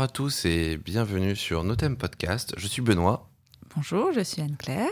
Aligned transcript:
Bonjour 0.00 0.08
à 0.08 0.14
tous 0.14 0.46
et 0.46 0.78
bienvenue 0.78 1.36
sur 1.36 1.62
Notem 1.62 1.94
Podcast. 1.94 2.54
Je 2.56 2.66
suis 2.66 2.80
Benoît. 2.80 3.28
Bonjour, 3.76 4.14
je 4.14 4.20
suis 4.22 4.40
Anne-Claire. 4.40 4.88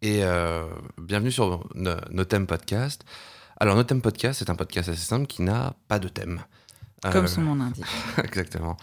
Et 0.00 0.22
euh, 0.22 0.68
bienvenue 0.96 1.32
sur 1.32 1.68
Notem 1.74 2.46
Podcast. 2.46 3.04
Alors, 3.58 3.74
Notem 3.74 4.00
Podcast, 4.00 4.38
c'est 4.38 4.50
un 4.50 4.54
podcast 4.54 4.88
assez 4.88 5.00
simple 5.00 5.26
qui 5.26 5.42
n'a 5.42 5.74
pas 5.88 5.98
de 5.98 6.06
thème. 6.06 6.40
Comme 7.10 7.26
son 7.26 7.40
nom 7.40 7.54
l'indique. 7.64 7.84
Exactement. 8.22 8.76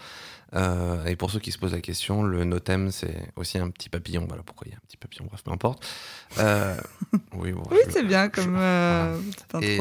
Euh, 0.54 1.06
et 1.06 1.16
pour 1.16 1.30
ceux 1.30 1.40
qui 1.40 1.52
se 1.52 1.56
posent 1.58 1.72
la 1.72 1.80
question, 1.80 2.22
le 2.22 2.44
notem, 2.44 2.90
c'est 2.90 3.32
aussi 3.36 3.56
un 3.56 3.70
petit 3.70 3.88
papillon. 3.88 4.26
Voilà 4.28 4.42
pourquoi 4.42 4.66
il 4.66 4.72
y 4.72 4.74
a 4.74 4.76
un 4.76 4.86
petit 4.86 4.98
papillon, 4.98 5.24
bref, 5.24 5.42
peu 5.42 5.52
importe. 5.52 5.88
Euh, 6.36 6.76
oui, 7.32 7.54
oui 7.54 7.78
c'est 7.88 8.04
bien 8.04 8.28
comme. 8.28 8.58
Euh, 8.58 9.18
et 9.62 9.80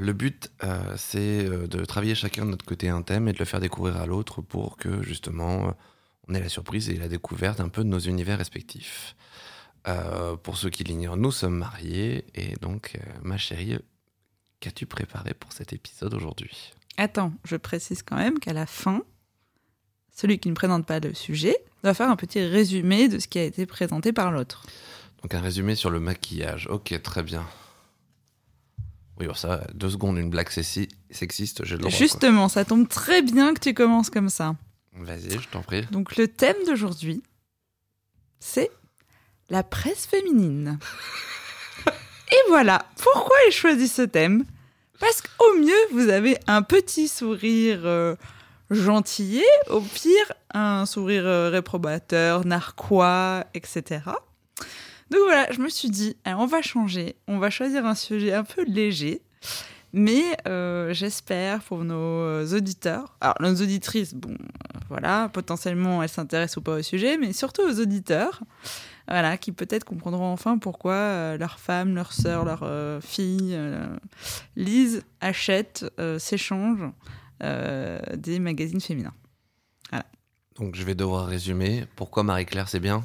le 0.00 0.12
but, 0.12 0.50
c'est 0.96 1.44
de 1.44 1.84
travailler 1.84 2.14
chacun 2.14 2.44
de 2.44 2.50
notre 2.50 2.64
côté 2.64 2.88
un 2.88 3.02
thème 3.02 3.28
et 3.28 3.32
de 3.32 3.38
le 3.38 3.44
faire 3.44 3.60
découvrir 3.60 3.96
à 3.96 4.06
l'autre 4.06 4.42
pour 4.42 4.76
que 4.76 5.02
justement 5.02 5.74
on 6.28 6.34
ait 6.34 6.40
la 6.40 6.48
surprise 6.48 6.90
et 6.90 6.96
la 6.96 7.08
découverte 7.08 7.60
un 7.60 7.68
peu 7.68 7.84
de 7.84 7.88
nos 7.88 8.00
univers 8.00 8.38
respectifs. 8.38 9.14
pour 10.42 10.56
ceux 10.56 10.70
qui 10.70 10.84
l'ignorent, 10.84 11.16
nous 11.16 11.32
sommes 11.32 11.56
mariés 11.56 12.24
et 12.34 12.56
donc, 12.60 12.98
ma 13.22 13.38
chérie, 13.38 13.78
qu'as-tu 14.60 14.86
préparé 14.86 15.34
pour 15.34 15.52
cet 15.52 15.72
épisode 15.72 16.14
aujourd'hui? 16.14 16.72
Attends, 16.96 17.32
je 17.44 17.56
précise 17.56 18.02
quand 18.02 18.16
même 18.16 18.38
qu'à 18.38 18.52
la 18.52 18.66
fin, 18.66 19.02
celui 20.14 20.38
qui 20.38 20.48
ne 20.48 20.54
présente 20.54 20.84
pas 20.86 20.98
le 20.98 21.14
sujet 21.14 21.56
doit 21.84 21.94
faire 21.94 22.10
un 22.10 22.16
petit 22.16 22.40
résumé 22.40 23.08
de 23.08 23.18
ce 23.18 23.28
qui 23.28 23.38
a 23.38 23.44
été 23.44 23.66
présenté 23.66 24.12
par 24.12 24.32
l'autre. 24.32 24.66
Donc 25.22 25.34
un 25.34 25.40
résumé 25.40 25.74
sur 25.74 25.90
le 25.90 26.00
maquillage. 26.00 26.66
Ok, 26.68 27.00
très 27.02 27.22
bien. 27.22 27.46
Oui, 29.18 29.26
bon, 29.26 29.34
ça, 29.34 29.66
deux 29.74 29.90
secondes, 29.90 30.16
une 30.18 30.30
blague 30.30 30.48
sexiste, 30.50 31.64
j'ai 31.64 31.74
le 31.74 31.80
droit. 31.80 31.90
Justement, 31.90 32.48
ça 32.48 32.64
tombe 32.64 32.88
très 32.88 33.22
bien 33.22 33.54
que 33.54 33.60
tu 33.60 33.74
commences 33.74 34.10
comme 34.10 34.28
ça. 34.28 34.54
Vas-y, 34.94 35.32
je 35.40 35.48
t'en 35.48 35.62
prie. 35.62 35.86
Donc 35.90 36.16
le 36.16 36.28
thème 36.28 36.56
d'aujourd'hui, 36.66 37.22
c'est 38.40 38.70
la 39.50 39.62
presse 39.62 40.06
féminine. 40.06 40.78
Et 41.86 42.48
voilà, 42.48 42.86
pourquoi 42.96 43.36
j'ai 43.46 43.52
choisi 43.52 43.88
ce 43.88 44.02
thème 44.02 44.44
Parce 45.00 45.22
qu'au 45.22 45.54
mieux, 45.58 45.92
vous 45.92 46.08
avez 46.08 46.38
un 46.46 46.62
petit 46.62 47.08
sourire... 47.08 47.80
Euh, 47.84 48.14
gentillet, 48.70 49.42
au 49.68 49.80
pire, 49.80 50.32
un 50.52 50.86
sourire 50.86 51.26
euh, 51.26 51.50
réprobateur, 51.50 52.44
narquois, 52.44 53.44
etc. 53.54 54.00
Donc 55.10 55.20
voilà, 55.24 55.50
je 55.52 55.60
me 55.60 55.68
suis 55.68 55.90
dit, 55.90 56.16
on 56.26 56.46
va 56.46 56.62
changer, 56.62 57.16
on 57.26 57.38
va 57.38 57.50
choisir 57.50 57.86
un 57.86 57.94
sujet 57.94 58.32
un 58.34 58.44
peu 58.44 58.64
léger, 58.64 59.22
mais 59.92 60.36
euh, 60.46 60.92
j'espère 60.92 61.62
pour 61.62 61.84
nos 61.84 61.96
euh, 61.96 62.56
auditeurs, 62.56 63.16
alors 63.20 63.36
nos 63.40 63.54
auditrices, 63.54 64.14
bon, 64.14 64.36
voilà, 64.90 65.30
potentiellement 65.32 66.02
elles 66.02 66.08
s'intéressent 66.08 66.58
ou 66.58 66.62
pas 66.62 66.76
au 66.76 66.82
sujet, 66.82 67.16
mais 67.16 67.32
surtout 67.32 67.62
aux 67.62 67.80
auditeurs, 67.80 68.42
voilà, 69.06 69.38
qui 69.38 69.52
peut-être 69.52 69.84
comprendront 69.84 70.30
enfin 70.30 70.58
pourquoi 70.58 71.38
leurs 71.38 71.58
femmes, 71.58 71.94
leurs 71.94 72.12
sœurs, 72.12 72.44
leurs 72.44 73.02
filles 73.02 73.58
lisent, 74.56 75.02
achètent, 75.22 75.86
s'échangent 76.18 76.90
euh, 77.44 78.00
des 78.16 78.40
magazines 78.40 78.80
féminins. 78.80 79.14
Voilà. 79.90 80.04
Donc 80.56 80.74
je 80.74 80.82
vais 80.82 80.96
devoir 80.96 81.26
résumer. 81.26 81.86
Pourquoi 81.94 82.24
Marie-Claire 82.24 82.68
c'est 82.68 82.80
bien? 82.80 83.04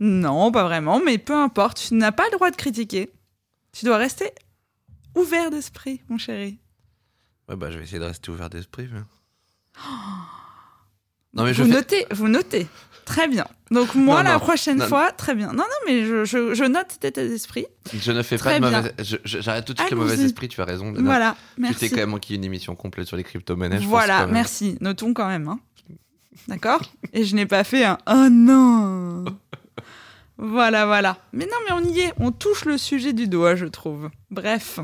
Non, 0.00 0.50
pas 0.50 0.64
vraiment, 0.64 1.00
mais 1.04 1.18
peu 1.18 1.34
importe. 1.34 1.88
Tu 1.88 1.94
n'as 1.94 2.12
pas 2.12 2.24
le 2.24 2.32
droit 2.32 2.50
de 2.50 2.56
critiquer. 2.56 3.10
Tu 3.72 3.84
dois 3.84 3.98
rester 3.98 4.32
ouvert 5.14 5.50
d'esprit, 5.50 6.00
mon 6.08 6.18
chéri. 6.18 6.58
Ouais, 7.48 7.56
bah 7.56 7.70
je 7.70 7.78
vais 7.78 7.84
essayer 7.84 7.98
de 7.98 8.04
rester 8.04 8.30
ouvert 8.30 8.48
d'esprit. 8.48 8.88
non, 11.34 11.44
mais 11.44 11.52
je 11.52 11.62
vous 11.62 11.68
notez, 11.68 12.06
vous 12.12 12.28
notez. 12.28 12.66
Très 13.04 13.28
bien. 13.28 13.46
Donc 13.70 13.94
moi, 13.94 14.22
la 14.22 14.38
prochaine 14.38 14.80
fois, 14.80 15.12
très 15.12 15.34
bien. 15.34 15.48
Non, 15.48 15.64
non, 15.64 15.86
mais 15.86 16.04
je, 16.04 16.24
je, 16.24 16.64
note 16.64 16.86
cet 16.90 17.04
état 17.04 17.26
d'esprit. 17.26 17.66
Je 17.92 18.12
ne 18.12 18.22
fais 18.22 18.38
pas 18.38 18.58
de 18.58 18.64
mauvais... 18.64 18.94
J'arrête 19.24 19.64
tout 19.64 19.74
de 19.74 19.80
suite 19.80 19.90
le 19.90 19.96
mauvais 19.96 20.20
esprit, 20.20 20.48
tu 20.48 20.60
as 20.60 20.64
raison. 20.64 20.92
Voilà, 20.96 21.36
merci. 21.58 21.74
Tu 21.74 21.80
t'es 21.80 21.90
quand 21.90 22.00
même 22.00 22.10
manqué 22.10 22.34
une 22.34 22.44
émission 22.44 22.74
complète 22.76 23.06
sur 23.06 23.16
les 23.16 23.24
crypto-monnaies. 23.24 23.78
Voilà, 23.78 24.26
merci. 24.26 24.78
Notons 24.80 25.12
quand 25.12 25.28
même. 25.28 25.48
Hein. 25.48 25.60
D'accord? 26.48 26.80
Et 27.12 27.24
je 27.24 27.34
n'ai 27.34 27.46
pas 27.46 27.64
fait 27.64 27.84
un 27.84 27.98
«Oh 28.06 28.28
non!» 28.30 29.24
Voilà, 30.40 30.86
voilà. 30.86 31.18
Mais 31.32 31.44
non, 31.44 31.56
mais 31.66 31.72
on 31.72 31.92
y 31.92 32.00
est. 32.00 32.12
On 32.18 32.32
touche 32.32 32.64
le 32.64 32.78
sujet 32.78 33.12
du 33.12 33.28
doigt, 33.28 33.56
je 33.56 33.66
trouve. 33.66 34.10
Bref. 34.30 34.80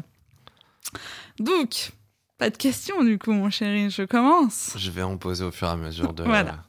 Donc, 1.38 1.92
pas 2.38 2.50
de 2.50 2.56
questions 2.56 3.02
du 3.02 3.18
coup, 3.18 3.32
mon 3.32 3.48
chéri. 3.48 3.90
Je 3.90 4.02
commence. 4.02 4.74
Je 4.76 4.90
vais 4.90 5.02
en 5.02 5.16
poser 5.16 5.44
au 5.44 5.50
fur 5.50 5.68
et 5.68 5.70
à 5.70 5.76
mesure 5.76 6.12
de... 6.12 6.24
voilà. 6.24 6.64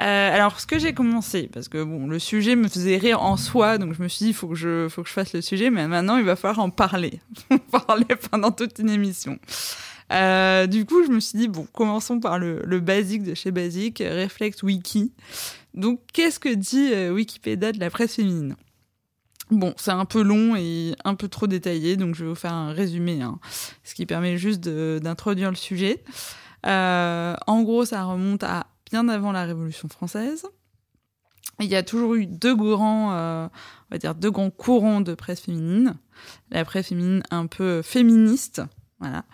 Euh, 0.00 0.34
alors, 0.34 0.60
ce 0.60 0.66
que 0.66 0.78
j'ai 0.78 0.92
commencé, 0.92 1.48
parce 1.52 1.68
que 1.68 1.82
bon, 1.82 2.06
le 2.06 2.18
sujet 2.18 2.56
me 2.56 2.68
faisait 2.68 2.96
rire 2.96 3.22
en 3.22 3.36
soi, 3.36 3.78
donc 3.78 3.94
je 3.94 4.02
me 4.02 4.08
suis 4.08 4.24
dit, 4.24 4.30
il 4.30 4.34
faut 4.34 4.48
que 4.48 4.54
je, 4.54 4.88
faut 4.88 5.02
que 5.02 5.08
je 5.08 5.12
fasse 5.12 5.32
le 5.34 5.42
sujet, 5.42 5.70
mais 5.70 5.86
maintenant, 5.88 6.16
il 6.16 6.24
va 6.24 6.36
falloir 6.36 6.60
en 6.60 6.70
parler. 6.70 7.20
parler 7.86 8.06
pendant 8.30 8.50
toute 8.50 8.78
une 8.78 8.90
émission. 8.90 9.38
Euh, 10.12 10.66
du 10.66 10.86
coup, 10.86 11.04
je 11.04 11.10
me 11.10 11.20
suis 11.20 11.38
dit, 11.38 11.48
bon, 11.48 11.66
commençons 11.72 12.18
par 12.18 12.38
le, 12.38 12.62
le 12.64 12.80
basique 12.80 13.22
de 13.22 13.34
chez 13.34 13.50
Basique, 13.50 14.02
Reflex 14.04 14.62
Wiki. 14.62 15.12
Donc, 15.74 16.00
qu'est-ce 16.12 16.40
que 16.40 16.48
dit 16.48 16.92
euh, 16.92 17.12
Wikipédia 17.12 17.72
de 17.72 17.80
la 17.80 17.90
presse 17.90 18.16
féminine? 18.16 18.56
Bon, 19.50 19.74
c'est 19.76 19.90
un 19.90 20.04
peu 20.04 20.22
long 20.22 20.54
et 20.54 20.94
un 21.04 21.14
peu 21.16 21.28
trop 21.28 21.48
détaillé, 21.48 21.96
donc 21.96 22.14
je 22.14 22.22
vais 22.22 22.30
vous 22.30 22.36
faire 22.36 22.52
un 22.52 22.72
résumé, 22.72 23.20
hein, 23.20 23.40
ce 23.82 23.94
qui 23.94 24.06
permet 24.06 24.36
juste 24.36 24.60
d'introduire 24.60 25.50
le 25.50 25.56
sujet. 25.56 26.04
en 26.64 27.62
gros, 27.62 27.84
ça 27.84 28.04
remonte 28.04 28.44
à 28.44 28.66
bien 28.90 29.08
avant 29.08 29.32
la 29.32 29.44
Révolution 29.44 29.88
française. 29.88 30.46
Il 31.60 31.68
y 31.68 31.76
a 31.76 31.82
toujours 31.82 32.14
eu 32.14 32.26
deux 32.26 32.56
grands, 32.56 33.12
euh, 33.12 33.46
on 33.46 33.94
va 33.94 33.98
dire 33.98 34.14
deux 34.14 34.30
grands 34.30 34.50
courants 34.50 35.02
de 35.02 35.14
presse 35.14 35.40
féminine. 35.40 35.94
La 36.50 36.64
presse 36.64 36.88
féminine 36.88 37.22
un 37.30 37.46
peu 37.46 37.82
féministe, 37.82 38.62
voilà, 39.00 39.24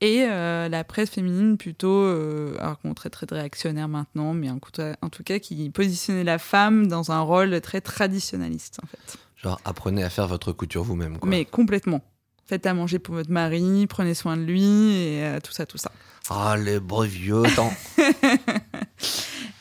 et 0.00 0.22
euh, 0.22 0.68
la 0.68 0.84
presse 0.84 1.10
féminine 1.10 1.58
plutôt, 1.58 2.02
euh, 2.04 2.56
alors 2.60 2.78
qu'on 2.78 2.94
très 2.94 3.10
très 3.10 3.26
réactionnaire 3.28 3.88
maintenant, 3.88 4.34
mais 4.34 4.50
en, 4.50 4.60
en, 5.02 5.08
tout 5.08 5.22
cas 5.24 5.40
qui 5.40 5.68
positionnait 5.70 6.24
la 6.24 6.38
femme 6.38 6.86
dans 6.86 7.10
un 7.10 7.20
rôle 7.20 7.60
très 7.60 7.80
traditionnaliste 7.80 8.78
en 8.82 8.86
fait. 8.86 9.18
Genre 9.36 9.60
apprenez 9.64 10.04
à 10.04 10.10
faire 10.10 10.28
votre 10.28 10.52
couture 10.52 10.84
vous-même. 10.84 11.18
Mais 11.24 11.44
complètement. 11.44 12.02
Faites 12.46 12.66
à 12.66 12.74
manger 12.74 13.00
pour 13.00 13.16
votre 13.16 13.32
mari, 13.32 13.86
prenez 13.88 14.14
soin 14.14 14.36
de 14.36 14.42
lui 14.42 14.62
et 14.62 15.38
tout 15.42 15.52
ça, 15.52 15.66
tout 15.66 15.78
ça. 15.78 15.90
Ah 16.30 16.56
les 16.56 16.78
beaux 16.78 17.02
vieux 17.02 17.42
temps. 17.56 17.72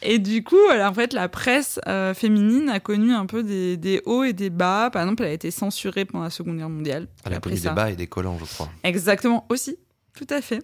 Et 0.06 0.20
du 0.20 0.44
coup, 0.44 0.60
en 0.72 0.94
fait, 0.94 1.14
la 1.14 1.28
presse 1.28 1.80
euh, 1.88 2.14
féminine 2.14 2.70
a 2.70 2.80
connu 2.80 3.12
un 3.12 3.26
peu 3.26 3.44
des, 3.44 4.02
hauts 4.06 4.24
et 4.24 4.34
des 4.34 4.50
bas. 4.50 4.90
Par 4.92 5.02
exemple, 5.02 5.24
elle 5.24 5.30
a 5.30 5.34
été 5.34 5.52
censurée 5.52 6.06
pendant 6.06 6.24
la 6.24 6.30
Seconde 6.30 6.58
Guerre 6.58 6.70
mondiale. 6.70 7.08
Elle 7.26 7.34
a 7.34 7.40
connu 7.40 7.60
des 7.60 7.70
bas 7.70 7.90
et 7.90 7.96
des 7.96 8.08
collants, 8.08 8.38
je 8.38 8.46
crois. 8.46 8.70
Exactement, 8.84 9.46
aussi. 9.50 9.78
Tout 10.16 10.28
à 10.30 10.42
fait. 10.42 10.64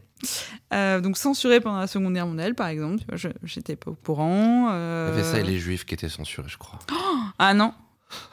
Euh, 0.74 1.02
donc 1.02 1.18
censurée 1.18 1.60
pendant 1.60 1.80
la 1.80 1.88
Seconde 1.88 2.14
Guerre 2.14 2.28
mondiale, 2.28 2.56
par 2.56 2.68
exemple. 2.68 3.04
Je 3.14 3.30
J'étais 3.44 3.76
pas 3.76 3.92
au 3.92 3.96
courant. 3.96 4.70
Euh... 4.72 5.10
Il 5.12 5.18
y 5.18 5.22
avait 5.22 5.30
ça 5.30 5.40
et 5.40 5.44
les 5.44 5.60
juifs 5.60 5.86
qui 5.86 5.94
étaient 5.94 6.08
censurés, 6.08 6.48
je 6.48 6.58
crois. 6.58 6.80
ah 7.40 7.54
non. 7.54 7.74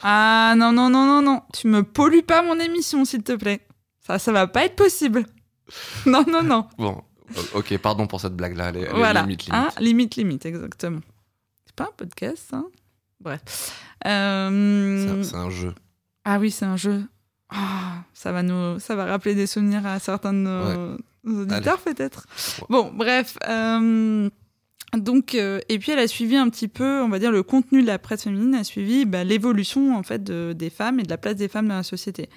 Ah 0.02 0.54
non, 0.56 0.72
non, 0.72 0.90
non, 0.90 1.06
non, 1.06 1.22
non. 1.22 1.42
Tu 1.52 1.66
me 1.66 1.82
pollues 1.82 2.22
pas 2.22 2.42
mon 2.42 2.58
émission, 2.60 3.04
s'il 3.04 3.22
te 3.22 3.32
plaît. 3.32 3.66
Ça, 4.06 4.19
ça 4.19 4.32
va 4.32 4.46
pas 4.46 4.64
être 4.64 4.76
possible. 4.76 5.25
non, 6.06 6.25
non, 6.28 6.42
non. 6.42 6.69
Bon, 6.78 7.02
Ok, 7.54 7.76
pardon 7.78 8.06
pour 8.06 8.20
cette 8.20 8.34
blague-là. 8.34 8.72
voilà. 8.94 9.22
Limite, 9.22 9.46
limite. 9.46 9.50
Ah, 9.52 9.80
limite, 9.80 10.16
limite, 10.16 10.46
exactement. 10.46 11.00
C'est 11.66 11.74
pas 11.74 11.84
un 11.84 11.92
podcast, 11.96 12.44
ça 12.50 12.62
Bref. 13.20 13.72
Euh... 14.06 15.22
C'est 15.22 15.34
un, 15.34 15.50
jeu. 15.50 15.75
Ah 16.25 16.38
oui, 16.38 16.50
c'est 16.50 16.64
un 16.64 16.76
jeu. 16.76 17.02
Ah, 17.50 18.04
ça, 18.14 18.32
va 18.32 18.42
nous, 18.42 18.78
ça 18.78 18.94
va 18.94 19.06
rappeler 19.06 19.34
des 19.34 19.46
souvenirs 19.46 19.86
à 19.86 19.98
certains 19.98 20.32
de 20.32 20.38
nos, 20.38 21.42
auditeurs, 21.42 21.78
peut-être. 21.80 22.26
Bon, 22.69 22.92
bref. 22.94 23.36
Euh, 23.48 24.31
donc, 24.96 25.34
euh, 25.34 25.60
et 25.69 25.78
puis 25.78 25.92
elle 25.92 25.98
a 25.98 26.08
suivi 26.08 26.36
un 26.36 26.48
petit 26.48 26.69
peu, 26.69 27.02
on 27.02 27.08
va 27.08 27.19
dire, 27.19 27.31
le 27.31 27.42
contenu 27.42 27.82
de 27.82 27.86
la 27.86 27.98
presse 27.98 28.24
féminine 28.24 28.54
a 28.54 28.64
suivi 28.64 29.04
bah, 29.04 29.24
l'évolution 29.24 29.96
en 29.96 30.02
fait 30.02 30.22
de, 30.22 30.54
des 30.54 30.70
femmes 30.70 31.00
et 31.00 31.02
de 31.02 31.10
la 31.10 31.19
place 31.19 31.36
des 31.36 31.48
femmes 31.48 31.69
dans 31.69 31.76
la 31.76 31.82
société. 31.82 32.31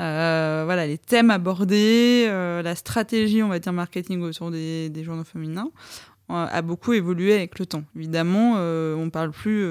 Euh, 0.00 0.62
voilà, 0.64 0.86
les 0.86 0.98
thèmes 0.98 1.30
abordés, 1.30 2.24
euh, 2.28 2.62
la 2.62 2.74
stratégie, 2.74 3.42
on 3.42 3.48
va 3.48 3.58
dire, 3.58 3.72
marketing 3.72 4.22
autour 4.22 4.50
des, 4.50 4.90
journaux 5.04 5.24
féminins 5.24 5.70
euh, 6.30 6.46
a 6.50 6.62
beaucoup 6.62 6.94
évolué 6.94 7.34
avec 7.34 7.58
le 7.58 7.66
temps. 7.66 7.82
Évidemment, 7.94 8.54
on 8.54 9.10
parle 9.10 9.30
plus 9.32 9.66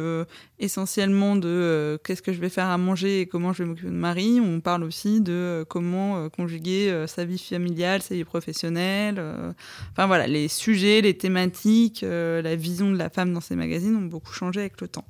essentiellement 0.59 1.35
de 1.35 1.99
qu'est-ce 2.03 2.21
que 2.21 2.33
je 2.33 2.39
vais 2.39 2.49
faire 2.49 2.67
à 2.67 2.77
manger 2.77 3.21
et 3.21 3.25
comment 3.25 3.53
je 3.53 3.63
vais 3.63 3.69
m'occuper 3.69 3.89
de 3.89 3.93
mari. 3.93 4.39
On 4.43 4.59
parle 4.59 4.83
aussi 4.83 5.21
de 5.21 5.65
comment 5.67 6.29
conjuguer 6.29 7.05
sa 7.07 7.25
vie 7.25 7.39
familiale, 7.39 8.01
sa 8.01 8.13
vie 8.13 8.25
professionnelle. 8.25 9.19
Enfin 9.91 10.05
voilà, 10.05 10.27
les 10.27 10.47
sujets, 10.47 11.01
les 11.01 11.17
thématiques, 11.17 12.01
la 12.03 12.55
vision 12.55 12.91
de 12.91 12.97
la 12.97 13.09
femme 13.09 13.33
dans 13.33 13.41
ces 13.41 13.55
magazines 13.55 13.95
ont 13.95 14.05
beaucoup 14.05 14.33
changé 14.33 14.59
avec 14.59 14.81
le 14.81 14.89
temps. 14.89 15.05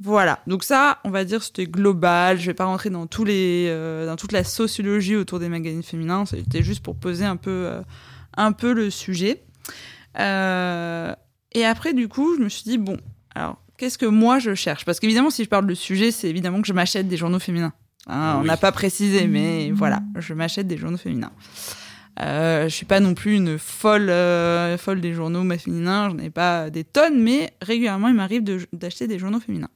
Voilà, 0.00 0.38
donc 0.46 0.62
ça, 0.62 0.98
on 1.04 1.10
va 1.10 1.24
dire, 1.24 1.42
c'était 1.42 1.66
global. 1.66 2.38
Je 2.38 2.46
vais 2.46 2.54
pas 2.54 2.66
rentrer 2.66 2.88
dans 2.88 3.06
tous 3.08 3.24
les, 3.24 3.66
euh, 3.68 4.06
dans 4.06 4.14
toute 4.16 4.30
la 4.32 4.44
sociologie 4.44 5.16
autour 5.16 5.40
des 5.40 5.48
magazines 5.48 5.82
féminins. 5.82 6.24
C'était 6.24 6.62
juste 6.62 6.82
pour 6.84 6.94
poser 6.94 7.24
un 7.24 7.36
peu, 7.36 7.50
euh, 7.50 7.80
un 8.36 8.52
peu 8.52 8.72
le 8.72 8.90
sujet. 8.90 9.42
Euh, 10.18 11.12
et 11.52 11.64
après, 11.64 11.94
du 11.94 12.08
coup, 12.08 12.36
je 12.36 12.42
me 12.44 12.48
suis 12.48 12.62
dit, 12.64 12.78
bon, 12.78 12.96
alors, 13.34 13.60
qu'est-ce 13.76 13.98
que 13.98 14.06
moi 14.06 14.38
je 14.38 14.54
cherche? 14.54 14.84
Parce 14.84 15.00
qu'évidemment, 15.00 15.30
si 15.30 15.44
je 15.44 15.48
parle 15.48 15.66
de 15.66 15.74
sujet, 15.74 16.10
c'est 16.10 16.28
évidemment 16.28 16.60
que 16.60 16.68
je 16.68 16.72
m'achète 16.72 17.08
des 17.08 17.16
journaux 17.16 17.38
féminins. 17.38 17.72
Hein, 18.06 18.38
On 18.40 18.44
n'a 18.44 18.56
pas 18.56 18.72
précisé, 18.72 19.26
mais 19.26 19.70
voilà, 19.72 20.00
je 20.16 20.32
m'achète 20.32 20.66
des 20.66 20.78
journaux 20.78 20.96
féminins. 20.96 21.32
Euh, 22.20 22.64
je 22.64 22.74
suis 22.74 22.86
pas 22.86 23.00
non 23.00 23.14
plus 23.14 23.36
une 23.36 23.58
folle, 23.58 24.10
euh, 24.10 24.76
folle 24.78 25.00
des 25.00 25.12
journaux 25.12 25.44
féminins, 25.58 26.08
j'en 26.10 26.18
ai 26.18 26.30
pas 26.30 26.68
des 26.70 26.82
tonnes, 26.84 27.22
mais 27.22 27.52
régulièrement, 27.62 28.08
il 28.08 28.14
m'arrive 28.14 28.42
de- 28.42 28.66
d'acheter 28.72 29.06
des 29.06 29.18
journaux 29.18 29.40
féminins. 29.40 29.68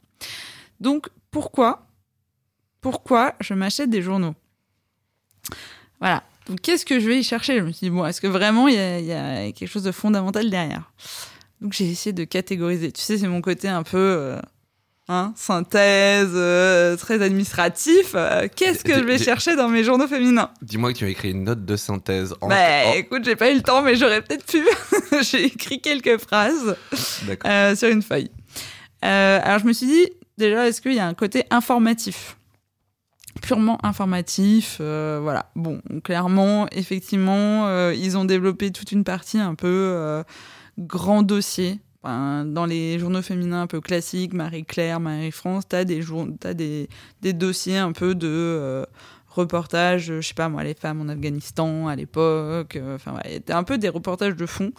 Donc, 0.79 1.07
pourquoi 1.31 1.87
Pourquoi 2.81 3.33
je 3.39 3.53
m'achète 3.53 3.89
des 3.89 4.01
journaux? 4.01 4.35
Voilà. 5.99 6.23
Donc, 6.47 6.59
qu'est-ce 6.61 6.85
que 6.85 6.99
je 6.99 7.07
vais 7.07 7.19
y 7.19 7.23
chercher? 7.23 7.59
Je 7.59 7.63
me 7.63 7.71
suis 7.71 7.85
dit, 7.87 7.89
bon, 7.89 8.05
est-ce 8.05 8.19
que 8.19 8.27
vraiment 8.27 8.67
il 8.67 8.75
y, 8.75 8.79
a- 8.79 8.99
il 8.99 9.05
y 9.05 9.13
a 9.13 9.51
quelque 9.53 9.67
chose 9.69 9.83
de 9.83 9.91
fondamental 9.93 10.49
derrière? 10.49 10.91
Donc, 11.61 11.71
j'ai 11.73 11.89
essayé 11.89 12.11
de 12.11 12.25
catégoriser. 12.25 12.91
Tu 12.91 13.01
sais, 13.01 13.17
c'est 13.17 13.27
mon 13.27 13.39
côté 13.39 13.69
un 13.69 13.83
peu 13.83 13.97
euh, 13.97 14.37
hein, 15.07 15.31
synthèse, 15.37 16.31
euh, 16.33 16.97
très 16.97 17.21
administratif. 17.21 18.11
Euh, 18.15 18.49
qu'est-ce 18.53 18.83
que 18.83 18.93
je 18.95 19.05
vais 19.05 19.17
chercher 19.17 19.55
dans 19.55 19.69
mes 19.69 19.85
journaux 19.85 20.07
féminins? 20.07 20.49
Dis-moi 20.61 20.91
que 20.91 20.97
tu 20.97 21.05
as 21.05 21.09
écrit 21.09 21.31
une 21.31 21.45
note 21.45 21.63
de 21.63 21.75
synthèse. 21.77 22.35
En... 22.41 22.49
Bah, 22.49 22.57
en- 22.87 22.93
écoute, 22.95 23.23
j'ai 23.23 23.37
pas 23.37 23.49
eu 23.49 23.55
le 23.55 23.61
temps, 23.63 23.81
mais 23.81 23.95
j'aurais 23.95 24.21
peut-être 24.21 24.45
pu. 24.45 24.61
j'ai 25.21 25.45
écrit 25.45 25.79
quelques 25.79 26.17
phrases 26.17 26.75
sur 27.77 27.87
une 27.87 28.01
feuille. 28.01 28.29
Euh, 29.03 29.39
alors 29.43 29.59
je 29.59 29.65
me 29.65 29.73
suis 29.73 29.87
dit, 29.87 30.07
déjà, 30.37 30.67
est-ce 30.67 30.81
qu'il 30.81 30.93
y 30.93 30.99
a 30.99 31.07
un 31.07 31.13
côté 31.13 31.43
informatif? 31.49 32.37
Purement 33.41 33.83
informatif, 33.83 34.77
euh, 34.79 35.19
voilà. 35.21 35.51
Bon, 35.55 35.81
clairement, 36.03 36.67
effectivement, 36.71 37.67
euh, 37.67 37.93
ils 37.93 38.17
ont 38.17 38.25
développé 38.25 38.71
toute 38.71 38.91
une 38.91 39.03
partie 39.03 39.39
un 39.39 39.55
peu 39.55 40.23
grand 40.77 41.23
dossier. 41.23 41.79
Dans 42.03 42.65
les 42.67 42.99
journaux 42.99 43.21
féminins 43.21 43.61
un 43.61 43.67
peu 43.67 43.79
classiques, 43.79 44.33
Marie-Claire, 44.33 44.99
Marie-France, 44.99 45.63
t'as 45.69 45.85
des, 45.85 46.01
t'as 46.39 46.53
des, 46.53 46.89
des 47.21 47.31
dossiers 47.31 47.77
un 47.77 47.93
peu 47.93 48.13
de 48.13 48.85
reportages, 49.29 50.07
je 50.07 50.21
sais 50.21 50.33
pas 50.33 50.49
moi, 50.49 50.63
les 50.63 50.73
femmes 50.73 51.01
en 51.01 51.07
Afghanistan 51.07 51.87
à 51.87 51.95
l'époque. 51.95 52.77
Enfin, 52.93 53.13
ouais, 53.15 53.41
un 53.49 53.63
peu 53.63 53.77
des 53.77 53.89
reportages 53.89 54.35
de 54.35 54.45
fond 54.45 54.71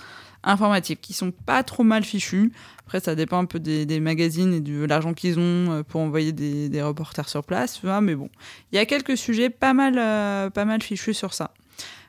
informatiques 0.45 1.01
qui 1.01 1.13
sont 1.13 1.31
pas 1.31 1.63
trop 1.63 1.83
mal 1.83 2.05
fichus. 2.05 2.53
Après, 2.81 3.01
ça 3.01 3.15
dépend 3.15 3.39
un 3.39 3.45
peu 3.47 3.59
des, 3.59 3.87
des 3.87 4.01
magazines 4.01 4.55
et 4.55 4.61
de 4.61 4.85
l'argent 4.85 5.15
qu'ils 5.15 5.39
ont 5.39 5.73
euh, 5.73 5.83
pour 5.83 6.01
envoyer 6.01 6.33
des, 6.33 6.69
des 6.69 6.83
reporters 6.83 7.29
sur 7.29 7.45
place. 7.45 7.81
vois, 7.83 8.01
mais 8.01 8.15
bon, 8.15 8.29
il 8.71 8.77
y 8.77 8.79
a 8.79 8.87
quelques 8.87 9.17
sujets 9.17 9.51
pas 9.51 9.73
mal, 9.73 9.95
euh, 9.99 10.51
pas 10.51 10.65
mal 10.65 10.83
fichus 10.83 11.15
sur 11.15 11.35
ça. 11.35 11.53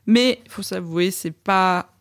Mais 0.06 0.42
il 0.46 0.52
faut 0.52 0.64
s'avouer, 0.64 1.12
c'est 1.12 1.32
pas 1.32 1.94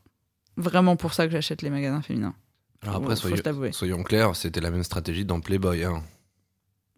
vraiment 0.57 0.97
pour 0.97 1.15
ça 1.15 1.27
que 1.27 1.33
j'achète 1.33 1.63
les 1.63 1.71
magasins 1.71 2.03
féminins. 2.03 2.35
Alors 2.83 2.97
après, 2.97 3.17
Faut 3.17 3.29
soyons, 3.29 3.73
soyons 3.73 4.03
clairs, 4.03 4.37
c'était 4.37 4.61
la 4.61 4.71
même 4.71 4.83
stratégie 4.83 5.25
dans 5.25 5.41
Playboy. 5.41 5.85
Hein. 5.85 6.03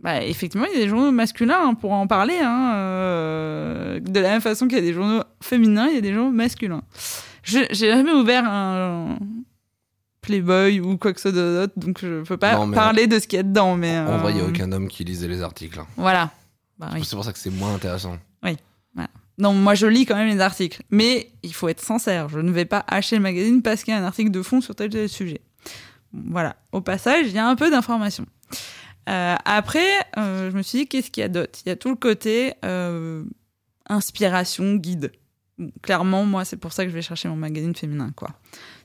Bah, 0.01 0.23
effectivement, 0.23 0.67
il 0.67 0.79
y 0.79 0.83
a 0.83 0.85
des 0.85 0.89
journaux 0.89 1.13
masculins, 1.13 1.69
hein, 1.69 1.75
pour 1.75 1.93
en 1.93 2.07
parler. 2.07 2.39
Hein, 2.43 2.73
euh, 2.75 4.01
de 4.01 4.21
la 4.21 4.31
même 4.31 4.41
façon 4.41 4.67
qu'il 4.67 4.77
y 4.77 4.81
a 4.81 4.85
des 4.85 4.93
journaux 4.93 5.23
féminins, 5.41 5.87
il 5.89 5.95
y 5.95 5.99
a 5.99 6.03
des 6.03 6.13
journaux 6.13 6.33
masculins. 6.33 6.83
J'ai 7.47 7.73
jamais 7.73 8.13
ouvert 8.13 8.45
un 8.45 9.19
Playboy 10.21 10.81
ou 10.81 10.99
quoi 10.99 11.13
que 11.13 11.21
ce 11.21 11.31
soit 11.31 11.39
d'autre, 11.41 11.73
donc 11.77 12.01
je 12.03 12.23
peux 12.23 12.37
pas 12.37 12.57
Non, 12.57 12.71
parler 12.73 13.07
de 13.07 13.19
ce 13.19 13.27
qu'il 13.27 13.37
y 13.37 13.41
a 13.41 13.45
dedans. 13.45 13.77
Mais 13.77 13.97
En 13.99 14.19
vrai, 14.19 14.33
il 14.33 14.37
n'y 14.37 14.41
a 14.41 14.45
euh, 14.45 14.49
aucun 14.49 14.73
homme 14.73 14.89
qui 14.89 15.05
lisait 15.05 15.29
les 15.29 15.43
articles. 15.43 15.79
hein. 15.79 15.87
Voilà. 15.97 16.31
Bah 16.79 16.91
oui. 16.93 17.05
C'est 17.05 17.17
pour 17.17 17.25
ça 17.25 17.33
que 17.33 17.39
c'est 17.39 17.51
moins 17.51 17.75
intéressant. 17.75 18.19
Non, 19.39 19.53
moi 19.53 19.75
je 19.75 19.87
lis 19.87 20.07
quand 20.07 20.17
même 20.17 20.29
les 20.35 20.41
articles. 20.41 20.83
Mais 20.91 21.31
il 21.43 21.53
faut 21.53 21.69
être 21.69 21.83
sincère. 21.83 22.29
Je 22.31 22.39
ne 22.39 22.51
vais 22.51 22.65
pas 22.65 22.85
acheter 22.89 23.17
le 23.17 23.23
magazine 23.23 23.61
parce 23.61 23.83
qu'il 23.85 23.93
y 23.93 23.97
a 23.97 24.01
un 24.01 24.05
article 24.07 24.31
de 24.31 24.41
fond 24.43 24.61
sur 24.63 24.75
tel 24.75 24.89
ou 24.89 24.93
tel 24.93 25.09
sujet. 25.09 25.43
Voilà. 26.13 26.57
Au 26.73 26.81
passage, 26.81 27.27
il 27.27 27.33
y 27.33 27.39
a 27.39 27.47
un 27.47 27.55
peu 27.55 27.71
d'information. 27.71 28.25
Euh, 29.09 29.37
après, 29.45 29.87
euh, 30.17 30.51
je 30.51 30.57
me 30.57 30.63
suis 30.63 30.79
dit, 30.81 30.87
qu'est-ce 30.89 31.11
qu'il 31.11 31.21
y 31.21 31.25
a 31.25 31.29
d'autre? 31.29 31.59
Il 31.65 31.69
y 31.69 31.73
a 31.73 31.77
tout 31.77 31.91
le 31.91 31.97
côté 31.97 32.55
euh, 32.65 33.25
inspiration, 33.91 34.77
guide. 34.77 35.13
Clairement, 35.83 36.25
moi, 36.25 36.45
c'est 36.45 36.57
pour 36.59 36.73
ça 36.73 36.85
que 36.85 36.91
je 36.91 36.95
vais 36.95 37.03
chercher 37.03 37.29
mon 37.29 37.37
magazine 37.37 37.75
féminin. 37.75 38.11
quoi. 38.15 38.29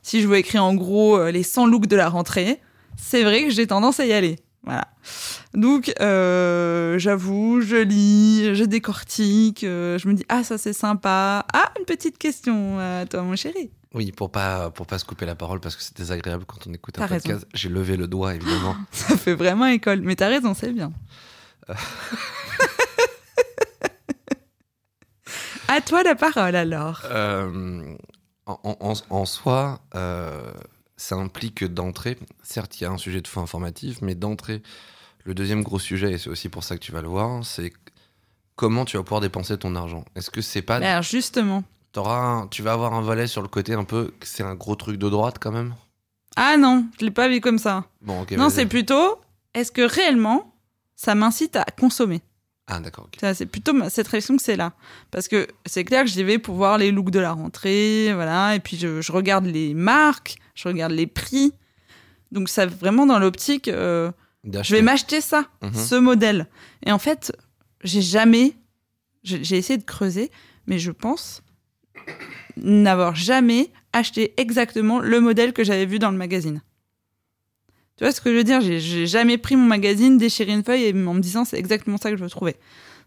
Si 0.02 0.22
je 0.22 0.28
veux 0.28 0.36
écrire 0.36 0.64
en 0.64 0.74
gros 0.74 1.18
euh, 1.18 1.30
les 1.30 1.42
100 1.42 1.66
looks 1.66 1.86
de 1.86 1.96
la 1.96 2.08
rentrée, 2.08 2.60
c'est 2.96 3.22
vrai 3.24 3.44
que 3.44 3.50
j'ai 3.50 3.66
tendance 3.66 4.00
à 4.00 4.06
y 4.06 4.12
aller. 4.12 4.38
Voilà. 4.64 4.86
Donc, 5.54 5.92
euh, 6.00 6.96
j'avoue, 6.98 7.60
je 7.60 7.76
lis, 7.76 8.54
je 8.54 8.64
décortique, 8.64 9.64
euh, 9.64 9.98
je 9.98 10.08
me 10.08 10.14
dis, 10.14 10.24
ah, 10.28 10.44
ça 10.44 10.56
c'est 10.56 10.72
sympa. 10.72 11.44
Ah, 11.52 11.72
une 11.78 11.84
petite 11.84 12.16
question 12.16 12.78
à 12.78 13.04
toi, 13.06 13.22
mon 13.22 13.34
chéri. 13.36 13.70
Oui, 13.92 14.10
pour 14.12 14.30
pas, 14.30 14.70
pour 14.70 14.86
pas 14.86 14.98
se 14.98 15.04
couper 15.04 15.26
la 15.26 15.34
parole 15.34 15.60
parce 15.60 15.76
que 15.76 15.82
c'est 15.82 15.94
désagréable 15.96 16.44
quand 16.46 16.66
on 16.66 16.72
écoute 16.72 16.96
un 16.98 17.02
T'as 17.02 17.06
raison. 17.08 17.28
podcast, 17.28 17.46
j'ai 17.52 17.68
levé 17.68 17.96
le 17.98 18.06
doigt 18.06 18.34
évidemment. 18.34 18.74
Ça 18.92 19.16
fait 19.18 19.34
vraiment 19.34 19.66
école. 19.66 20.00
Mais 20.00 20.16
t'as 20.16 20.28
raison, 20.28 20.54
c'est 20.54 20.72
bien. 20.72 20.92
à 25.72 25.80
toi 25.80 26.02
la 26.02 26.14
parole 26.14 26.54
alors. 26.56 27.02
Euh, 27.04 27.94
en, 28.46 28.58
en- 28.80 28.92
en 29.10 29.24
soi, 29.24 29.80
euh, 29.94 30.52
ça 30.96 31.16
implique 31.16 31.64
d'entrée, 31.64 32.18
certes, 32.42 32.80
il 32.80 32.84
y 32.84 32.86
a 32.86 32.90
un 32.90 32.98
sujet 32.98 33.20
de 33.20 33.28
fond 33.28 33.42
informatif, 33.42 33.98
mais 34.02 34.14
d'entrée, 34.14 34.62
le 35.24 35.34
deuxième 35.34 35.62
gros 35.62 35.78
sujet, 35.78 36.12
et 36.12 36.18
c'est 36.18 36.30
aussi 36.30 36.48
pour 36.48 36.64
ça 36.64 36.76
que 36.76 36.80
tu 36.82 36.92
vas 36.92 37.02
le 37.02 37.08
voir, 37.08 37.44
c'est 37.44 37.72
comment 38.56 38.84
tu 38.84 38.96
vas 38.96 39.02
pouvoir 39.02 39.20
dépenser 39.20 39.56
ton 39.58 39.74
argent. 39.76 40.04
Est-ce 40.16 40.30
que 40.30 40.40
c'est 40.42 40.62
pas. 40.62 40.76
Alors 40.76 41.02
justement. 41.02 41.64
t'auras 41.92 42.18
un- 42.18 42.46
tu 42.48 42.62
vas 42.62 42.72
avoir 42.72 42.94
un 42.94 43.02
volet 43.02 43.26
sur 43.26 43.42
le 43.42 43.48
côté 43.48 43.74
un 43.74 43.84
peu. 43.84 44.12
C'est 44.22 44.42
un 44.42 44.54
gros 44.54 44.76
truc 44.76 44.96
de 44.98 45.08
droite 45.08 45.36
quand 45.40 45.52
même? 45.52 45.74
Ah 46.36 46.56
non, 46.56 46.86
je 46.98 47.04
l'ai 47.04 47.10
pas 47.10 47.28
vu 47.28 47.40
comme 47.40 47.58
ça. 47.58 47.84
Bon, 48.00 48.24
non, 48.36 48.48
c'est 48.48 48.66
plutôt, 48.66 49.20
est-ce 49.54 49.70
que 49.70 49.82
réellement 49.82 50.54
ça 50.96 51.14
m'incite 51.14 51.56
à 51.56 51.64
consommer? 51.78 52.22
Ah, 52.68 52.80
d'accord. 52.80 53.08
Ça, 53.20 53.34
C'est 53.34 53.46
plutôt 53.46 53.72
cette 53.90 54.06
réflexion 54.06 54.36
que 54.36 54.42
c'est 54.42 54.56
là. 54.56 54.72
Parce 55.10 55.28
que 55.28 55.48
c'est 55.66 55.84
clair 55.84 56.04
que 56.04 56.10
j'y 56.10 56.22
vais 56.22 56.38
pour 56.38 56.54
voir 56.54 56.78
les 56.78 56.90
looks 56.92 57.10
de 57.10 57.18
la 57.18 57.32
rentrée, 57.32 58.12
voilà, 58.14 58.54
et 58.54 58.60
puis 58.60 58.76
je, 58.76 59.00
je 59.00 59.12
regarde 59.12 59.44
les 59.46 59.74
marques, 59.74 60.36
je 60.54 60.68
regarde 60.68 60.92
les 60.92 61.06
prix. 61.06 61.52
Donc 62.30 62.48
ça 62.48 62.64
vraiment 62.66 63.04
dans 63.04 63.18
l'optique, 63.18 63.68
euh, 63.68 64.10
je 64.44 64.74
vais 64.74 64.82
m'acheter 64.82 65.20
ça, 65.20 65.46
Mhm. 65.62 65.74
ce 65.74 65.94
modèle. 65.96 66.46
Et 66.86 66.92
en 66.92 66.98
fait, 66.98 67.36
j'ai 67.84 68.00
jamais, 68.02 68.54
j'ai 69.24 69.56
essayé 69.58 69.76
de 69.76 69.84
creuser, 69.84 70.30
mais 70.66 70.78
je 70.78 70.92
pense 70.92 71.42
n'avoir 72.56 73.14
jamais 73.14 73.70
acheté 73.92 74.34
exactement 74.38 75.00
le 75.00 75.20
modèle 75.20 75.52
que 75.52 75.64
j'avais 75.64 75.86
vu 75.86 75.98
dans 75.98 76.10
le 76.10 76.16
magazine. 76.16 76.62
Tu 78.02 78.06
vois 78.06 78.12
ce 78.12 78.20
que 78.20 78.32
je 78.32 78.36
veux 78.38 78.42
dire? 78.42 78.60
J'ai- 78.60 79.06
jamais 79.06 79.38
pris 79.38 79.54
mon 79.54 79.64
magazine, 79.64 80.18
déchiré 80.18 80.50
une 80.52 80.64
feuille 80.64 80.86
et 80.86 80.92
en 80.92 81.14
me 81.14 81.20
disant 81.20 81.44
c'est 81.44 81.56
exactement 81.56 81.98
ça 81.98 82.10
que 82.10 82.16
je 82.16 82.24
veux 82.24 82.28
trouver. 82.28 82.56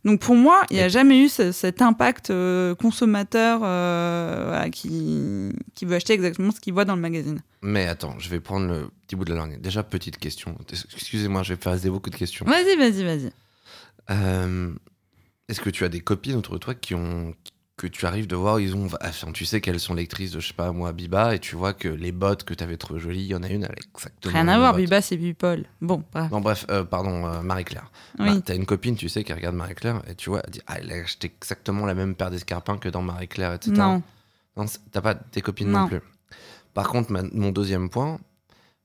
Donc 0.06 0.22
pour 0.22 0.36
moi, 0.36 0.62
il 0.70 0.76
n'y 0.76 0.80
a 0.80 0.86
Mais- 0.86 0.90
jamais 0.90 1.20
eu 1.22 1.28
ce- 1.28 1.52
cet 1.52 1.82
impact 1.82 2.30
euh, 2.30 2.76
consommateur 2.76 3.60
euh, 3.66 4.44
voilà, 4.48 4.70
qui, 4.70 5.50
qui 5.74 5.84
veut 5.84 5.96
acheter 5.96 6.14
exactement 6.14 6.52
ce 6.54 6.62
qu'il 6.62 6.72
voit 6.72 6.86
dans 6.86 6.96
le 6.96 7.02
magazine. 7.02 7.42
Mais 7.62 7.88
attends, 7.88 8.18
je 8.20 8.30
vais 8.30 8.40
prendre 8.40 8.68
le 8.68 8.88
petit 9.06 9.18
bout 9.18 9.26
de 9.26 9.34
la 9.34 9.40
langue. 9.40 9.60
Déjà, 9.60 9.84
petite 9.84 10.18
question. 10.18 10.56
Excusez-moi, 10.94 11.44
je 11.44 11.56
vais 11.56 11.60
faire 11.62 11.78
beaucoup 11.92 12.10
de 12.10 12.16
questions. 12.16 12.46
Vas-y, 12.46 12.78
vas-y, 12.78 13.04
vas-y. 13.04 13.32
Euh, 14.12 14.72
Est-ce 15.50 15.60
que 15.60 15.70
tu 15.72 15.84
as 15.84 15.90
des 15.90 16.00
copines 16.00 16.36
autour 16.38 16.54
de 16.54 16.60
toi 16.60 16.74
qui 16.74 16.96
ont 16.96 17.34
que 17.78 17.88
tu 17.88 18.06
arrives 18.06 18.28
de 18.28 18.36
voir, 18.38 18.60
ils 18.62 18.74
ont, 18.74 18.88
enfin, 19.02 19.32
tu 19.34 19.44
sais 19.46 19.60
qu'elles 19.60 19.82
sont 19.82 19.94
lectrices 19.94 20.32
de, 20.32 20.40
je 20.40 20.48
sais 20.48 20.54
pas 20.54 20.72
moi, 20.72 20.94
Biba, 20.94 21.36
et 21.36 21.40
tu 21.40 21.58
vois 21.58 21.74
que 21.74 21.90
les 21.90 22.14
bottes 22.14 22.44
que 22.46 22.54
tu 22.54 22.64
avais 22.64 22.78
trouvées 22.78 23.02
jolies, 23.02 23.24
il 23.24 23.28
y 23.28 23.36
en 23.36 23.44
a 23.44 23.50
une 23.50 23.66
avec 23.66 23.84
exactement. 23.94 24.34
Rien 24.34 24.48
à 24.48 24.58
voir, 24.58 24.72
bottes. 24.72 24.82
Biba, 24.82 25.02
c'est 25.02 25.18
Bipol. 25.18 25.66
Bon, 25.82 26.02
bref. 26.14 26.32
Non, 26.32 26.40
bref, 26.40 26.66
euh, 26.70 26.86
pardon, 26.86 27.26
euh, 27.28 27.42
Marie-Claire. 27.42 27.92
Oui. 28.20 28.36
Bah, 28.36 28.42
T'as 28.46 28.56
une 28.56 28.66
copine, 28.66 28.96
tu 28.96 29.10
sais, 29.10 29.26
qui 29.26 29.34
regarde 29.34 29.56
Marie-Claire, 29.56 30.02
et 30.08 30.16
tu 30.16 30.30
vois, 30.30 30.42
elle 30.46 30.52
dit, 30.52 30.62
ah, 30.68 30.76
elle 30.80 30.92
a 30.94 30.96
acheté 30.96 31.28
exactement 31.36 31.86
la 31.86 31.94
même 31.96 32.16
paire 32.16 32.32
d'escarpins 32.32 32.78
que 32.78 32.88
dans 32.88 33.02
Marie-Claire, 33.02 33.54
etc. 33.54 33.74
non. 33.76 34.02
Non, 34.56 34.66
t'as 34.92 35.02
pas 35.02 35.16
tes 35.16 35.42
copines 35.42 35.70
non, 35.70 35.82
Non. 35.82 35.88
plus. 35.90 36.00
Par 36.74 36.88
contre, 36.88 37.12
ma- 37.12 37.24
mon 37.24 37.52
deuxième 37.52 37.90
point, 37.90 38.20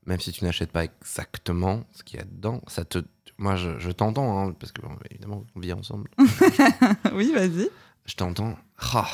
même 0.04 0.18
si 0.18 0.32
tu 0.32 0.44
n'achètes 0.44 0.72
pas 0.72 0.82
exactement 0.82 1.84
ce 1.92 2.02
qu'il 2.02 2.18
y 2.18 2.22
a 2.22 2.24
dedans, 2.24 2.60
ça 2.66 2.84
te, 2.84 2.98
moi, 3.38 3.54
je, 3.54 3.78
je 3.78 3.90
t'entends, 3.92 4.48
hein, 4.48 4.52
parce 4.58 4.72
que 4.72 4.82
bon, 4.82 4.90
évidemment, 5.08 5.44
on 5.54 5.60
vit 5.60 5.72
ensemble. 5.72 6.10
oui, 7.14 7.32
vas-y. 7.32 7.68
Je 8.10 8.16
t'entends. 8.16 8.56
Ah, 8.92 9.08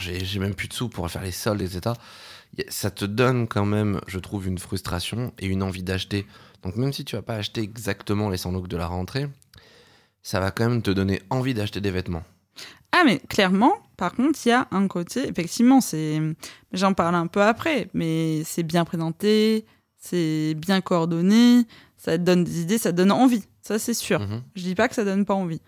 j'ai 0.00 0.38
même 0.38 0.54
plus 0.54 0.68
de 0.68 0.72
sous 0.72 0.88
pour 0.88 1.10
faire 1.10 1.22
les 1.22 1.30
soldes, 1.30 1.60
etc. 1.60 1.94
Ça 2.68 2.90
te 2.90 3.04
donne 3.04 3.46
quand 3.46 3.66
même, 3.66 4.00
je 4.06 4.18
trouve, 4.18 4.48
une 4.48 4.58
frustration 4.58 5.32
et 5.38 5.46
une 5.46 5.62
envie 5.62 5.82
d'acheter. 5.82 6.26
Donc 6.62 6.76
même 6.76 6.92
si 6.92 7.04
tu 7.04 7.16
vas 7.16 7.22
pas 7.22 7.34
acheter 7.34 7.60
exactement 7.60 8.30
les 8.30 8.38
100 8.38 8.52
looks 8.52 8.68
de 8.68 8.78
la 8.78 8.86
rentrée, 8.86 9.28
ça 10.22 10.40
va 10.40 10.50
quand 10.50 10.68
même 10.68 10.80
te 10.80 10.90
donner 10.90 11.20
envie 11.28 11.52
d'acheter 11.52 11.82
des 11.82 11.90
vêtements. 11.90 12.22
Ah, 12.92 13.02
mais 13.04 13.18
clairement, 13.18 13.74
par 13.98 14.14
contre, 14.14 14.38
il 14.46 14.48
y 14.48 14.52
a 14.52 14.66
un 14.70 14.88
côté, 14.88 15.28
effectivement, 15.28 15.82
c'est. 15.82 16.18
J'en 16.72 16.94
parle 16.94 17.14
un 17.14 17.26
peu 17.26 17.42
après, 17.42 17.90
mais 17.92 18.42
c'est 18.44 18.62
bien 18.62 18.86
présenté, 18.86 19.66
c'est 19.98 20.54
bien 20.56 20.80
coordonné, 20.80 21.66
ça 21.98 22.16
te 22.16 22.22
donne 22.22 22.44
des 22.44 22.62
idées, 22.62 22.78
ça 22.78 22.90
te 22.90 22.96
donne 22.96 23.12
envie. 23.12 23.44
Ça, 23.60 23.78
c'est 23.78 23.92
sûr. 23.92 24.20
Mhm. 24.20 24.42
Je 24.56 24.62
dis 24.62 24.74
pas 24.74 24.88
que 24.88 24.94
ça 24.94 25.04
donne 25.04 25.26
pas 25.26 25.34
envie. 25.34 25.60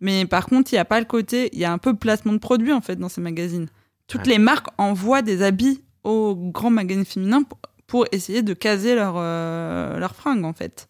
Mais 0.00 0.24
par 0.26 0.46
contre, 0.46 0.72
il 0.72 0.76
n'y 0.76 0.80
a 0.80 0.84
pas 0.84 0.98
le 1.00 1.06
côté. 1.06 1.50
Il 1.52 1.58
y 1.58 1.64
a 1.64 1.72
un 1.72 1.78
peu 1.78 1.92
de 1.92 1.98
placement 1.98 2.32
de 2.32 2.38
produits, 2.38 2.72
en 2.72 2.80
fait, 2.80 2.96
dans 2.96 3.08
ces 3.08 3.20
magazines. 3.20 3.68
Toutes 4.06 4.22
Ouais. 4.22 4.32
les 4.32 4.38
marques 4.38 4.68
envoient 4.78 5.22
des 5.22 5.42
habits 5.42 5.82
aux 6.04 6.34
grands 6.34 6.70
magazines 6.70 7.04
féminins 7.04 7.42
pour, 7.42 7.58
pour 7.86 8.06
essayer 8.12 8.42
de 8.42 8.54
caser 8.54 8.94
leurs 8.94 9.16
euh, 9.18 9.98
leurs 9.98 10.14
fringues, 10.14 10.44
en 10.44 10.52
fait. 10.52 10.88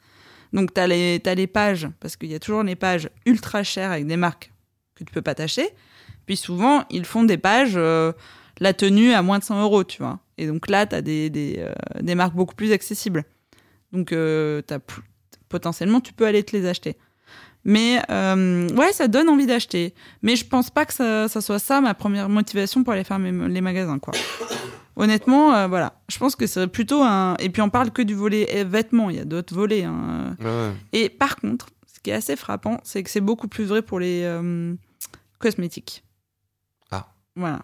Donc, 0.53 0.75
tu 0.75 0.81
as, 0.81 0.85
as, 0.85 1.35
les 1.35 1.47
pages, 1.47 1.89
parce 2.01 2.17
qu'il 2.17 2.31
y 2.31 2.35
a 2.35 2.39
toujours 2.39 2.63
les 2.63 2.77
pages 2.77 3.09
ultra 3.27 3.63
chères 3.63 3.93
avec 3.93 4.07
des 4.07 4.17
marques 4.17 4.53
que 4.95 5.05
tu 5.05 5.13
peux 5.13 5.23
pas 5.23 5.35
tâcher. 5.35 5.69
Puis 6.27 6.37
souvent, 6.37 6.85
ils 6.91 7.05
font 7.05 7.25
des 7.25 7.39
pages, 7.39 7.75
euh, 7.77 8.13
la 8.61 8.73
tenue 8.75 9.13
à 9.13 9.23
moins 9.23 9.39
de 9.39 9.45
100 9.45 9.63
euros, 9.63 9.85
tu 9.85 9.99
vois. 10.03 10.19
Et 10.39 10.47
donc 10.47 10.69
là, 10.69 10.87
tu 10.87 10.95
as 10.95 11.03
des, 11.03 11.31
des, 11.31 11.57
euh, 11.59 11.73
des, 12.01 12.15
marques 12.15 12.35
beaucoup 12.35 12.55
plus 12.55 12.73
accessibles. 12.73 13.25
Donc, 13.93 14.13
euh, 14.13 14.63
as 14.71 14.79
potentiellement, 15.49 16.01
tu 16.01 16.13
peux 16.13 16.27
aller 16.27 16.43
te 16.45 16.57
les 16.57 16.67
acheter. 16.67 16.97
Mais 17.65 18.01
euh, 18.11 18.69
ouais, 18.71 18.93
ça 18.93 19.09
donne 19.09 19.29
envie 19.29 19.47
d'acheter. 19.47 19.95
Mais 20.23 20.37
je 20.37 20.47
pense 20.47 20.71
pas 20.71 20.87
que 20.87 20.95
ça, 20.95 21.29
ça, 21.29 21.41
soit 21.41 21.59
ça 21.59 21.81
ma 21.81 21.95
première 21.95 22.29
motivation 22.29 22.85
pour 22.85 22.93
aller 22.93 23.05
faire 23.05 23.19
mes, 23.19 23.33
les 23.49 23.61
magasins, 23.61 23.99
quoi. 23.99 24.15
Honnêtement, 24.97 25.55
euh, 25.55 25.67
voilà. 25.67 25.95
Je 26.09 26.19
pense 26.19 26.37
que 26.37 26.47
c'est 26.47 26.67
plutôt 26.67 27.03
un. 27.03 27.37
Et 27.39 27.49
puis 27.49 27.63
on 27.63 27.71
parle 27.71 27.91
que 27.91 28.03
du 28.03 28.15
volet 28.15 28.65
vêtements. 28.65 29.09
Il 29.11 29.17
y 29.17 29.21
a 29.21 29.25
d'autres 29.25 29.55
volets. 29.55 29.85
Hein. 29.85 30.37
Ouais. 30.41 30.73
Et 30.93 31.09
par 31.09 31.37
contre, 31.37 31.69
ce 31.87 32.01
qui 32.01 32.11
est 32.11 32.15
assez 32.15 32.37
frappant, 32.37 32.81
c'est 32.83 33.03
que 33.03 33.11
c'est 33.11 33.21
beaucoup 33.21 33.49
plus 33.49 33.65
vrai 33.65 33.83
pour 33.83 34.01
les 34.01 34.23
euh, 34.25 34.75
cosmétiques. 35.39 36.05
Ah. 36.91 37.09
Voilà. 37.37 37.63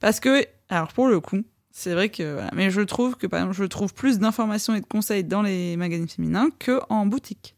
Parce 0.00 0.20
que, 0.20 0.44
alors 0.68 0.92
pour 0.92 1.08
le 1.08 1.18
coup, 1.18 1.42
c'est 1.72 1.92
vrai 1.92 2.08
que. 2.08 2.34
Voilà. 2.34 2.50
Mais 2.54 2.70
je 2.70 2.82
trouve 2.82 3.16
que, 3.16 3.26
par 3.26 3.40
exemple, 3.40 3.56
je 3.56 3.64
trouve 3.64 3.92
plus 3.92 4.18
d'informations 4.18 4.74
et 4.74 4.80
de 4.80 4.86
conseils 4.86 5.24
dans 5.24 5.42
les 5.42 5.76
magazines 5.76 6.08
féminins 6.08 6.50
qu'en 6.64 7.06
boutique. 7.06 7.55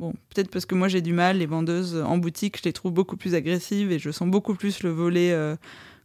Bon, 0.00 0.12
peut-être 0.34 0.50
parce 0.50 0.66
que 0.66 0.74
moi 0.74 0.88
j'ai 0.88 1.00
du 1.00 1.12
mal, 1.12 1.38
les 1.38 1.46
vendeuses 1.46 1.96
en 1.96 2.18
boutique, 2.18 2.58
je 2.58 2.64
les 2.64 2.72
trouve 2.72 2.92
beaucoup 2.92 3.16
plus 3.16 3.34
agressives 3.34 3.92
et 3.92 3.98
je 3.98 4.10
sens 4.10 4.28
beaucoup 4.28 4.54
plus 4.54 4.82
le 4.82 4.90
volet 4.90 5.30
euh, 5.32 5.54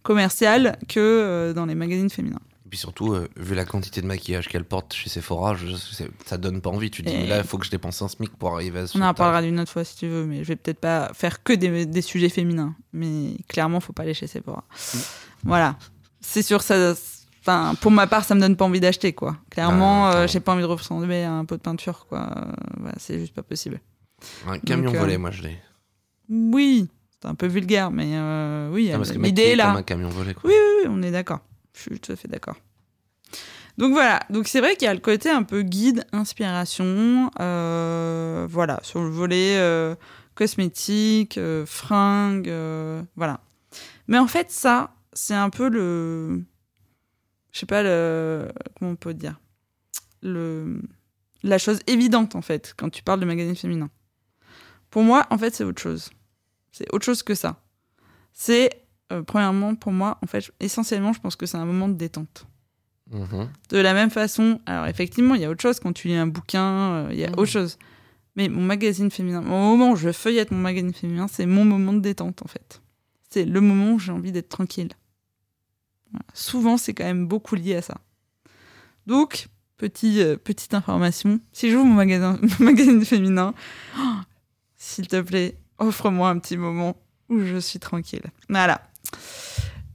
commercial 0.03 0.77
que 0.87 0.99
euh, 0.99 1.53
dans 1.53 1.65
les 1.65 1.75
magazines 1.75 2.09
féminins. 2.09 2.41
Et 2.65 2.69
puis 2.69 2.77
surtout, 2.77 3.13
euh, 3.13 3.27
vu 3.35 3.55
la 3.55 3.65
quantité 3.65 4.01
de 4.01 4.05
maquillage 4.05 4.47
qu'elle 4.47 4.63
porte 4.63 4.93
chez 4.93 5.09
Sephora, 5.09 5.55
je, 5.55 5.75
ça 6.23 6.37
donne 6.37 6.61
pas 6.61 6.69
envie. 6.69 6.91
Tu 6.91 7.01
te 7.01 7.09
dis, 7.09 7.25
là, 7.25 7.37
il 7.39 7.43
faut 7.43 7.57
que 7.57 7.65
je 7.65 7.71
dépense 7.71 7.99
un 8.03 8.07
SMIC 8.07 8.29
pour 8.37 8.53
arriver 8.53 8.81
à 8.81 8.87
ce 8.87 8.95
On 8.95 9.01
en 9.01 9.13
parlera 9.15 9.41
d'une 9.41 9.59
autre 9.59 9.71
fois 9.71 9.83
si 9.83 9.97
tu 9.97 10.07
veux, 10.07 10.25
mais 10.25 10.43
je 10.43 10.49
vais 10.49 10.55
peut-être 10.55 10.79
pas 10.79 11.11
faire 11.15 11.41
que 11.41 11.53
des, 11.53 11.87
des 11.87 12.01
sujets 12.03 12.29
féminins. 12.29 12.75
Mais 12.93 13.37
clairement, 13.47 13.79
faut 13.79 13.91
pas 13.91 14.03
aller 14.03 14.13
chez 14.13 14.27
Sephora. 14.27 14.65
Voilà. 15.43 15.79
C'est 16.21 16.43
sûr, 16.43 16.61
ça. 16.61 16.93
Enfin, 17.41 17.73
pour 17.79 17.91
ma 17.91 18.05
part, 18.07 18.25
ça 18.25 18.35
me 18.35 18.39
donne 18.41 18.55
pas 18.55 18.65
envie 18.65 18.79
d'acheter, 18.79 19.13
quoi. 19.13 19.37
Clairement, 19.49 20.07
Ah, 20.07 20.15
euh, 20.15 20.27
j'ai 20.27 20.39
pas 20.39 20.53
envie 20.53 20.61
de 20.61 20.67
ressembler 20.67 21.23
à 21.23 21.31
un 21.31 21.45
pot 21.45 21.55
de 21.55 21.61
peinture, 21.61 22.05
quoi. 22.07 22.29
Euh, 22.35 22.51
voilà, 22.77 22.95
c'est 22.97 23.19
juste 23.19 23.33
pas 23.33 23.43
possible. 23.43 23.79
Un 24.47 24.59
camion 24.59 24.87
Donc, 24.87 24.95
euh, 24.95 24.99
volé, 24.99 25.17
moi 25.17 25.31
je 25.31 25.43
l'ai. 25.43 25.57
Oui, 26.29 26.89
c'est 27.21 27.27
un 27.29 27.35
peu 27.35 27.47
vulgaire, 27.47 27.91
mais 27.91 28.11
euh, 28.13 28.69
oui, 28.71 28.91
l'idée 29.17 29.43
est 29.43 29.55
là. 29.55 29.67
comme 29.67 29.77
un 29.77 29.83
camion 29.83 30.09
volé, 30.09 30.33
quoi. 30.33 30.49
Oui, 30.49 30.53
oui, 30.55 30.83
oui, 30.83 30.87
on 30.91 31.01
est 31.01 31.11
d'accord. 31.11 31.39
Je 31.73 31.81
suis 31.81 31.99
tout 31.99 32.11
à 32.11 32.15
fait 32.15 32.27
d'accord. 32.27 32.55
Donc 33.77 33.93
voilà, 33.93 34.19
donc 34.29 34.49
c'est 34.49 34.59
vrai 34.59 34.75
qu'il 34.75 34.85
y 34.85 34.89
a 34.89 34.93
le 34.93 34.99
côté 34.99 35.29
un 35.29 35.43
peu 35.43 35.61
guide, 35.61 36.05
inspiration, 36.11 37.31
euh, 37.39 38.45
voilà, 38.49 38.79
sur 38.83 39.01
le 39.01 39.09
volet 39.09 39.55
euh, 39.57 39.95
cosmétique, 40.35 41.39
fringues, 41.65 42.51
voilà. 43.15 43.39
Mais 44.09 44.17
en 44.17 44.27
fait, 44.27 44.51
ça, 44.51 44.91
c'est 45.13 45.33
un 45.35 45.49
peu 45.49 45.69
le, 45.69 46.43
je 47.51 47.59
sais 47.59 47.65
pas 47.65 47.83
le, 47.83 48.51
comment 48.77 48.91
on 48.91 48.95
peut 48.95 49.13
dire, 49.13 49.39
le, 50.21 50.81
la 51.43 51.57
chose 51.57 51.79
évidente 51.87 52.35
en 52.35 52.41
fait 52.41 52.73
quand 52.77 52.89
tu 52.89 53.03
parles 53.03 53.19
de 53.19 53.25
magazine 53.25 53.55
féminin. 53.55 53.89
Pour 54.89 55.03
moi, 55.03 55.27
en 55.29 55.37
fait, 55.37 55.53
c'est 55.53 55.63
autre 55.63 55.81
chose. 55.81 56.09
C'est 56.71 56.91
autre 56.93 57.05
chose 57.05 57.23
que 57.23 57.35
ça. 57.35 57.61
C'est 58.33 58.69
euh, 59.11 59.21
premièrement, 59.23 59.75
pour 59.75 59.91
moi, 59.91 60.17
en 60.23 60.27
fait, 60.27 60.51
essentiellement, 60.59 61.13
je 61.13 61.19
pense 61.19 61.35
que 61.35 61.45
c'est 61.45 61.57
un 61.57 61.65
moment 61.65 61.87
de 61.87 61.93
détente. 61.93 62.45
Mhm. 63.11 63.49
De 63.69 63.77
la 63.77 63.93
même 63.93 64.09
façon, 64.11 64.59
alors 64.65 64.85
effectivement, 64.87 65.33
il 65.35 65.41
y 65.41 65.45
a 65.45 65.49
autre 65.49 65.61
chose 65.61 65.79
quand 65.79 65.93
tu 65.93 66.07
lis 66.09 66.15
un 66.15 66.27
bouquin, 66.27 66.63
euh, 66.63 67.09
il 67.11 67.17
y 67.19 67.23
a 67.25 67.27
Mhm. 67.29 67.33
autre 67.33 67.45
chose. 67.51 67.77
Mais 68.35 68.47
mon 68.49 68.61
magazine 68.61 69.09
féminin, 69.11 69.39
au 69.39 69.43
moment 69.49 69.91
où 69.91 69.95
je 69.95 70.11
feuillette 70.11 70.51
mon 70.51 70.59
magazine 70.59 70.93
féminin, 70.93 71.27
c'est 71.27 71.45
mon 71.47 71.65
moment 71.65 71.93
de 71.93 71.99
détente, 71.99 72.41
en 72.43 72.47
fait. 72.47 72.81
C'est 73.29 73.45
le 73.45 73.61
moment 73.61 73.93
où 73.93 73.99
j'ai 73.99 74.11
envie 74.11 74.31
d'être 74.31 74.49
tranquille. 74.49 74.89
Voilà. 76.11 76.25
Souvent, 76.33 76.77
c'est 76.77 76.93
quand 76.93 77.03
même 77.05 77.27
beaucoup 77.27 77.55
lié 77.55 77.75
à 77.75 77.81
ça. 77.81 77.95
Donc, 79.07 79.47
petit, 79.77 80.21
euh, 80.21 80.37
petite 80.37 80.73
information, 80.73 81.39
si 81.51 81.71
j'ouvre 81.71 81.85
mon 81.85 81.95
magasin, 81.95 82.39
mon 82.59 82.65
magazine 82.65 83.03
féminin, 83.05 83.53
oh, 83.97 84.01
s'il 84.77 85.07
te 85.07 85.19
plaît, 85.21 85.55
offre-moi 85.77 86.29
un 86.29 86.39
petit 86.39 86.57
moment 86.57 86.95
où 87.29 87.39
je 87.39 87.57
suis 87.57 87.79
tranquille. 87.79 88.23
Voilà. 88.49 88.81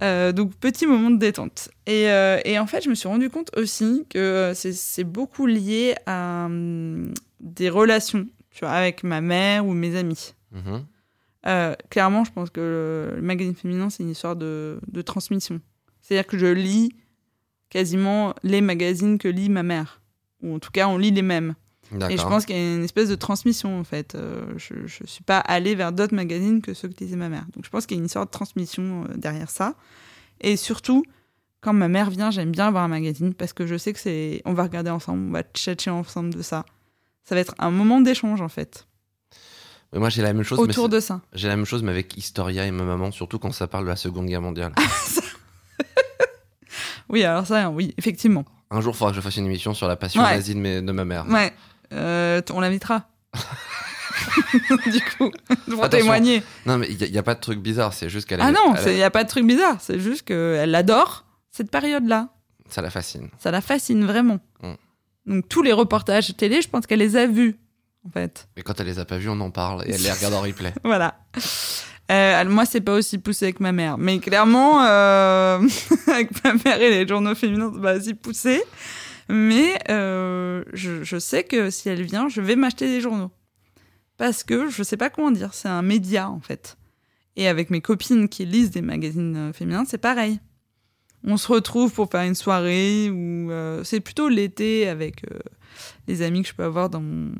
Euh, 0.03 0.33
donc, 0.33 0.55
petit 0.57 0.87
moment 0.87 1.11
de 1.11 1.19
détente. 1.19 1.69
Et, 1.87 2.11
euh, 2.11 2.41
et 2.45 2.59
en 2.59 2.67
fait, 2.67 2.83
je 2.83 2.89
me 2.91 2.95
suis 2.95 3.09
rendu 3.09 3.31
compte 3.31 3.51
aussi 3.57 4.05
que 4.11 4.53
c'est- 4.55 4.73
c'est 4.73 5.05
beaucoup 5.05 5.47
lié 5.47 5.95
à 6.07 6.45
hum, 6.47 7.13
des 7.41 7.71
relations, 7.71 8.27
tu 8.51 8.61
vois, 8.61 8.73
avec 8.73 9.05
ma 9.05 9.21
mère 9.21 9.67
ou 9.67 9.73
mes 9.73 9.97
amis. 9.97 10.35
Mhm. 10.53 10.85
Euh, 11.47 11.75
clairement, 11.91 12.25
je 12.25 12.33
pense 12.33 12.51
que 12.51 12.61
le, 12.61 13.17
le 13.17 13.23
magazine 13.23 13.55
féminin, 13.55 13.91
c'est 13.91 14.03
une 14.03 14.11
histoire 14.11 14.35
de, 14.37 14.81
de 14.91 15.03
transmission. 15.03 15.61
C'est-à-dire 16.05 16.27
que 16.27 16.37
je 16.37 16.47
lis 16.47 16.93
quasiment 17.71 18.35
les 18.43 18.61
magazines 18.61 19.17
que 19.17 19.27
lit 19.27 19.49
ma 19.49 19.63
mère. 19.63 20.03
Ou 20.43 20.55
en 20.55 20.59
tout 20.59 20.71
cas, 20.71 20.87
on 20.87 20.99
lit 20.99 21.11
les 21.11 21.23
mêmes. 21.23 21.55
Et 22.11 22.19
je 22.19 22.23
pense 22.23 22.45
qu'il 22.45 22.57
y 22.57 22.59
a 22.59 22.75
une 22.75 22.85
espèce 22.85 23.09
de 23.09 23.15
transmission, 23.15 23.79
en 23.81 23.85
fait. 23.85 24.15
Euh, 24.15 24.45
je 24.57 24.75
ne 24.75 25.07
suis 25.07 25.25
pas 25.25 25.39
allée 25.39 25.75
vers 25.75 25.93
d'autres 25.93 26.15
magazines 26.15 26.61
que 26.61 26.75
ceux 26.75 26.89
que 26.89 27.03
lisait 27.03 27.17
ma 27.17 27.31
mère. 27.31 27.47
Donc 27.55 27.65
je 27.65 27.71
pense 27.71 27.87
qu'il 27.87 27.97
y 27.97 28.01
a 28.01 28.03
une 28.03 28.09
sorte 28.09 28.29
de 28.29 28.33
transmission 28.33 29.05
euh, 29.05 29.17
derrière 29.17 29.49
ça. 29.49 29.77
Et 30.41 30.57
surtout, 30.57 31.05
quand 31.63 31.73
ma 31.73 31.89
mère 31.89 32.11
vient, 32.11 32.31
j'aime 32.31 32.51
bien 32.51 32.69
avoir 32.69 32.85
un 32.85 32.89
magazine 32.89 33.33
parce 33.33 33.55
que 33.55 33.67
je 33.67 33.77
sais 33.77 33.95
que 33.95 34.01
c'est. 34.01 34.43
On 34.45 34.53
va 34.53 34.65
regarder 34.65 34.91
ensemble, 34.91 35.29
on 35.29 35.33
va 35.33 35.43
tchatcher 35.43 35.91
ensemble 35.91 36.35
de 36.35 36.43
ça. 36.43 36.67
Ça 37.25 37.35
va 37.35 37.41
être 37.41 37.55
un 37.59 37.71
moment 37.71 38.03
d'échange, 38.03 38.43
en 38.43 38.51
fait, 38.51 38.87
Mais 39.95 39.99
moi 39.99 40.11
j'ai 40.11 40.21
la 40.21 40.35
même 40.35 40.43
chose. 40.43 40.59
autour 40.59 40.91
de 40.91 41.01
ça. 41.01 41.23
J'ai 41.33 41.49
la 41.49 41.57
même 41.57 41.65
chose, 41.65 41.83
mais 41.83 41.93
avec 41.93 42.15
Historia 42.19 42.67
et 42.67 42.71
ma 42.71 42.85
maman, 42.85 43.11
surtout 43.11 43.39
quand 43.39 43.53
ça 43.53 43.67
parle 43.67 43.85
de 43.85 43.89
la 43.89 43.97
Seconde 43.97 44.27
Guerre 44.27 44.43
mondiale. 44.43 44.75
Oui, 47.15 47.23
alors 47.25 47.47
ça, 47.47 47.71
oui, 47.71 47.95
effectivement. 47.97 48.45
Un 48.73 48.81
jour, 48.81 48.93
il 48.93 48.99
faudra 48.99 49.13
que 49.13 49.17
je 49.17 49.21
fasse 49.23 49.37
une 49.37 49.47
émission 49.47 49.73
sur 49.73 49.87
la 49.87 49.95
passion 49.95 50.21
Ouais. 50.23 50.35
nazie 50.35 50.55
de, 50.55 50.59
mes- 50.61 50.83
de 50.83 50.91
ma 50.93 51.05
mère. 51.05 51.27
Ouais, 51.29 51.53
euh, 51.93 52.41
t- 52.41 52.53
on 52.53 52.59
l'invitera. 52.61 53.09
du 54.93 55.01
coup, 55.17 55.31
pour 55.49 55.85
Attention. 55.85 55.89
témoigner. 55.89 56.43
Non, 56.67 56.79
mais 56.79 56.89
il 56.91 57.11
n'y 57.11 57.19
a, 57.19 57.23
pas 57.23 57.35
de 57.35 57.41
truc 57.41 57.61
bizarre, 57.61 57.93
c'est 57.93 58.09
juste 58.09 58.29
qu'elle 58.29 58.41
Ah 58.41 58.51
non, 58.53 58.75
elle- 58.75 58.93
il 58.93 58.97
n'y 58.97 59.03
a 59.05 59.11
pas 59.11 59.23
de 59.25 59.29
truc 59.29 59.47
bizarre. 59.47 59.77
C'est 59.81 60.01
juste 60.01 60.23
qu'elle 60.23 60.75
adore 60.75 61.25
cette 61.51 61.71
période-là. 61.71 62.31
ça 62.69 62.83
la 62.83 62.91
fascine. 62.91 63.29
Ça 63.39 63.51
la 63.53 63.61
fascine 63.61 64.05
vraiment. 64.05 64.41
Mm. 64.63 64.73
Donc 65.27 65.49
tous 65.49 65.63
les 65.63 65.73
reportages 65.73 66.37
télé, 66.37 66.61
je 66.63 66.69
pense 66.69 66.87
qu'elle 66.87 66.99
les 66.99 67.17
a 67.17 67.27
vus, 67.27 67.57
en 68.07 68.11
fait. 68.11 68.49
Mais 68.57 68.63
quand 68.63 68.81
elle 68.81 68.87
les 68.87 68.99
a 68.99 69.05
pas 69.05 69.19
vus, 69.19 69.29
on 69.29 69.41
en 69.41 69.51
parle 69.53 69.85
et 69.87 69.93
elle 69.95 70.03
les 70.03 70.11
regarde 70.17 70.35
en 70.35 70.41
replay. 70.41 70.73
Voilà. 70.83 71.17
Euh, 72.11 72.45
moi, 72.47 72.67
c'est 72.67 72.81
pas 72.81 72.95
aussi 72.95 73.19
poussé 73.19 73.47
avec 73.47 73.61
ma 73.61 73.73
mère. 73.73 73.99
Mais 73.99 74.19
clairement, 74.19 74.85
euh, 74.85 75.61
avec 76.09 76.45
ma 76.45 76.55
mère 76.55 76.81
et 76.81 76.91
les 76.91 77.09
journaux 77.09 77.35
féminins, 77.35 77.73
c'est 77.75 77.81
pas 77.83 77.97
aussi 77.97 78.15
poussé. 78.15 78.63
Mais 79.29 79.79
euh, 79.89 80.65
je, 80.75 81.03
je 81.03 81.19
sais 81.19 81.45
que 81.45 81.71
si 81.71 81.89
elle 81.89 82.03
vient, 82.03 82.29
je 82.29 82.41
vais 82.41 82.57
m'acheter 82.57 82.87
des 82.87 83.01
journaux. 83.01 83.31
Parce 84.19 84.45
que 84.45 84.69
je 84.69 84.83
sais 84.83 84.97
pas 84.97 85.11
comment 85.11 85.31
dire, 85.31 85.55
c'est 85.55 85.69
un 85.69 85.83
média, 85.83 86.31
en 86.31 86.41
fait. 86.41 86.77
Et 87.37 87.49
avec 87.49 87.71
mes 87.71 87.81
copines 87.81 88.29
qui 88.29 88.45
lisent 88.45 88.71
des 88.71 88.83
magazines 88.83 89.53
féminins, 89.53 89.85
c'est 89.87 89.99
pareil. 89.99 90.39
On 91.25 91.37
se 91.39 91.51
retrouve 91.51 91.93
pour 91.93 92.11
faire 92.11 92.23
une 92.23 92.35
soirée 92.35 93.11
ou 93.11 93.51
c'est 93.83 94.01
plutôt 94.01 94.29
l'été 94.29 94.87
avec 94.89 95.23
les 96.07 96.23
amis 96.23 96.43
que 96.43 96.49
je 96.49 96.55
peux 96.55 96.63
avoir 96.63 96.91
dans 96.91 97.01
mon 97.01 97.33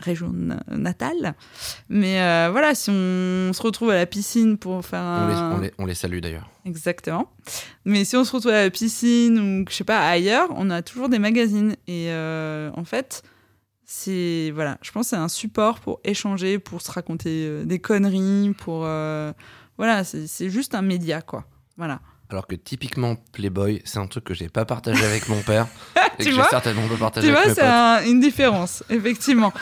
région 0.00 0.30
na- 0.32 0.62
natale. 0.68 1.34
Mais 1.88 2.20
euh, 2.20 2.48
voilà, 2.50 2.74
si 2.74 2.90
on 2.90 3.52
se 3.52 3.62
retrouve 3.62 3.90
à 3.90 3.94
la 3.96 4.06
piscine 4.06 4.58
pour 4.58 4.84
faire 4.84 5.00
On, 5.02 5.28
les, 5.28 5.34
un... 5.34 5.52
on, 5.52 5.58
les, 5.60 5.72
on 5.78 5.86
les 5.86 5.94
salue 5.94 6.18
d'ailleurs. 6.20 6.48
Exactement. 6.64 7.30
Mais 7.84 8.04
si 8.04 8.16
on 8.16 8.24
se 8.24 8.32
retrouve 8.32 8.52
à 8.52 8.62
la 8.64 8.70
piscine 8.70 9.38
ou 9.38 9.64
je 9.68 9.74
sais 9.74 9.84
pas 9.84 10.08
ailleurs, 10.08 10.48
on 10.56 10.70
a 10.70 10.82
toujours 10.82 11.08
des 11.08 11.18
magazines 11.18 11.72
et 11.86 12.10
euh, 12.10 12.70
en 12.74 12.84
fait, 12.84 13.22
c'est 13.84 14.50
voilà, 14.54 14.78
je 14.82 14.90
pense 14.92 15.06
que 15.06 15.10
c'est 15.10 15.16
un 15.16 15.28
support 15.28 15.80
pour 15.80 16.00
échanger, 16.04 16.58
pour 16.58 16.82
se 16.82 16.90
raconter 16.92 17.46
euh, 17.48 17.64
des 17.64 17.78
conneries, 17.78 18.54
pour 18.58 18.82
euh, 18.84 19.32
voilà, 19.78 20.04
c'est 20.04 20.50
juste 20.50 20.74
un 20.74 20.82
média 20.82 21.22
quoi. 21.22 21.44
Voilà. 21.76 22.00
Alors 22.30 22.46
que 22.46 22.54
typiquement 22.54 23.16
Playboy, 23.32 23.80
c'est 23.86 23.98
un 23.98 24.06
truc 24.06 24.24
que 24.24 24.34
j'ai 24.34 24.48
pas 24.50 24.64
partagé 24.66 25.02
avec 25.04 25.28
mon 25.30 25.40
père 25.40 25.66
et 26.18 26.24
Tu 26.24 26.30
que 26.30 26.36
j'ai 26.36 26.42
certainement 26.50 26.86
pas 26.88 26.96
partagé 26.96 27.26
Tu 27.26 27.32
vois, 27.32 27.46
mes 27.46 27.54
potes. 27.54 27.64
un- 27.64 28.04
une 28.04 28.20
différence, 28.20 28.82
effectivement. 28.90 29.52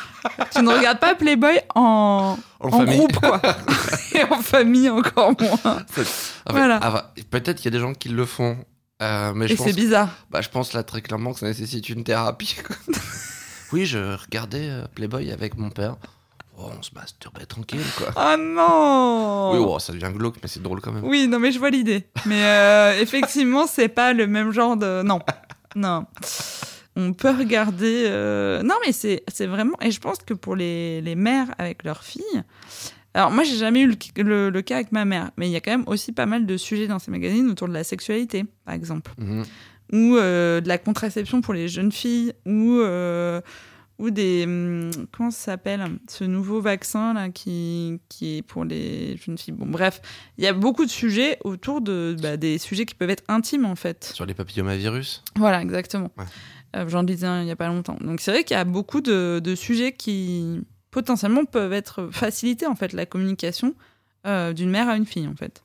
tu 0.52 0.62
ne 0.62 0.70
regardes 0.70 0.98
pas 0.98 1.14
Playboy 1.14 1.60
en, 1.76 2.36
En, 2.58 2.84
groupe 2.84 3.16
quoi, 3.20 3.40
et 4.14 4.24
en 4.24 4.40
famille 4.40 4.90
encore 4.90 5.32
moins. 5.40 5.84
Voilà. 6.50 6.80
ah 6.82 7.12
Peut-être 7.30 7.58
qu'il 7.58 7.66
y 7.66 7.68
a 7.68 7.78
des 7.78 7.80
gens 7.80 7.94
qui 7.94 8.08
le 8.08 8.24
font. 8.26 8.58
euh, 9.00 9.32
mais 9.34 9.46
je 9.46 9.52
Et 9.52 9.56
pense, 9.56 9.66
c'est 9.68 9.72
bizarre. 9.72 10.08
bah, 10.30 10.40
je 10.40 10.48
pense 10.48 10.72
là 10.72 10.82
très 10.82 11.02
clairement 11.02 11.34
que 11.34 11.38
ça 11.40 11.46
nécessite 11.46 11.88
une 11.88 12.02
thérapie. 12.02 12.56
oui, 13.72 13.86
je 13.86 13.98
regardais 14.20 14.68
euh, 14.70 14.86
Playboy 14.94 15.30
avec 15.30 15.56
mon 15.56 15.70
père. 15.70 15.96
Oh, 16.58 16.70
on 16.78 16.82
se 16.82 16.90
masturbe 16.94 17.38
tranquille, 17.46 17.80
quoi. 17.96 18.08
Oh 18.16 18.36
non 18.40 19.50
Oui, 19.52 19.58
oh, 19.68 19.78
ça 19.78 19.92
devient 19.92 20.12
glauque, 20.14 20.36
mais 20.42 20.48
c'est 20.48 20.62
drôle 20.62 20.80
quand 20.80 20.92
même. 20.92 21.04
Oui, 21.04 21.28
non, 21.28 21.38
mais 21.38 21.52
je 21.52 21.58
vois 21.58 21.70
l'idée. 21.70 22.06
Mais 22.26 22.42
euh, 22.44 23.00
effectivement, 23.00 23.66
c'est 23.66 23.88
pas 23.88 24.12
le 24.12 24.26
même 24.26 24.52
genre 24.52 24.76
de. 24.76 25.02
Non. 25.02 25.20
Non. 25.74 26.06
On 26.96 27.12
peut 27.12 27.30
regarder. 27.36 28.04
euh, 28.06 28.62
Non, 28.62 28.74
mais 28.86 28.92
c'est 28.92 29.22
c'est 29.28 29.46
vraiment. 29.46 29.76
Et 29.82 29.90
je 29.90 30.00
pense 30.00 30.18
que 30.18 30.32
pour 30.34 30.56
les, 30.56 31.00
les 31.02 31.14
mères 31.14 31.48
avec 31.58 31.84
leurs 31.84 32.02
filles. 32.02 32.42
Alors, 33.12 33.30
moi, 33.30 33.44
j'ai 33.44 33.56
jamais 33.56 33.80
eu 33.80 33.86
le, 33.88 34.22
le- 34.22 34.50
le 34.50 34.62
cas 34.62 34.74
avec 34.76 34.92
ma 34.92 35.06
mère, 35.06 35.30
mais 35.38 35.48
il 35.48 35.52
y 35.52 35.56
a 35.56 35.60
quand 35.60 35.70
même 35.70 35.84
aussi 35.86 36.12
pas 36.12 36.26
mal 36.26 36.44
de 36.44 36.56
sujets 36.58 36.86
dans 36.86 36.98
ces 36.98 37.10
magazines 37.10 37.48
autour 37.50 37.66
de 37.68 37.72
la 37.72 37.82
sexualité, 37.84 38.44
par 38.66 38.74
exemple, 38.74 39.10
Mhm. 39.18 39.44
ou 39.94 40.16
euh, 40.16 40.60
de 40.60 40.68
la 40.68 40.76
contraception 40.76 41.40
pour 41.40 41.54
les 41.54 41.66
jeunes 41.68 41.92
filles, 41.92 42.32
ou. 42.44 42.80
Ou 43.98 44.10
des 44.10 44.44
hum, 44.44 44.90
comment 45.12 45.30
ça 45.30 45.52
s'appelle 45.52 45.82
ce 46.08 46.24
nouveau 46.24 46.60
vaccin 46.60 47.14
là 47.14 47.30
qui 47.30 47.98
qui 48.08 48.36
est 48.38 48.42
pour 48.42 48.64
les 48.64 49.16
jeunes 49.16 49.38
filles 49.38 49.54
bon 49.54 49.66
bref 49.66 50.02
il 50.38 50.44
y 50.44 50.46
a 50.46 50.52
beaucoup 50.52 50.84
de 50.84 50.90
sujets 50.90 51.38
autour 51.44 51.80
de 51.80 52.14
bah, 52.20 52.36
des 52.36 52.58
sujets 52.58 52.84
qui 52.86 52.94
peuvent 52.94 53.10
être 53.10 53.24
intimes 53.28 53.64
en 53.64 53.74
fait 53.76 54.04
Sur 54.14 54.26
les 54.26 54.34
papillomavirus 54.34 55.22
voilà 55.36 55.62
exactement 55.62 56.10
Ouais. 56.18 56.24
Euh, 56.76 56.88
j'en 56.88 57.04
disais 57.04 57.26
un 57.26 57.42
il 57.42 57.48
y 57.48 57.50
a 57.50 57.56
pas 57.56 57.68
longtemps 57.68 57.96
donc 58.00 58.20
c'est 58.20 58.30
vrai 58.32 58.44
qu'il 58.44 58.56
y 58.56 58.60
a 58.60 58.64
beaucoup 58.64 59.00
de, 59.00 59.40
de 59.42 59.54
sujets 59.54 59.92
qui 59.92 60.60
potentiellement 60.90 61.44
peuvent 61.44 61.72
être 61.72 62.08
faciliter 62.12 62.66
en 62.66 62.74
fait 62.74 62.92
la 62.92 63.06
communication 63.06 63.74
euh, 64.26 64.52
d'une 64.52 64.70
mère 64.70 64.88
à 64.88 64.96
une 64.96 65.06
fille 65.06 65.26
en 65.28 65.36
fait 65.36 65.62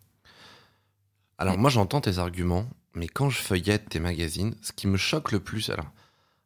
Alors, 1.37 1.55
Ouais. 1.55 1.59
moi, 1.59 1.69
j'entends 1.71 2.01
tes 2.01 2.17
arguments, 2.19 2.65
mais 2.93 3.07
quand 3.07 3.29
je 3.31 3.39
feuillette 3.39 3.89
tes 3.89 3.99
magazines, 3.99 4.53
ce 4.61 4.71
qui 4.73 4.85
me 4.87 4.97
choque 4.97 5.31
le 5.31 5.39
plus, 5.39 5.69
alors. 5.71 5.87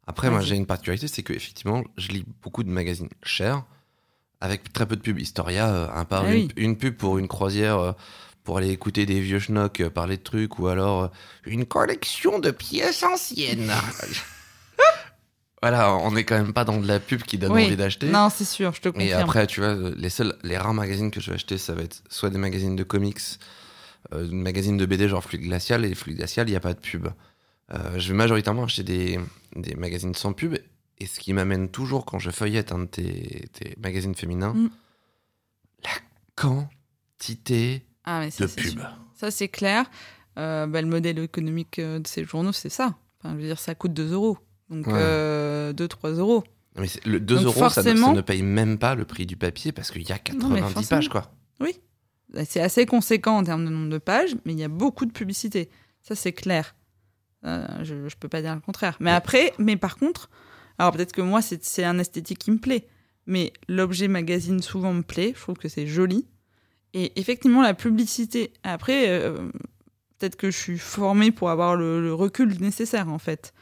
Après, 0.07 0.29
moi, 0.29 0.41
j'ai 0.41 0.55
une 0.55 0.65
particularité, 0.67 1.07
c'est 1.07 1.23
que 1.23 1.33
effectivement, 1.33 1.83
je 1.97 2.09
lis 2.09 2.25
beaucoup 2.43 2.63
de 2.63 2.69
magazines 2.69 3.09
chers, 3.23 3.63
avec 4.41 4.71
très 4.71 4.85
peu 4.85 4.95
de 4.95 5.01
pubs. 5.01 5.19
Historia, 5.19 5.67
euh, 5.67 5.87
à 5.93 6.05
part 6.05 6.23
Ah 6.27 6.33
une, 6.33 6.43
oui. 6.43 6.47
une 6.57 6.77
pub 6.77 6.95
pour 6.95 7.17
une 7.17 7.27
croisière, 7.27 7.79
euh, 7.79 7.91
pour 8.43 8.57
aller 8.59 8.69
écouter 8.69 9.07
des 9.07 9.19
vieux 9.19 9.39
schnocks 9.39 9.81
euh, 9.81 9.89
parler 9.89 10.17
de 10.17 10.21
trucs, 10.21 10.59
ou 10.59 10.67
alors 10.67 11.03
euh, 11.05 11.07
une 11.45 11.65
collection 11.65 12.37
de 12.37 12.51
pièces 12.51 13.01
anciennes. 13.01 13.71
voilà, 15.61 15.95
on 15.95 16.11
n'est 16.11 16.23
quand 16.23 16.35
même 16.37 16.53
pas 16.53 16.65
dans 16.65 16.77
de 16.79 16.87
la 16.87 16.99
pub 16.99 17.23
qui 17.23 17.37
donne 17.39 17.53
Oui. 17.53 17.65
envie 17.65 17.75
d'acheter. 17.77 18.07
non 18.07 18.29
c'est 18.29 18.45
sûr 18.45 18.73
je 18.73 18.81
te 18.81 18.89
Et 18.89 18.91
confirme 18.91 19.21
après, 19.21 19.47
tu 19.47 19.61
vois, 19.61 19.73
les 19.97 20.09
seuls, 20.09 20.35
les 20.43 20.57
rares 20.57 20.75
magazines 20.75 21.09
que 21.09 21.19
je 21.19 21.31
vais 21.31 21.35
acheter, 21.35 21.57
ça 21.57 21.73
va 21.73 21.81
être 21.81 22.03
soit 22.09 22.29
des 22.29 22.37
magazines 22.37 22.75
de 22.75 22.83
comics, 22.83 23.19
des 24.13 24.29
magazines 24.35 24.77
de 24.77 24.85
BD 24.85 25.09
genre 25.09 25.23
Fluide 25.23 25.41
Glacial, 25.41 25.83
et 25.85 25.95
Fluide 25.95 26.17
Glacial, 26.17 26.47
il 26.47 26.51
n'y 26.51 26.57
a 26.57 26.59
pas 26.59 26.73
de 26.75 26.79
pub. 26.79 27.07
Euh, 27.73 27.97
je 27.99 28.09
vais 28.09 28.13
majoritairement 28.13 28.63
acheter 28.65 28.83
des, 28.83 29.19
des 29.55 29.75
magazines 29.75 30.13
sans 30.13 30.33
pub, 30.33 30.55
et 30.97 31.05
ce 31.07 31.19
qui 31.19 31.33
m'amène 31.33 31.69
toujours, 31.69 32.05
quand 32.05 32.19
je 32.19 32.29
feuillette 32.31 32.71
un 32.71 32.79
de 32.79 32.85
tes, 32.85 33.47
tes 33.53 33.75
magazines 33.81 34.15
féminins, 34.15 34.53
Mm. 34.53 34.69
la 35.83 35.89
quantité 36.35 37.85
ah 38.03 38.19
mais 38.19 38.31
ça, 38.31 38.45
de 38.45 38.51
pubs. 38.51 38.79
Ça, 39.15 39.31
c'est 39.31 39.47
clair. 39.47 39.89
Euh, 40.37 40.67
bah, 40.67 40.81
le 40.81 40.87
modèle 40.87 41.17
économique 41.19 41.79
euh, 41.79 41.99
de 41.99 42.07
ces 42.07 42.23
journaux, 42.25 42.51
c'est 42.51 42.69
ça. 42.69 42.95
Enfin, 43.19 43.33
je 43.35 43.41
veux 43.41 43.47
dire, 43.47 43.59
ça 43.59 43.73
coûte 43.73 43.93
2 43.93 44.11
euros. 44.13 44.37
Donc, 44.69 44.85
Ouais. 44.87 45.71
2-3 45.73 46.11
euros. 46.19 46.43
Mais 46.77 46.87
le 47.05 47.19
2 47.19 47.35
Donc 47.35 47.45
euros, 47.45 47.69
ça, 47.69 47.81
ne- 47.83 47.95
ça 47.95 48.13
ne 48.13 48.21
paye 48.21 48.43
même 48.43 48.77
pas 48.77 48.95
le 48.95 49.05
prix 49.05 49.25
du 49.25 49.37
papier, 49.37 49.71
parce 49.71 49.91
qu'il 49.91 50.03
y 50.03 50.11
a 50.11 50.17
90 50.19 50.61
forcément. 50.73 50.87
pages, 50.99 51.09
quoi. 51.09 51.31
C'est 52.45 52.59
assez 52.59 52.85
conséquent 52.85 53.37
en 53.37 53.43
termes 53.45 53.63
de 53.63 53.69
nombre 53.69 53.89
de 53.89 53.97
pages, 53.97 54.35
mais 54.45 54.51
il 54.51 54.59
y 54.59 54.63
a 54.63 54.67
beaucoup 54.67 55.05
de 55.05 55.11
publicité. 55.13 55.69
Ça, 56.01 56.15
c'est 56.15 56.33
clair. 56.33 56.75
Euh, 57.45 57.65
je 57.83 57.93
ne 57.95 58.09
peux 58.19 58.27
pas 58.29 58.41
dire 58.41 58.55
le 58.55 58.61
contraire. 58.61 58.97
Mais 58.99 59.11
Ouais. 59.11 59.15
après, 59.15 59.53
mais 59.59 59.77
par 59.77 59.97
contre, 59.97 60.29
alors 60.79 60.91
peut-être 60.91 61.11
que 61.13 61.21
moi, 61.21 61.41
c'est 61.41 61.63
c'est 61.63 61.83
un 61.83 61.99
esthétique 61.99 62.39
qui 62.39 62.51
me 62.51 62.57
plaît, 62.57 62.87
mais 63.27 63.53
l'objet 63.67 64.07
magazine 64.07 64.61
souvent 64.61 64.93
me 64.93 65.03
plaît. 65.03 65.33
Je 65.35 65.41
trouve 65.41 65.57
que 65.57 65.67
c'est 65.69 65.87
joli. 65.87 66.27
Et 66.93 67.19
effectivement, 67.19 67.61
la 67.61 67.73
publicité, 67.73 68.53
après, 68.63 69.09
euh, 69.09 69.49
peut-être 70.17 70.37
que 70.37 70.49
je 70.49 70.57
suis 70.57 70.77
formée 70.77 71.31
pour 71.31 71.49
avoir 71.49 71.75
le, 71.75 72.01
le 72.01 72.13
recul 72.13 72.59
nécessaire, 72.61 73.09
en 73.09 73.19
fait. 73.19 73.53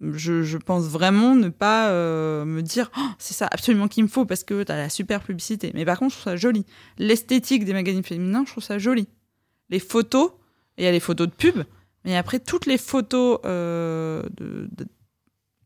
Je, 0.00 0.42
je 0.42 0.58
pense 0.58 0.84
vraiment 0.88 1.34
ne 1.34 1.48
pas 1.48 1.88
euh, 1.90 2.44
me 2.44 2.60
dire 2.62 2.90
Oh, 2.98 3.08
c'est 3.18 3.32
ça 3.32 3.48
absolument 3.50 3.88
qu'il 3.88 4.02
me 4.04 4.08
faut 4.08 4.26
parce 4.26 4.44
que 4.44 4.62
tu 4.62 4.70
as 4.72 4.76
la 4.76 4.88
super 4.90 5.22
publicité. 5.22 5.70
Mais 5.74 5.86
par 5.86 5.98
contre, 5.98 6.14
je 6.14 6.20
trouve 6.20 6.32
ça 6.32 6.36
joli 6.36 6.66
l'esthétique 6.98 7.64
des 7.64 7.72
magazines 7.72 8.02
féminins, 8.02 8.44
je 8.46 8.50
trouve 8.52 8.64
ça 8.64 8.78
joli. 8.78 9.08
Les 9.70 9.78
photos, 9.78 10.32
il 10.76 10.84
y 10.84 10.86
a 10.86 10.92
les 10.92 11.00
photos 11.00 11.28
de 11.28 11.32
pub, 11.32 11.62
mais 12.06 12.16
après 12.16 12.38
toutes 12.40 12.64
les 12.66 12.78
photos 12.78 13.40
euh, 13.44 14.22
de, 14.38 14.68
de- 14.72 14.86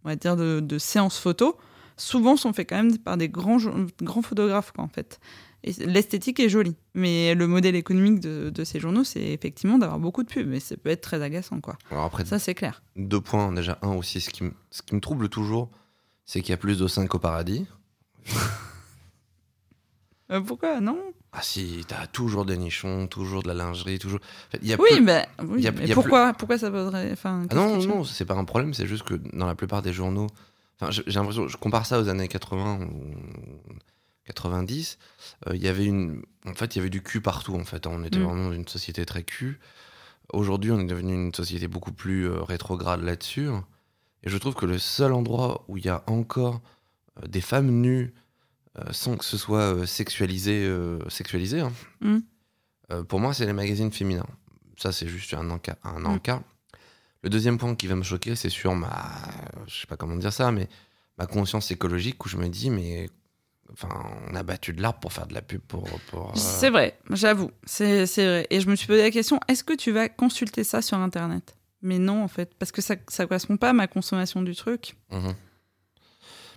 on 0.05 0.09
va 0.09 0.17
dire 0.17 0.35
de, 0.37 0.59
de 0.61 0.79
séances 0.79 1.19
photos, 1.19 1.55
souvent 1.97 2.37
sont 2.37 2.53
faites 2.53 2.69
quand 2.71 2.77
même 2.83 2.99
par 2.99 3.17
des 3.17 3.29
grands, 3.29 3.59
grands 4.03 4.23
photographes, 4.23 4.73
quoi, 4.73 4.83
en 4.83 4.89
fait. 4.89 5.21
Et 5.63 5.73
l'esthétique 5.85 6.41
est 6.41 6.49
jolie. 6.49 6.75
Mais 6.95 7.35
le 7.35 7.47
modèle 7.47 7.77
économique 7.77 8.19
de, 8.21 8.49
de 8.49 8.65
ces 8.65 8.81
journaux, 8.81 9.05
c'est 9.05 9.21
effectivement 9.23 9.77
d'avoir 9.77 9.99
beaucoup 9.99 10.23
de 10.23 10.29
pubs. 10.33 10.51
Et 10.55 10.59
ça 10.61 10.75
peut 10.79 10.89
être 10.89 11.03
très 11.03 11.21
agaçant, 11.21 11.61
quoi. 11.61 11.77
Alors 11.91 12.05
après, 12.05 12.25
Ça, 12.25 12.39
c'est 12.39 12.55
clair. 12.55 12.83
deux 12.97 13.21
points. 13.21 13.53
Déjà, 13.53 13.79
un 13.83 13.93
aussi, 13.95 14.23
ce 14.23 14.31
qui 14.31 14.43
me, 14.45 14.53
ce 14.71 14.81
qui 14.81 14.95
me 14.95 15.01
trouble 15.01 15.29
toujours, 15.29 15.71
c'est 16.25 16.41
qu'il 16.41 16.49
y 16.51 16.55
a 16.55 16.57
plus 16.57 16.79
de 16.79 16.89
5 16.89 17.15
au 17.15 17.19
paradis. 17.19 17.67
Euh, 20.31 20.41
pourquoi? 20.41 20.81
Non 20.81 20.99
Ah 21.33 21.43
si, 21.43 21.85
t'as 21.87 22.07
toujours 22.09 22.45
des 22.45 22.57
nichons, 22.57 23.07
toujours 23.07 23.43
de 23.45 23.49
la 23.49 23.55
lingerie, 23.55 23.99
toujours. 24.01 24.19
En 24.49 24.51
fait, 24.51 24.59
il 24.63 24.69
y 24.69 24.73
a 24.73 24.77
Oui, 24.81 24.89
plus- 24.97 25.05
oui, 25.47 25.63
y 25.63 25.69
a- 25.69 25.73
mais 25.73 25.87
y 25.87 25.93
a 25.93 25.95
pourquoi, 25.95 26.33
pourquoi 26.33 26.59
ça 26.59 26.71
poserait. 26.71 27.11
Enfin, 27.13 27.47
Ah 27.51 27.55
non, 27.55 27.77
non, 27.87 28.05
c'est 28.05 28.25
pas 28.25 28.35
un 28.35 28.45
problème, 28.45 28.75
c'est 28.75 28.87
juste 28.87 29.05
que 29.05 29.15
dans 29.15 29.47
la 29.47 29.55
plupart 29.55 29.81
des 29.83 29.93
journaux. 29.93 30.27
Enfin, 30.81 30.91
j'ai 30.91 31.03
l'impression, 31.13 31.47
je 31.47 31.57
compare 31.57 31.87
ça 31.87 32.01
aux 32.01 32.09
années 32.09 32.27
80 32.27 32.81
ou 32.81 33.15
90. 34.25 34.99
euh, 35.47 35.55
Il 35.57 35.63
y 35.63 35.69
avait 35.69 35.85
une. 35.85 36.23
En 36.47 36.55
fait, 36.55 36.75
il 36.75 36.79
y 36.79 36.81
avait 36.81 36.91
du 36.91 37.03
cul 37.03 37.21
partout, 37.21 37.55
en 37.55 37.65
fait. 37.65 37.87
On 37.87 38.03
était 38.05 38.19
Mm. 38.19 38.23
vraiment 38.25 38.45
dans 38.49 38.53
une 38.53 38.67
société 38.69 39.05
très 39.05 39.23
cul. 39.23 39.61
Aujourd'hui, 40.33 40.71
on 40.71 40.81
est 40.81 40.85
devenu 40.87 41.15
une 41.15 41.35
société 41.35 41.69
beaucoup 41.69 41.93
plus 41.93 42.29
euh, 42.29 42.43
rétrograde 42.43 43.03
là-dessus. 43.03 43.49
Et 44.23 44.31
je 44.31 44.37
trouve 44.39 44.55
que 44.55 44.67
le 44.67 44.79
seul 44.79 45.13
endroit 45.13 45.65
où 45.69 45.77
il 45.77 45.85
y 45.85 45.89
a 45.89 46.03
encore 46.07 46.61
euh, 47.23 47.27
des 47.27 47.41
femmes 47.41 47.71
nues 47.71 48.13
euh, 48.15 48.19
sans 48.93 49.17
que 49.17 49.25
ce 49.25 49.37
soit 49.37 49.75
euh, 49.75 49.87
sexualisé, 49.87 50.65
euh, 50.65 50.99
sexualisé 51.09 51.61
hein, 51.61 51.73
Mm. 52.01 52.19
euh, 52.93 53.03
pour 53.05 53.21
moi, 53.21 53.35
c'est 53.35 53.47
les 53.47 53.53
magazines 53.53 53.91
féminins. 53.93 54.27
Ça, 54.77 54.93
c'est 54.93 55.09
juste 55.09 55.35
un 55.35 55.51
encas. 55.51 55.77
Un 55.85 56.01
Mm. 56.01 56.21
Le 57.23 57.29
deuxième 57.31 57.59
point 57.59 57.75
qui 57.75 57.87
va 57.87 57.97
me 57.97 58.03
choquer, 58.03 58.35
c'est 58.37 58.49
sur 58.49 58.75
ma. 58.75 58.97
Je 59.67 59.81
sais 59.81 59.87
pas 59.87 59.97
comment 59.97 60.17
dire 60.17 60.33
ça, 60.33 60.51
mais 60.53 60.69
ma 61.19 61.27
conscience 61.27 61.71
écologique 61.71 62.25
où 62.25 62.29
je 62.29 62.37
me 62.39 62.49
dis, 62.49 62.71
mais. 62.71 63.09
Enfin, 63.73 63.89
on 64.29 64.35
a 64.35 64.43
battu 64.43 64.73
de 64.73 64.83
l'arbre 64.83 64.99
pour 64.99 65.13
faire 65.13 65.27
de 65.29 65.35
la 65.35 65.43
pub 65.43 65.61
pour. 65.61 65.85
pour, 66.11 66.31
euh, 66.31 66.33
C'est 66.35 66.71
vrai, 66.71 66.99
j'avoue, 67.11 67.51
c'est 67.65 68.07
c'est 68.07 68.25
vrai. 68.27 68.47
Et 68.51 68.61
je 68.61 68.69
me 68.69 68.75
suis 68.75 68.87
posé 68.89 69.03
la 69.03 69.11
question, 69.13 69.39
est-ce 69.47 69.63
que 69.63 69.75
tu 69.77 69.93
vas 69.93 70.09
consulter 70.09 70.65
ça 70.65 70.83
sur 70.83 70.97
Internet? 70.99 71.57
Mais 71.83 71.99
non, 71.99 72.25
en 72.25 72.29
fait, 72.29 72.53
parce 72.59 72.73
que 72.73 72.81
ça 72.83 72.97
ne 72.97 73.25
correspond 73.27 73.57
pas 73.59 73.71
à 73.71 73.73
ma 73.73 73.87
consommation 73.87 74.43
du 74.43 74.57
truc. 74.57 74.97
mhm. 75.11 75.35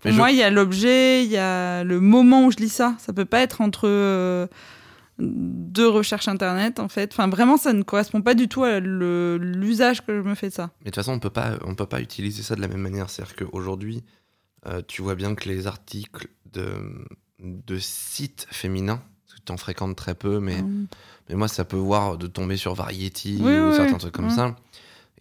Pour 0.04 0.10
Mais 0.10 0.12
je- 0.12 0.18
moi, 0.18 0.32
il 0.32 0.38
y 0.38 0.44
a 0.44 0.50
l'objet, 0.50 1.24
il 1.26 1.32
y 1.32 1.38
a 1.38 1.84
le 1.84 2.00
moment 2.00 2.46
où 2.46 2.52
je 2.52 2.58
lis 2.58 2.70
ça. 2.70 2.96
Ça 3.00 3.14
peut 3.14 3.26
pas 3.26 3.40
être 3.40 3.62
entre 3.62 3.88
euh, 3.88 4.48
deux 5.20 5.88
recherches 5.88 6.28
Internet, 6.28 6.80
en 6.80 6.90
fait. 6.90 7.12
Enfin, 7.14 7.28
vraiment, 7.28 7.58
ça 7.58 7.74
ne 7.74 7.84
correspond 7.84 8.22
pas 8.22 8.34
du 8.34 8.48
tout 8.48 8.64
à 8.64 8.80
l'usage 8.80 10.06
que 10.06 10.22
je 10.22 10.28
me 10.28 10.36
fais 10.36 10.50
de 10.50 10.54
ça. 10.54 10.72
Mais 10.82 10.86
de 10.86 10.90
toute 10.92 10.96
façon, 10.96 11.14
on 11.14 11.20
peut 11.20 11.30
pas, 11.30 11.52
on 11.66 11.76
peut 11.76 11.86
pas 11.86 12.02
utiliser 12.02 12.44
ça 12.44 12.56
de 12.56 12.62
la 12.62 12.68
même 12.68 12.82
manière. 12.82 13.10
C'est-à-dire 13.10 13.36
qu'aujourd'hui, 13.36 14.04
euh, 14.68 14.82
tu 14.88 15.02
vois 15.02 15.16
bien 15.16 15.36
que 15.36 15.48
les 15.48 15.68
articles 15.68 16.28
de, 16.52 17.06
de 17.40 17.78
sites 17.80 18.48
féminins, 18.52 19.02
parce 19.28 19.40
que 19.40 19.46
tu 19.46 19.52
en 19.52 19.58
fréquentes 19.58 19.96
très 19.96 20.16
peu, 20.16 20.40
mais, 20.40 20.60
Hum. 20.60 20.88
mais 21.30 21.36
moi, 21.36 21.48
ça 21.48 21.64
peut 21.66 21.78
voir 21.78 22.18
de 22.18 22.28
tomber 22.28 22.58
sur 22.58 22.74
Variety 22.74 23.38
Oui, 23.42 23.52
ou 23.58 23.70
oui, 23.70 23.76
certains 23.76 23.98
trucs 23.98 24.14
comme 24.14 24.26
Ouais. 24.30 24.36
ça. 24.36 24.56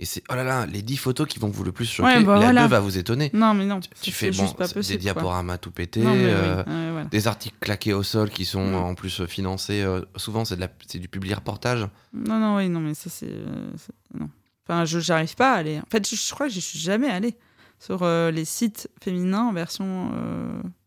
Et 0.03 0.05
c'est, 0.05 0.21
oh 0.29 0.35
là 0.35 0.43
là, 0.43 0.67
les 0.67 0.83
10 0.83 0.97
photos 0.97 1.29
qui 1.29 1.39
vont 1.39 1.47
vous 1.49 1.63
le 1.63 1.71
plus 1.71 1.85
choquer, 1.85 2.09
Ouais, 2.09 2.25
bah 2.25 2.35
la 2.35 2.41
voilà. 2.41 2.63
2 2.65 2.69
va 2.69 2.81
vous 2.81 2.99
étonner. 2.99 3.31
Non, 3.33 3.55
mais 3.55 3.65
non, 3.67 3.79
Tu 4.01 4.11
fais 4.11 4.33
bon, 4.33 4.43
juste 4.43 4.57
pas 4.57 4.67
possible. 4.67 4.99
des 4.99 5.05
quoi. 5.05 5.13
diaporamas 5.15 5.59
tout 5.59 5.71
pétés, 5.71 6.01
Non, 6.01 6.13
mais 6.15 6.25
oui, 6.25 6.31
euh, 6.31 6.63
voilà. 6.93 7.05
des 7.09 7.29
articles 7.29 7.57
claqués 7.61 7.93
au 7.93 8.03
sol 8.03 8.29
qui 8.29 8.45
sont 8.45 8.67
Mm. 8.67 8.75
euh, 8.75 8.79
en 8.79 8.95
plus 8.97 9.21
euh, 9.21 9.27
financés. 9.29 9.81
euh, 9.83 10.01
souvent, 10.17 10.45
c'est, 10.45 10.57
de 10.57 10.61
la, 10.61 10.67
c'est 10.89 10.99
du 10.99 11.07
public 11.09 11.37
reportage. 11.37 11.87
Non, 12.13 12.41
non, 12.41 12.57
oui, 12.57 12.69
non, 12.69 12.81
mais 12.81 12.95
ça, 12.95 13.11
c'est. 13.11 13.31
c'est- 13.77 14.19
non. 14.19 14.29
Enfin, 14.69 14.85
je 14.87 14.99
j'arrive 14.99 15.37
pas 15.37 15.53
à 15.53 15.57
aller. 15.59 15.79
En 15.79 15.89
fait, 15.89 16.05
je, 16.11 16.17
je 16.17 16.31
crois 16.35 16.49
que 16.49 16.53
je 16.53 16.59
suis 16.61 16.81
jamais 16.81 17.09
allée 17.09 17.37
sur 17.79 18.05
les 18.05 18.45
sites 18.45 18.89
féminins 19.01 19.45
en 19.45 19.53
version. 19.53 20.11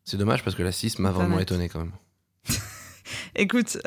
C'est 0.03 0.17
dommage 0.17 0.43
parce 0.43 0.57
que 0.57 0.63
la 0.63 0.73
6 0.73 0.99
m'a 0.99 1.11
vraiment 1.11 1.39
étonné 1.39 1.69
quand 1.69 1.79
même. 1.79 1.91
Écoute, 3.35 3.77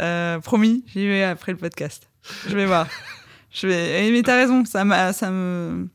promis, 0.43 0.85
j'y 0.89 1.07
vais 1.07 1.23
après 1.25 1.53
le 1.53 1.59
podcast. 1.59 2.09
Je 2.49 2.55
vais 2.57 2.65
voir. 2.67 2.87
je 3.51 3.67
vais. 3.67 4.11
Mais 4.11 4.23
t'as 4.23 4.37
raison, 4.37 4.65
ça, 4.65 4.85
m'a- 4.85 5.13
ça 5.13 5.31
me. 5.31 5.89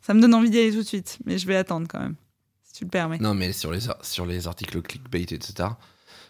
Ça 0.00 0.12
me 0.14 0.20
donne 0.20 0.34
envie 0.34 0.50
d'y 0.50 0.58
aller 0.58 0.70
tout 0.72 0.78
de 0.82 0.86
suite, 0.86 1.18
mais 1.24 1.38
je 1.38 1.46
vais 1.46 1.56
attendre 1.56 1.86
quand 1.88 1.98
même. 2.00 2.14
Si 2.64 2.74
tu 2.74 2.84
le 2.84 2.90
permets. 2.90 3.18
Non, 3.18 3.32
mais 3.34 3.52
sur 3.52 3.70
les, 3.72 3.80
sur 4.02 4.26
les 4.26 4.46
articles 4.46 4.82
clickbait, 4.82 5.22
etc. 5.22 5.68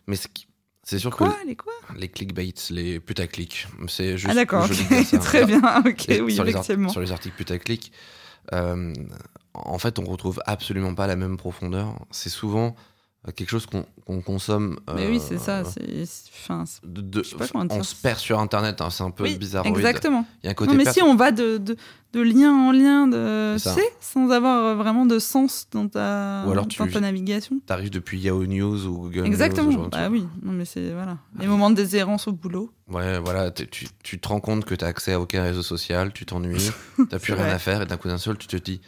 Mais 0.06 0.14
ce 0.16 0.28
qui- 0.28 0.46
c'est 0.84 0.98
sûr 0.98 1.10
que 1.10 1.16
Quoi 1.16 1.34
Les 1.46 1.56
quoi? 1.56 1.72
les 1.96 2.08
clickbait, 2.08 2.52
les 2.70 3.00
putaclic, 3.00 3.66
c'est 3.88 4.16
juste 4.18 4.28
Ah, 4.30 4.34
d'accord. 4.34 4.68
ça. 4.68 5.18
Très 5.18 5.44
bien, 5.46 5.60
ok, 5.84 6.08
Et 6.08 6.20
oui, 6.20 6.34
sur, 6.34 6.44
les 6.44 6.50
effectivement. 6.52 6.88
sur 6.90 7.00
les 7.00 7.10
articles 7.10 7.34
putaclic, 7.36 7.90
euh, 8.52 8.92
en 9.54 9.78
fait, 9.78 9.98
on 9.98 10.04
retrouve 10.04 10.40
absolument 10.46 10.94
pas 10.94 11.06
la 11.06 11.16
même 11.16 11.36
profondeur. 11.36 11.96
C'est 12.10 12.28
souvent 12.28 12.76
quelque 13.32 13.48
chose 13.50 13.66
qu'on 13.66 14.20
consomme. 14.22 14.78
Mais 14.94 15.08
oui, 15.08 15.16
euh, 15.16 15.26
c'est 15.26 15.38
ça. 15.38 15.62
Enfin, 15.62 16.64
pas 17.38 17.46
comment 17.48 17.66
on 17.70 17.82
se 17.82 17.94
perd 17.94 18.18
sur 18.18 18.38
Internet, 18.38 18.80
hein, 18.80 18.90
c'est 18.90 19.02
un 19.02 19.10
peu 19.10 19.24
oui, 19.24 19.38
bizarre. 19.38 19.66
exactement. 19.66 20.26
Il 20.42 20.46
y 20.46 20.48
a 20.48 20.50
un 20.50 20.54
côté 20.54 20.70
Non, 20.70 20.76
mais 20.76 20.90
si 20.92 21.02
on 21.02 21.14
va 21.16 21.30
de, 21.32 21.56
de, 21.58 21.76
de 22.12 22.20
lien 22.20 22.52
en 22.52 22.70
lien, 22.72 23.06
de, 23.06 23.54
C'est 23.58 23.70
tu 23.70 23.74
ça. 23.74 23.74
sais, 23.76 23.92
sans 24.00 24.30
avoir 24.30 24.64
euh, 24.64 24.74
vraiment 24.74 25.06
de 25.06 25.18
sens 25.18 25.66
dans 25.70 25.88
ta, 25.88 26.44
Ou 26.46 26.50
alors 26.50 26.68
tu- 26.68 26.78
dans 26.78 26.86
ta 26.86 27.00
navigation. 27.00 27.60
T'arrives 27.66 27.90
depuis 27.90 28.18
Yahoo 28.20 28.44
News 28.46 28.84
ou 28.86 28.98
Google 29.04 29.20
News. 29.20 29.26
Exactement. 29.26 29.84
de 29.84 29.88
Bah 29.88 30.08
oui, 30.10 30.26
non 30.42 30.52
mais 30.52 30.64
c'est 30.66 30.90
voilà. 30.92 31.16
Les 31.38 31.46
moments 31.46 31.70
de 31.70 31.76
déshérence 31.76 32.28
au 32.28 32.32
boulot. 32.32 32.70
Ouais, 32.88 33.18
voilà, 33.20 33.50
tu, 33.50 33.86
tu 34.02 34.20
te 34.20 34.28
rends 34.28 34.40
compte 34.40 34.66
que 34.66 34.74
t'as 34.74 34.88
accès 34.88 35.14
à 35.14 35.20
aucun 35.20 35.42
réseau 35.42 35.62
social, 35.62 36.12
tu 36.12 36.26
t'ennuies, 36.26 36.70
t'as 37.08 37.18
plus 37.18 37.32
rien 37.32 37.44
vrai. 37.44 37.52
à 37.54 37.58
faire, 37.58 37.80
et 37.82 37.86
d'un 37.86 37.96
coup 37.96 38.08
d'un 38.08 38.18
seul, 38.18 38.36
tu 38.36 38.46
te 38.48 38.56
dis 38.56 38.82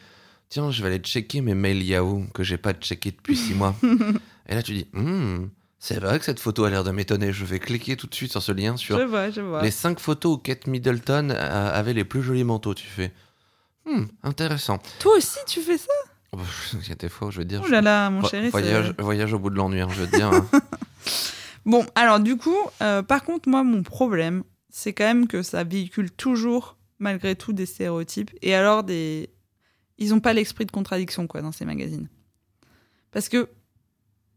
Tiens, 0.49 0.71
je 0.71 0.81
vais 0.83 0.89
aller 0.89 0.99
checker 0.99 1.41
mes 1.41 1.55
mails 1.55 1.83
Yahoo 1.83 2.25
que 2.33 2.43
j'ai 2.45 2.57
pas 2.57 2.73
checké 2.73 3.11
depuis 3.11 3.37
six 3.37 3.55
mois. 3.55 3.75
et 4.49 4.55
là, 4.55 4.63
tu 4.63 4.73
dis 4.75 4.87
Hmm, 4.93 5.47
C'est 5.79 5.99
vrai 6.01 6.19
que 6.19 6.25
cette 6.25 6.39
photo 6.41 6.65
a 6.65 6.71
l'air 6.71 6.85
de 6.85 6.91
m'étonner. 6.93 7.33
Je 7.33 7.45
vais 7.45 7.59
cliquer 7.59 7.97
tout 7.97 8.07
de 8.07 8.15
suite 8.15 8.31
sur 8.31 8.43
ce 8.43 8.53
lien 8.53 8.77
sur 8.77 8.99
Je 8.99 9.05
vois, 9.05 9.31
je 9.31 9.41
vois. 9.41 9.63
les 9.63 9.71
cinq 9.73 9.99
photos 10.01 10.37
où 10.37 10.39
Kate 10.39 10.67
Middleton 10.67 11.31
avait 11.31 11.95
les 11.95 12.05
plus 12.05 12.23
jolis 12.23 12.45
manteaux. 12.45 12.75
Tu 12.75 12.87
fais 12.87 13.13
Hmm, 13.89 14.05
intéressant. 14.25 14.79
Toi 14.99 15.17
aussi, 15.17 15.39
tu 15.47 15.61
fais 15.61 15.79
ça? 15.79 15.93
Oh, 16.33 16.37
bah, 16.39 16.43
Il 16.83 16.89
y 16.89 16.93
a 16.93 16.97
des 16.97 17.09
fois 17.09 17.29
où 17.29 17.31
je 17.31 17.39
veux 17.39 17.45
dire 17.45 17.63
Oh 17.65 17.69
là 17.69 17.81
là, 17.81 18.11
mon 18.11 18.23
chéri. 18.27 18.49
voyage, 18.51 18.95
voyage 18.99 19.33
au 19.33 19.39
bout 19.39 19.51
de 19.51 19.57
l'ennui, 19.57 19.81
hein, 19.81 19.89
je 19.91 20.01
veux 20.03 20.07
dire. 20.09 20.27
hein. 20.29 20.47
Bon, 21.65 21.85
alors 21.97 22.21
du 22.21 22.37
coup, 22.37 22.57
euh, 22.81 23.03
par 23.03 23.25
contre, 23.25 23.49
moi, 23.49 23.65
mon 23.65 23.83
problème, 23.83 24.45
c'est 24.71 24.93
quand 24.93 25.05
même 25.05 25.27
que 25.27 25.43
ça 25.43 25.65
véhicule 25.65 26.13
toujours, 26.13 26.77
malgré 27.01 27.35
tout, 27.35 27.53
des 27.53 27.67
stéréotypes. 27.67 28.31
Et 28.43 28.55
alors, 28.55 28.85
des... 28.85 29.31
ils 29.99 30.11
n'ont 30.11 30.21
pas 30.21 30.33
l'esprit 30.33 30.67
de 30.67 30.71
contradiction, 30.71 31.27
quoi, 31.27 31.43
dans 31.43 31.53
ces 31.53 31.65
magazines. 31.65 32.09
Parce 33.13 33.29
que, 33.29 33.49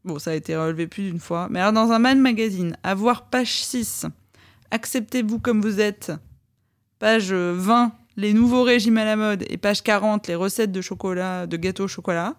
bon, 0.04 0.18
ça 0.18 0.30
a 0.30 0.34
été 0.34 0.56
relevé 0.56 0.86
plus 0.86 1.04
d'une 1.10 1.20
fois, 1.20 1.48
mais 1.50 1.60
alors, 1.60 1.72
dans 1.72 1.92
un 1.92 1.98
Man 1.98 2.20
Magazine, 2.20 2.76
avoir 2.82 3.28
page 3.28 3.62
6, 3.62 4.06
acceptez-vous 4.70 5.38
comme 5.38 5.60
vous 5.60 5.80
êtes, 5.80 6.12
page 6.98 7.32
20, 7.32 7.92
les 8.16 8.32
nouveaux 8.32 8.62
régimes 8.62 8.98
à 8.98 9.04
la 9.04 9.16
mode, 9.16 9.44
et 9.48 9.56
page 9.56 9.82
40, 9.82 10.26
les 10.28 10.34
recettes 10.34 10.72
de 10.72 10.80
chocolat, 10.80 11.46
de 11.46 11.56
gâteau 11.56 11.84
au 11.84 11.88
chocolat. 11.88 12.34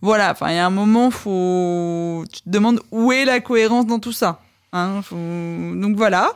Voilà, 0.00 0.30
enfin, 0.30 0.50
il 0.50 0.54
y 0.54 0.58
a 0.58 0.66
un 0.66 0.70
moment, 0.70 1.10
faut... 1.10 2.24
tu 2.32 2.42
te 2.42 2.48
demandes 2.48 2.80
où 2.92 3.10
est 3.12 3.24
la 3.24 3.40
cohérence 3.40 3.86
dans 3.86 3.98
tout 3.98 4.12
ça. 4.12 4.40
Hein, 4.72 5.00
Donc 5.10 5.96
voilà, 5.96 6.32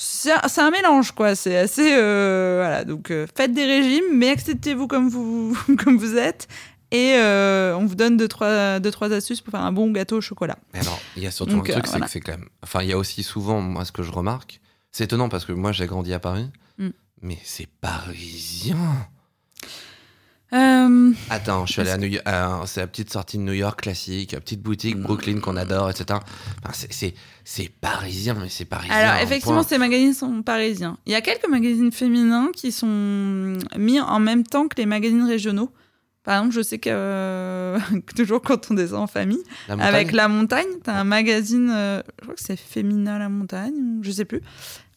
c'est 0.00 0.60
un, 0.60 0.70
mélange, 0.70 1.12
quoi. 1.12 1.34
C'est 1.34 1.56
assez. 1.56 1.92
euh, 1.94 2.60
Voilà, 2.62 2.84
donc 2.84 3.10
euh, 3.10 3.26
faites 3.36 3.52
des 3.52 3.64
régimes, 3.66 4.04
mais 4.12 4.30
acceptez-vous 4.30 4.86
comme 4.86 5.08
vous, 5.08 5.58
comme 5.84 5.98
vous 5.98 6.16
êtes. 6.16 6.46
Et 6.90 7.14
euh, 7.16 7.76
on 7.76 7.84
vous 7.84 7.96
donne 7.96 8.16
deux 8.16 8.28
trois, 8.28 8.78
deux, 8.80 8.90
trois 8.90 9.12
astuces 9.12 9.42
pour 9.42 9.50
faire 9.50 9.60
un 9.60 9.72
bon 9.72 9.90
gâteau 9.90 10.16
au 10.18 10.20
chocolat. 10.22 10.56
Mais 10.72 10.80
alors, 10.80 10.98
il 11.16 11.22
y 11.22 11.26
a 11.26 11.30
surtout 11.30 11.56
Donc, 11.56 11.68
un 11.68 11.74
truc, 11.74 11.86
c'est 11.86 12.00
que 12.00 12.08
c'est 12.08 12.20
quand 12.20 12.32
même. 12.32 12.48
Enfin, 12.62 12.82
il 12.82 12.88
y 12.88 12.92
a 12.92 12.96
aussi 12.98 13.22
souvent, 13.22 13.60
moi, 13.60 13.84
ce 13.84 13.92
que 13.92 14.02
je 14.02 14.10
remarque, 14.10 14.60
c'est 14.90 15.04
étonnant 15.04 15.28
parce 15.28 15.44
que 15.44 15.52
moi, 15.52 15.72
j'ai 15.72 15.86
grandi 15.86 16.14
à 16.14 16.18
Paris, 16.18 16.48
Mm. 16.78 16.90
mais 17.22 17.38
c'est 17.44 17.66
parisien. 17.80 18.76
Euh, 20.54 21.12
Attends, 21.28 21.66
je 21.66 21.72
suis 21.72 21.80
allé 21.82 21.90
à 21.90 21.98
New 21.98 22.06
York, 22.06 22.22
à- 22.26 22.62
c'est 22.66 22.80
la 22.80 22.86
petite 22.86 23.12
sortie 23.12 23.36
de 23.36 23.42
New 23.42 23.52
York 23.52 23.82
classique, 23.82 24.32
la 24.32 24.40
petite 24.40 24.62
boutique 24.62 24.96
Mm. 24.96 25.02
Brooklyn 25.02 25.40
qu'on 25.40 25.56
adore, 25.56 25.90
etc. 25.90 26.18
Enfin, 26.64 26.86
c'est- 27.44 27.68
parisien, 27.80 28.34
mais 28.40 28.48
c'est 28.48 28.64
parisien. 28.64 28.94
Alors, 28.96 29.22
effectivement, 29.22 29.62
ces 29.62 29.76
magazines 29.78 30.14
sont 30.14 30.42
parisiens. 30.42 30.96
Il 31.06 31.12
y 31.12 31.16
a 31.16 31.20
quelques 31.20 31.48
magazines 31.48 31.92
féminins 31.92 32.48
qui 32.54 32.72
sont 32.72 33.56
mis 33.76 34.00
en 34.00 34.20
même 34.20 34.42
temps 34.44 34.68
que 34.68 34.76
les 34.78 34.86
magazines 34.86 35.24
régionaux. 35.26 35.70
Par 36.24 36.38
exemple, 36.38 36.54
je 36.54 36.62
sais 36.62 36.78
que 36.78 36.90
euh, 36.92 37.78
toujours 38.16 38.40
quand 38.42 38.70
on 38.70 38.74
descend 38.74 39.00
en 39.02 39.06
famille, 39.06 39.42
La 39.68 39.74
avec 39.84 40.12
La 40.12 40.28
Montagne, 40.28 40.66
t'as 40.82 40.94
un 40.94 41.04
magazine, 41.04 41.70
euh, 41.74 42.02
je 42.18 42.22
crois 42.24 42.34
que 42.34 42.42
c'est 42.42 42.56
Féminin 42.58 43.18
La 43.18 43.28
Montagne, 43.30 44.00
je 44.02 44.10
sais 44.10 44.24
plus, 44.26 44.42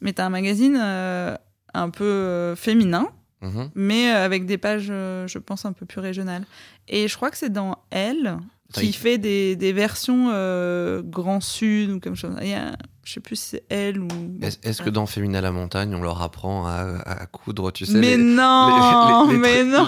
mais 0.02 0.12
t'as 0.14 0.26
un 0.26 0.30
magazine 0.30 0.78
euh, 0.82 1.36
un 1.74 1.90
peu 1.90 2.04
euh, 2.04 2.56
féminin, 2.58 3.08
Mhm. 3.42 3.72
mais 3.76 4.12
euh, 4.12 4.24
avec 4.24 4.46
des 4.46 4.58
pages, 4.58 4.88
euh, 4.90 5.28
je 5.28 5.40
pense, 5.40 5.66
un 5.66 5.74
peu 5.74 5.86
plus 5.86 6.00
régionales. 6.00 6.46
Et 6.88 7.08
je 7.08 7.16
crois 7.16 7.32
que 7.32 7.38
c'est 7.38 7.52
dans 7.52 7.78
Elle 7.90 8.38
qui 8.74 8.94
fait 8.94 9.18
des, 9.18 9.56
des 9.56 9.74
versions 9.74 10.30
euh, 10.32 11.02
Grand 11.04 11.42
Sud 11.42 11.90
ou 11.90 12.00
comme 12.00 12.16
ça. 12.16 12.30
Il 12.42 12.48
y 12.48 12.54
a, 12.54 12.78
je 13.12 13.16
sais 13.16 13.20
plus 13.20 13.36
si 13.36 13.46
c'est 13.50 13.64
Elle 13.68 14.00
ou. 14.00 14.08
Est-ce 14.64 14.82
que 14.82 14.90
dans 14.90 15.06
Féminin 15.06 15.42
la 15.42 15.52
montagne, 15.52 15.94
on 15.94 16.02
leur 16.02 16.22
apprend 16.22 16.66
à, 16.66 17.02
à 17.06 17.26
coudre, 17.26 17.72
tu 17.72 17.86
sais, 17.86 17.98
mais 17.98 18.16
les, 18.16 18.24
non, 18.24 18.70
les- 19.28 19.34
les 19.34 19.38
mais 19.38 19.64
non, 19.66 19.86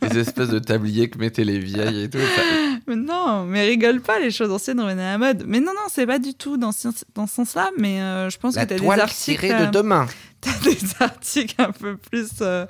les 0.00 0.18
espèces 0.18 0.48
de 0.48 0.58
tabliers 0.58 1.10
que 1.10 1.18
mettaient 1.18 1.44
les 1.44 1.58
vieilles 1.58 2.04
et 2.04 2.08
tout 2.08 2.16
ça- 2.18 2.42
mais 2.86 2.96
non, 2.96 3.44
mais 3.44 3.66
rigole 3.66 4.00
pas, 4.00 4.18
les 4.18 4.30
choses 4.30 4.50
anciennes 4.50 4.80
revenaient 4.80 5.02
à 5.04 5.12
la 5.12 5.18
mode. 5.18 5.44
Mais 5.46 5.60
non, 5.60 5.72
non, 5.74 5.82
c'est 5.90 6.06
pas 6.06 6.18
du 6.18 6.32
tout 6.32 6.56
dans, 6.56 6.72
ce- 6.72 6.88
dans 7.14 7.26
ce 7.26 7.34
sens-là, 7.34 7.70
mais 7.78 8.00
euh, 8.00 8.30
je 8.30 8.38
pense 8.38 8.54
La 8.56 8.64
que 8.64 8.74
t'as 8.74 8.80
des 8.80 8.88
articles. 9.00 9.40
tirée 9.42 9.58
de 9.60 9.64
euh, 9.66 9.70
demain. 9.70 10.06
T'as 10.40 10.58
des 10.70 10.78
articles 11.00 11.54
un 11.60 11.72
peu 11.72 11.96
plus. 11.98 12.28
euh, 12.40 12.64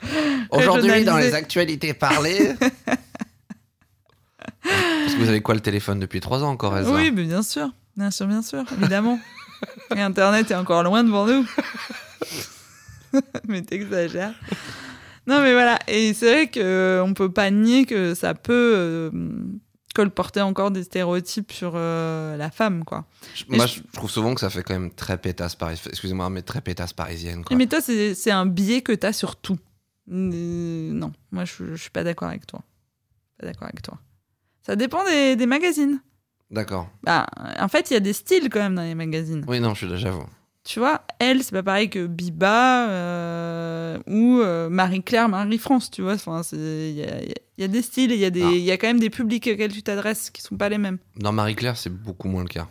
Aujourd'hui, 0.50 1.04
dans 1.04 1.18
les 1.18 1.34
actualités 1.34 1.94
parlées. 1.94 2.54
Parce 4.62 5.14
que 5.14 5.18
vous 5.20 5.28
avez 5.28 5.40
quoi 5.40 5.54
le 5.54 5.60
téléphone 5.60 6.00
depuis 6.00 6.20
trois 6.20 6.42
ans 6.42 6.50
encore, 6.50 6.76
Elsa? 6.76 6.90
Oui, 6.92 7.10
mais 7.12 7.24
bien 7.24 7.42
sûr, 7.42 7.70
bien 7.96 8.10
sûr, 8.10 8.26
bien 8.26 8.42
sûr, 8.42 8.64
évidemment. 8.78 9.18
Et 9.94 10.00
Internet 10.00 10.50
est 10.50 10.54
encore 10.54 10.82
loin 10.82 11.04
devant 11.04 11.26
nous. 11.26 11.46
mais 13.48 13.62
t'exagères. 13.62 14.34
Non, 15.26 15.40
mais 15.40 15.52
voilà. 15.52 15.78
Et 15.88 16.12
c'est 16.14 16.30
vrai 16.30 16.50
qu'on 16.50 17.14
peut 17.14 17.32
pas 17.32 17.50
nier 17.50 17.86
que 17.86 18.14
ça 18.14 18.34
peut 18.34 18.72
euh, 18.76 19.10
colporter 19.94 20.40
encore 20.40 20.70
des 20.70 20.82
stéréotypes 20.84 21.52
sur 21.52 21.72
euh, 21.76 22.36
la 22.36 22.50
femme, 22.50 22.84
quoi. 22.84 23.06
Mais 23.48 23.56
Moi, 23.58 23.66
je- 23.66 23.76
je 23.76 23.92
trouve 23.92 24.10
souvent 24.10 24.34
que 24.34 24.40
ça 24.40 24.50
fait 24.50 24.62
quand 24.62 24.74
même 24.74 24.90
très 24.90 25.16
pétasse 25.18 25.54
parisienne. 25.54 25.88
Excusez-moi, 25.90 26.28
mais 26.30 26.42
très 26.42 26.60
pétasse 26.60 26.92
parisienne. 26.92 27.44
Quoi. 27.44 27.56
Mais 27.56 27.66
toi, 27.66 27.80
c'est 27.80 28.30
un 28.30 28.46
biais 28.46 28.82
que 28.82 28.92
t'as 28.92 29.12
sur 29.12 29.36
tout. 29.36 29.58
Euh, 30.10 30.90
non, 30.92 31.12
moi, 31.32 31.44
je, 31.46 31.74
je 31.74 31.80
suis 31.80 31.90
pas 31.90 32.04
d'accord 32.04 32.28
avec 32.28 32.46
toi. 32.46 32.60
Pas 33.38 33.46
d'accord 33.46 33.68
avec 33.68 33.80
toi. 33.82 33.98
Ça 34.66 34.76
dépend 34.76 35.04
des, 35.04 35.36
des 35.36 35.46
magazines. 35.46 36.00
D'accord. 36.54 36.88
Bah, 37.02 37.26
en 37.58 37.68
fait, 37.68 37.90
il 37.90 37.94
y 37.94 37.96
a 37.96 38.00
des 38.00 38.12
styles 38.12 38.48
quand 38.48 38.60
même 38.60 38.76
dans 38.76 38.82
les 38.82 38.94
magazines. 38.94 39.44
Oui, 39.48 39.58
non, 39.60 39.74
je 39.74 39.86
suis 39.86 39.96
j'avoue. 39.98 40.24
Tu 40.62 40.78
vois, 40.78 41.02
elle, 41.18 41.42
c'est 41.42 41.52
pas 41.52 41.62
pareil 41.62 41.90
que 41.90 42.06
Biba 42.06 42.88
euh, 42.88 43.98
ou 44.06 44.38
euh, 44.40 44.70
Marie-Claire, 44.70 45.28
Marie-France, 45.28 45.90
tu 45.90 46.00
vois. 46.00 46.14
Enfin, 46.14 46.40
il 46.52 46.92
y 46.92 47.02
a, 47.04 47.22
y 47.22 47.34
y 47.64 47.68
des 47.68 47.82
styles 47.82 48.12
et 48.12 48.14
il 48.14 48.20
y, 48.20 48.24
a 48.24 48.30
des- 48.30 48.42
Ah. 48.42 48.50
y 48.50 48.70
a 48.70 48.78
quand 48.78 48.86
même 48.86 49.00
des 49.00 49.10
publics 49.10 49.46
auxquels 49.52 49.72
tu 49.72 49.82
t'adresses 49.82 50.30
qui 50.30 50.40
sont 50.40 50.56
pas 50.56 50.68
les 50.70 50.78
mêmes. 50.78 50.98
Dans 51.16 51.32
Marie-Claire, 51.32 51.76
c'est 51.76 51.90
beaucoup 51.90 52.28
moins 52.28 52.42
le 52.42 52.48
cas. 52.48 52.66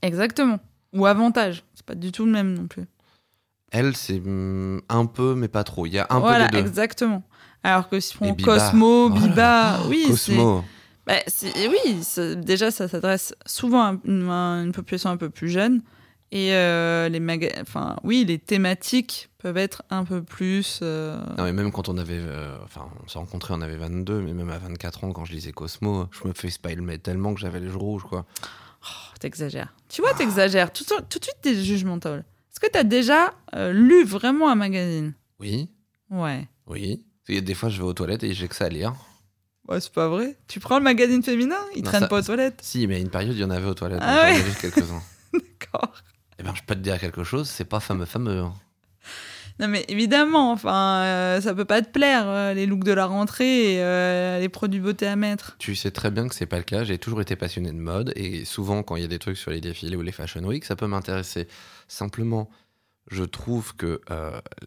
Exactement. 0.00 0.58
Ou 0.94 1.06
avantage. 1.06 1.62
C'est 1.74 1.86
pas 1.86 1.94
du 1.94 2.10
tout 2.12 2.24
le 2.26 2.32
même 2.32 2.54
non 2.54 2.66
plus. 2.66 2.84
Elle, 3.70 3.94
c'est 3.96 4.18
hum, 4.18 4.80
un 4.88 5.06
peu, 5.06 5.34
mais 5.34 5.48
pas 5.48 5.64
trop. 5.64 5.86
Il 5.86 5.92
y 5.92 5.98
a 5.98 6.06
un 6.10 6.18
voilà, 6.18 6.46
peu 6.48 6.56
des 6.56 6.62
deux. 6.62 6.68
exactement. 6.68 7.22
Alors 7.62 7.88
que 7.88 8.00
si 8.00 8.16
on 8.20 8.32
Biba. 8.32 8.58
Cosmo, 8.70 9.06
Oh 9.06 9.08
là 9.10 9.14
Biba, 9.20 9.34
là. 9.36 9.78
oui, 9.88 10.06
c'est. 10.16 10.36
Bah, 11.06 11.14
oui, 11.42 12.00
déjà, 12.36 12.70
ça 12.70 12.86
s'adresse 12.88 13.34
souvent 13.46 13.82
à 13.82 13.96
une, 14.04 14.28
à 14.30 14.62
une 14.62 14.72
population 14.72 15.10
un 15.10 15.16
peu 15.16 15.30
plus 15.30 15.48
jeune. 15.48 15.82
Et 16.34 16.54
euh, 16.54 17.10
les 17.10 17.20
enfin, 17.60 17.96
oui, 18.04 18.24
les 18.24 18.38
thématiques 18.38 19.28
peuvent 19.38 19.58
être 19.58 19.82
un 19.90 20.04
peu 20.04 20.22
plus. 20.22 20.78
euh, 20.80 21.18
Non, 21.36 21.44
mais 21.44 21.52
même 21.52 21.70
quand 21.72 21.90
on 21.90 21.98
avait. 21.98 22.16
euh, 22.20 22.56
enfin, 22.64 22.88
on 23.04 23.08
s'est 23.08 23.18
rencontrés, 23.18 23.52
on 23.52 23.60
avait 23.60 23.76
22, 23.76 24.20
mais 24.22 24.32
même 24.32 24.48
à 24.48 24.56
24 24.58 25.04
ans, 25.04 25.12
quand 25.12 25.26
je 25.26 25.32
lisais 25.32 25.52
Cosmo, 25.52 26.06
je 26.10 26.26
me 26.26 26.32
fais 26.32 26.48
spoiler 26.48 26.98
tellement 26.98 27.34
que 27.34 27.40
j'avais 27.40 27.60
les 27.60 27.68
joues 27.68 27.80
rouges, 27.80 28.04
quoi. 28.04 28.24
Oh, 28.82 29.14
t'exagères. 29.20 29.74
Tu 29.90 30.00
vois, 30.00 30.14
t'exagères. 30.14 30.72
Tout, 30.72 30.84
tout 30.84 31.18
de 31.18 31.24
suite, 31.24 31.36
t'es 31.42 31.54
judgmental. 31.54 32.24
Est-ce 32.50 32.60
que 32.60 32.66
t'as 32.70 32.84
déjà 32.84 33.34
euh, 33.54 33.72
lu 33.72 34.04
vraiment 34.04 34.48
un 34.50 34.54
magazine? 34.54 35.12
Oui, 35.38 35.68
Ouais. 36.10 36.48
oui. 36.66 37.04
Des 37.28 37.54
fois, 37.54 37.68
je 37.68 37.76
vais 37.78 37.86
aux 37.86 37.92
toilettes 37.94 38.24
et 38.24 38.32
j'ai 38.34 38.48
que 38.48 38.56
ça 38.56 38.64
à 38.64 38.68
lire. 38.70 38.94
Ouais, 39.68 39.80
c'est 39.80 39.92
pas 39.92 40.08
vrai. 40.08 40.36
Tu 40.48 40.58
prends 40.60 40.78
le 40.78 40.84
magazine 40.84 41.22
féminin 41.22 41.56
Il 41.76 41.82
Non, 41.84 41.90
traîne 41.90 42.00
ça- 42.02 42.08
pas 42.08 42.18
aux 42.18 42.22
toilettes 42.22 42.60
Si, 42.62 42.86
mais 42.86 42.96
à 42.96 42.98
une 42.98 43.10
période, 43.10 43.34
il 43.34 43.40
y 43.40 43.44
en 43.44 43.50
avait 43.50 43.66
aux 43.68 43.74
toilettes. 43.74 44.00
Ah 44.02 44.06
donc 44.06 44.16
j'en 44.16 44.34
ouais 44.34 44.40
ai 44.40 44.42
lu 44.50 44.56
quelques-uns. 44.60 45.02
D'accord. 45.32 45.92
Eh 46.38 46.42
ben, 46.42 46.54
je 46.54 46.62
peux 46.66 46.74
te 46.74 46.80
dire 46.80 46.98
quelque 46.98 47.22
chose, 47.24 47.48
c'est 47.48 47.64
pas 47.64 47.78
fameux, 47.80 48.04
fameux. 48.06 48.38
hein. 48.40 48.54
Non, 49.60 49.68
mais 49.68 49.84
évidemment, 49.88 50.50
enfin, 50.50 51.02
euh, 51.04 51.40
ça 51.40 51.54
peut 51.54 51.66
pas 51.66 51.82
te 51.82 51.90
plaire, 51.90 52.24
euh, 52.26 52.54
les 52.54 52.64
looks 52.66 52.84
de 52.84 52.92
la 52.92 53.04
rentrée 53.06 53.74
et 53.74 53.82
euh, 53.82 54.40
les 54.40 54.48
produits 54.48 54.80
beauté 54.80 55.06
à 55.06 55.14
mettre. 55.14 55.56
Tu 55.58 55.76
sais 55.76 55.90
très 55.90 56.10
bien 56.10 56.26
que 56.26 56.34
c'est 56.34 56.46
pas 56.46 56.56
le 56.56 56.62
cas. 56.64 56.82
J'ai 56.84 56.98
toujours 56.98 57.20
été 57.20 57.36
passionné 57.36 57.70
de 57.70 57.76
mode 57.76 58.12
et 58.16 58.44
souvent, 58.46 58.82
quand 58.82 58.96
il 58.96 59.02
y 59.02 59.04
a 59.04 59.08
des 59.08 59.18
trucs 59.18 59.36
sur 59.36 59.50
les 59.50 59.60
défilés 59.60 59.94
ou 59.96 60.02
les 60.02 60.10
fashion 60.10 60.42
week, 60.42 60.64
ça 60.64 60.74
peut 60.74 60.86
m'intéresser. 60.86 61.46
Simplement, 61.86 62.50
je 63.10 63.24
trouve 63.24 63.76
que 63.76 64.00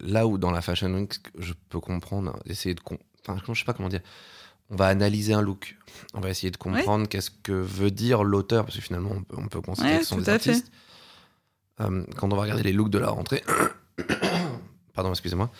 là 0.02 0.26
où 0.26 0.38
dans 0.38 0.52
la 0.52 0.62
fashion 0.62 0.94
week, 0.94 1.14
je 1.38 1.52
peux 1.68 1.80
comprendre, 1.80 2.38
essayer 2.46 2.74
de. 2.74 2.80
com- 2.80 2.98
Enfin, 3.28 3.40
je 3.52 3.58
sais 3.58 3.64
pas 3.64 3.72
comment 3.74 3.88
dire. 3.88 4.02
On 4.70 4.76
va 4.76 4.86
analyser 4.86 5.32
un 5.32 5.42
look. 5.42 5.76
On 6.14 6.20
va 6.20 6.30
essayer 6.30 6.50
de 6.50 6.56
comprendre 6.56 7.08
qu'est-ce 7.08 7.30
que 7.30 7.52
veut 7.52 7.90
dire 7.90 8.24
l'auteur, 8.24 8.64
parce 8.64 8.76
que 8.76 8.82
finalement, 8.82 9.10
on 9.12 9.22
peut, 9.22 9.36
on 9.38 9.48
peut 9.48 9.60
considérer 9.60 9.94
Ouais, 9.94 9.98
que 10.00 10.04
ce 10.04 10.10
sont 10.10 10.18
des 10.18 10.28
artistes. 10.28 10.70
Euh, 11.80 12.04
quand 12.16 12.32
on 12.32 12.36
va 12.36 12.42
regarder 12.42 12.62
les 12.62 12.72
looks 12.72 12.90
de 12.90 12.98
la 12.98 13.08
rentrée. 13.08 13.44
Pardon, 14.94 15.10
excusez-moi. 15.10 15.50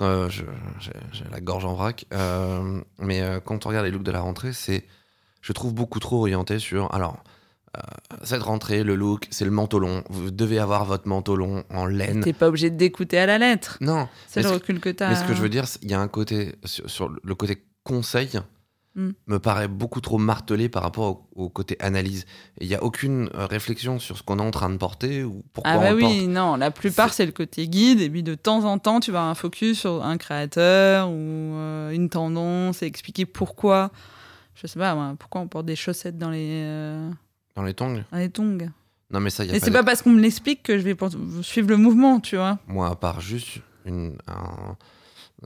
Euh, 0.00 0.28
j'ai 0.28 0.44
la 1.30 1.40
gorge 1.40 1.64
en 1.64 1.74
vrac. 1.74 2.06
Euh, 2.12 2.80
mais 2.98 3.22
quand 3.44 3.66
on 3.66 3.68
regarde 3.68 3.86
les 3.86 3.92
looks 3.92 4.02
de 4.02 4.10
la 4.10 4.20
rentrée, 4.20 4.52
c'est, 4.52 4.84
je 5.40 5.52
trouve 5.52 5.72
beaucoup 5.72 6.00
trop 6.00 6.18
orienté 6.20 6.58
sur. 6.58 6.92
Alors, 6.92 7.22
cette 8.22 8.42
rentrée, 8.42 8.84
le 8.84 8.94
look, 8.94 9.26
c'est 9.30 9.44
le 9.44 9.50
manteau 9.50 9.80
long. 9.80 10.04
Vous 10.08 10.30
devez 10.30 10.60
avoir 10.60 10.84
votre 10.84 11.08
manteau 11.08 11.34
long 11.34 11.64
en 11.70 11.86
laine. 11.86 12.22
T'es 12.22 12.32
pas 12.32 12.48
obligé 12.48 12.70
d'écouter 12.70 13.18
à 13.18 13.26
la 13.26 13.38
lettre. 13.38 13.78
Non. 13.80 14.08
C'est 14.28 14.42
le 14.42 14.50
recul 14.50 14.80
que 14.80 14.90
t'as. 14.90 15.08
Mais 15.08 15.16
ce 15.16 15.24
que 15.24 15.34
je 15.34 15.42
veux 15.42 15.48
dire, 15.48 15.64
il 15.82 15.90
y 15.90 15.94
a 15.94 16.00
un 16.00 16.08
côté 16.08 16.54
sur, 16.64 16.88
sur 16.88 17.08
le 17.08 17.34
côté 17.34 17.64
conseil 17.84 18.30
Mm. 18.96 19.10
me 19.26 19.38
paraît 19.40 19.66
beaucoup 19.66 20.00
trop 20.00 20.18
martelé 20.18 20.68
par 20.68 20.84
rapport 20.84 21.26
au, 21.34 21.46
au 21.46 21.48
côté 21.48 21.76
analyse. 21.80 22.26
Il 22.60 22.68
n'y 22.68 22.76
a 22.76 22.82
aucune 22.84 23.28
euh, 23.34 23.44
réflexion 23.46 23.98
sur 23.98 24.16
ce 24.16 24.22
qu'on 24.22 24.38
est 24.38 24.42
en 24.42 24.52
train 24.52 24.70
de 24.70 24.76
porter 24.76 25.24
ou 25.24 25.42
pourquoi 25.52 25.72
Ah 25.72 25.78
bah 25.78 25.88
on 25.90 25.94
oui, 25.96 26.02
porte. 26.02 26.28
non, 26.28 26.54
la 26.54 26.70
plupart 26.70 27.12
c'est 27.12 27.26
le 27.26 27.32
côté 27.32 27.66
guide 27.66 28.00
et 28.00 28.08
puis 28.08 28.22
de 28.22 28.36
temps 28.36 28.62
en 28.64 28.78
temps 28.78 29.00
tu 29.00 29.10
vas 29.10 29.18
avoir 29.18 29.30
un 29.32 29.34
focus 29.34 29.80
sur 29.80 30.04
un 30.04 30.16
créateur 30.16 31.08
ou 31.08 31.12
euh, 31.12 31.90
une 31.90 32.08
tendance 32.08 32.84
et 32.84 32.86
expliquer 32.86 33.26
pourquoi, 33.26 33.90
je 34.54 34.68
sais 34.68 34.78
pas, 34.78 34.96
pourquoi 35.18 35.40
on 35.40 35.48
porte 35.48 35.66
des 35.66 35.74
chaussettes 35.74 36.16
dans 36.16 36.30
les, 36.30 36.62
euh, 36.62 37.10
Dans 37.56 37.64
les 37.64 37.74
tongs. 37.74 38.04
dans 38.12 38.18
les 38.18 38.30
tongs. 38.30 38.70
Non, 39.10 39.18
mais 39.18 39.30
ça, 39.30 39.44
y 39.44 39.50
a 39.50 39.56
Et 39.56 39.58
c'est 39.58 39.70
de- 39.70 39.74
pas 39.74 39.82
parce 39.82 40.02
qu'on 40.02 40.10
me 40.10 40.20
l'explique 40.20 40.62
que 40.62 40.78
je 40.78 40.84
vais 40.84 40.96
suivre 41.42 41.68
le 41.68 41.78
mouvement, 41.78 42.20
tu 42.20 42.36
vois. 42.36 42.60
Moi, 42.68 42.88
à 42.88 42.94
part 42.94 43.20
juste 43.20 43.58
une, 43.84 44.16
un, 44.28 44.76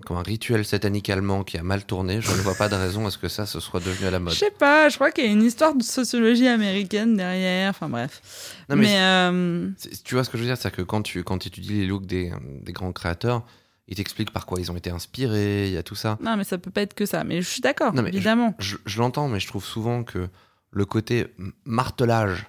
comme 0.06 0.16
un 0.16 0.22
rituel 0.22 0.64
satanique 0.64 1.10
allemand 1.10 1.44
qui 1.44 1.58
a 1.58 1.62
mal 1.62 1.84
tourné, 1.84 2.20
je 2.20 2.30
ne 2.30 2.36
vois 2.36 2.54
pas 2.54 2.68
de 2.68 2.74
raison 2.74 3.06
à 3.06 3.10
ce 3.10 3.18
que 3.18 3.28
ça 3.28 3.46
se 3.46 3.60
soit 3.60 3.80
devenu 3.80 4.06
à 4.06 4.10
la 4.10 4.18
Je 4.18 4.22
mode. 4.24 4.34
sais 4.34 4.50
pas, 4.50 4.88
je 4.88 4.94
crois 4.96 5.10
qu'il 5.10 5.24
y 5.24 5.28
a 5.28 5.30
une 5.30 5.42
histoire 5.44 5.74
de 5.74 5.82
sociologie 5.82 6.46
américaine 6.48 7.16
derrière, 7.16 7.70
enfin 7.70 7.88
bref. 7.88 8.20
Non, 8.68 8.76
mais 8.76 8.82
mais 8.82 8.96
euh, 9.00 9.70
Tu 10.04 10.14
vois 10.14 10.24
ce 10.24 10.30
que 10.30 10.38
je 10.38 10.42
veux 10.42 10.48
dire 10.48 10.56
C'est 10.56 10.70
que 10.70 10.82
quand 10.82 11.02
tu, 11.02 11.22
quand 11.24 11.38
tu 11.38 11.48
étudies 11.48 11.80
les 11.80 11.86
looks 11.86 12.06
des, 12.06 12.32
des 12.62 12.72
grands 12.72 12.92
créateurs, 12.92 13.44
ils 13.86 13.96
t'expliquent 13.96 14.32
par 14.32 14.44
quoi 14.46 14.60
ils 14.60 14.70
ont 14.70 14.76
été 14.76 14.90
inspirés, 14.90 15.68
il 15.68 15.72
y 15.72 15.78
a 15.78 15.82
tout 15.82 15.94
ça. 15.94 16.18
non, 16.22 16.36
mais 16.36 16.44
ça 16.44 16.58
peut 16.58 16.70
pas 16.70 16.82
être 16.82 16.94
que 16.94 17.06
ça. 17.06 17.24
Mais 17.24 17.40
je 17.42 17.48
suis 17.48 17.60
d'accord, 17.62 17.92
évidemment. 18.06 18.54
Je, 18.58 18.76
je 18.84 18.98
l'entends, 18.98 19.28
mais 19.28 19.40
je 19.40 19.46
trouve 19.46 19.64
souvent 19.64 20.04
que 20.04 20.28
le 20.70 20.84
côté 20.84 21.26
martelage 21.64 22.46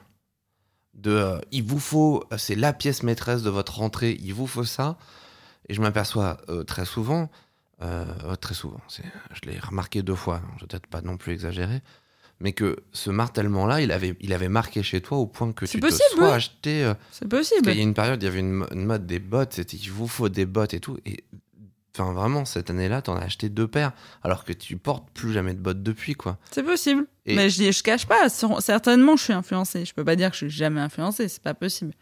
de 0.96 1.12
euh, 1.12 1.40
il 1.54 1.64
vous 1.64 1.80
faut, 1.80 2.26
c'est 2.38 2.56
la 2.56 2.74
pièce 2.74 3.04
maîtresse 3.04 3.42
de 3.42 3.50
votre 3.50 3.78
rentrée, 3.78 4.18
il 4.22 4.34
vous 4.34 4.48
faut 4.48 4.66
ça. 4.66 4.98
Et 5.70 5.74
je 5.74 5.82
m'aperçois 5.82 6.38
euh, 6.50 6.64
très 6.64 6.86
souvent, 6.86 7.30
euh, 7.82 8.36
très 8.36 8.54
souvent, 8.56 8.82
je 8.90 9.50
l'ai 9.50 9.58
remarqué 9.60 10.02
deux 10.02 10.16
fois, 10.16 10.42
je 10.58 10.62
vais 10.62 10.68
peut-être 10.68 10.88
pas 10.88 11.02
non 11.02 11.16
plus 11.16 11.32
exagérer, 11.32 11.82
mais 12.42 12.54
que 12.54 12.78
ce 12.92 13.10
martèlement-là, 13.10 13.82
il 13.82 13.92
avait, 13.92 14.16
il 14.20 14.34
avait 14.34 14.50
marqué 14.50 14.82
chez 14.84 15.00
toi 15.02 15.18
au 15.20 15.28
point 15.28 15.52
que 15.54 15.66
tu 15.66 15.80
possible, 15.80 16.02
te 16.12 16.16
sois 16.18 16.30
oui. 16.30 16.34
acheté. 16.36 16.84
euh, 16.84 16.94
C'est 17.12 17.28
parce 17.28 17.48
possible. 17.50 17.68
qu'il 17.70 17.78
y 17.78 17.82
a 17.82 17.84
une 17.84 17.94
période, 17.94 18.22
il 18.22 18.26
y 18.26 18.30
avait 18.30 18.40
une, 18.40 18.52
mo- 18.52 18.68
une 18.72 18.86
mode 18.86 19.06
des 19.06 19.20
bottes, 19.20 19.54
c'était 19.54 19.78
il 19.78 19.92
vous 19.92 20.08
faut 20.08 20.28
des 20.30 20.46
bottes 20.46 20.74
et 20.74 20.80
tout. 20.80 20.98
Et 21.06 21.24
enfin, 21.98 22.14
vraiment, 22.14 22.46
cette 22.46 22.70
année-là, 22.70 23.02
t'en 23.02 23.16
as 23.18 23.24
acheté 23.24 23.50
deux 23.50 23.68
paires, 23.68 23.92
alors 24.24 24.46
que 24.46 24.54
tu 24.54 24.78
portes 24.78 25.08
plus 25.14 25.32
jamais 25.34 25.54
de 25.54 25.60
bottes 25.60 25.84
depuis, 25.84 26.16
quoi. 26.16 26.38
C'est 26.52 26.64
possible. 26.64 27.06
Et- 27.26 27.36
Mais 27.36 27.50
je, 27.50 27.72
je 27.72 27.84
cache 27.84 28.06
pas. 28.08 28.28
Certainement, 28.30 29.18
je 29.18 29.24
suis 29.26 29.34
influencée. 29.34 29.86
Je 29.86 29.94
peux 29.94 30.06
pas 30.06 30.16
dire 30.16 30.30
que 30.32 30.36
je 30.38 30.46
suis 30.48 30.50
jamais 30.50 30.80
influencée. 30.82 31.28
C'est 31.28 31.44
pas 31.44 31.54
possible. 31.54 31.94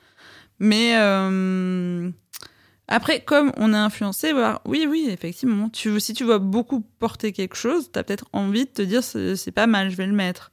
Mais 0.60 0.96
euh, 0.98 2.10
après, 2.88 3.20
comme 3.22 3.52
on 3.58 3.74
est 3.74 3.78
influencé, 3.78 4.32
voilà, 4.32 4.62
oui, 4.66 4.88
oui, 4.90 5.08
effectivement. 5.10 5.70
Tu, 5.70 6.00
si 6.00 6.14
tu 6.14 6.24
vois 6.24 6.40
beaucoup 6.40 6.82
porter 7.00 7.34
quelque 7.34 7.56
chose, 7.56 7.90
t'as 7.92 8.04
peut-être 8.04 8.26
envie 8.34 8.66
de 8.66 8.70
te 8.72 8.82
dire 8.82 9.04
c'est 9.04 9.52
pas 9.52 9.68
mal, 9.68 9.90
je 9.90 9.96
vais 9.98 10.08
le 10.08 10.14
mettre. 10.14 10.52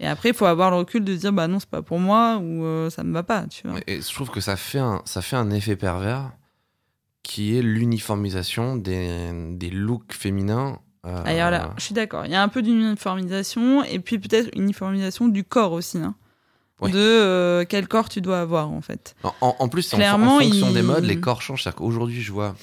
Et 0.00 0.06
après, 0.06 0.28
il 0.30 0.34
faut 0.34 0.46
avoir 0.46 0.70
le 0.70 0.76
recul 0.76 1.04
de 1.04 1.14
dire 1.14 1.32
bah 1.32 1.48
non, 1.48 1.58
c'est 1.60 1.68
pas 1.70 1.82
pour 1.82 1.98
moi 1.98 2.38
ou 2.38 2.64
euh, 2.64 2.88
ça 2.90 3.02
me 3.04 3.12
va 3.12 3.22
pas. 3.24 3.46
Tu 3.48 3.66
vois. 3.66 3.80
Et 3.86 4.00
je 4.00 4.14
trouve 4.14 4.30
que 4.30 4.40
ça 4.40 4.56
fait 4.56 4.78
un, 4.78 5.02
ça 5.04 5.22
fait 5.22 5.36
un 5.36 5.50
effet 5.50 5.74
pervers 5.76 6.32
qui 7.24 7.56
est 7.58 7.62
l'uniformisation 7.62 8.76
des, 8.76 9.30
des 9.54 9.70
looks 9.70 10.12
féminins. 10.14 10.78
euh, 11.04 11.22
Alors 11.24 11.50
là, 11.50 11.74
je 11.76 11.82
suis 11.82 11.94
d'accord. 11.94 12.24
Il 12.26 12.32
y 12.32 12.34
a 12.36 12.42
un 12.42 12.48
peu 12.48 12.62
d'uniformisation 12.62 13.82
et 13.84 13.98
puis 13.98 14.18
peut-être 14.18 14.50
uniformisation 14.56 15.28
du 15.28 15.44
corps 15.44 15.72
aussi. 15.72 15.98
hein. 15.98 16.14
De 16.82 16.92
euh, 16.96 17.64
quel 17.68 17.88
corps 17.88 18.08
tu 18.08 18.20
dois 18.20 18.40
avoir 18.40 18.70
en 18.70 18.80
fait. 18.80 19.16
En, 19.40 19.68
plus, 19.68 19.92
en- 19.92 19.96
en, 19.96 19.98
Clairement, 19.98 20.38
fonction 20.38 20.68
il- 20.68 20.74
des 20.74 20.82
modes, 20.82 21.04
les 21.04 21.18
corps 21.20 21.42
changent. 21.42 21.62
C'est-à-dire 21.64 21.78
qu'aujourd'hui, 21.78 22.22
je 22.22 22.30
vois. 22.32 22.54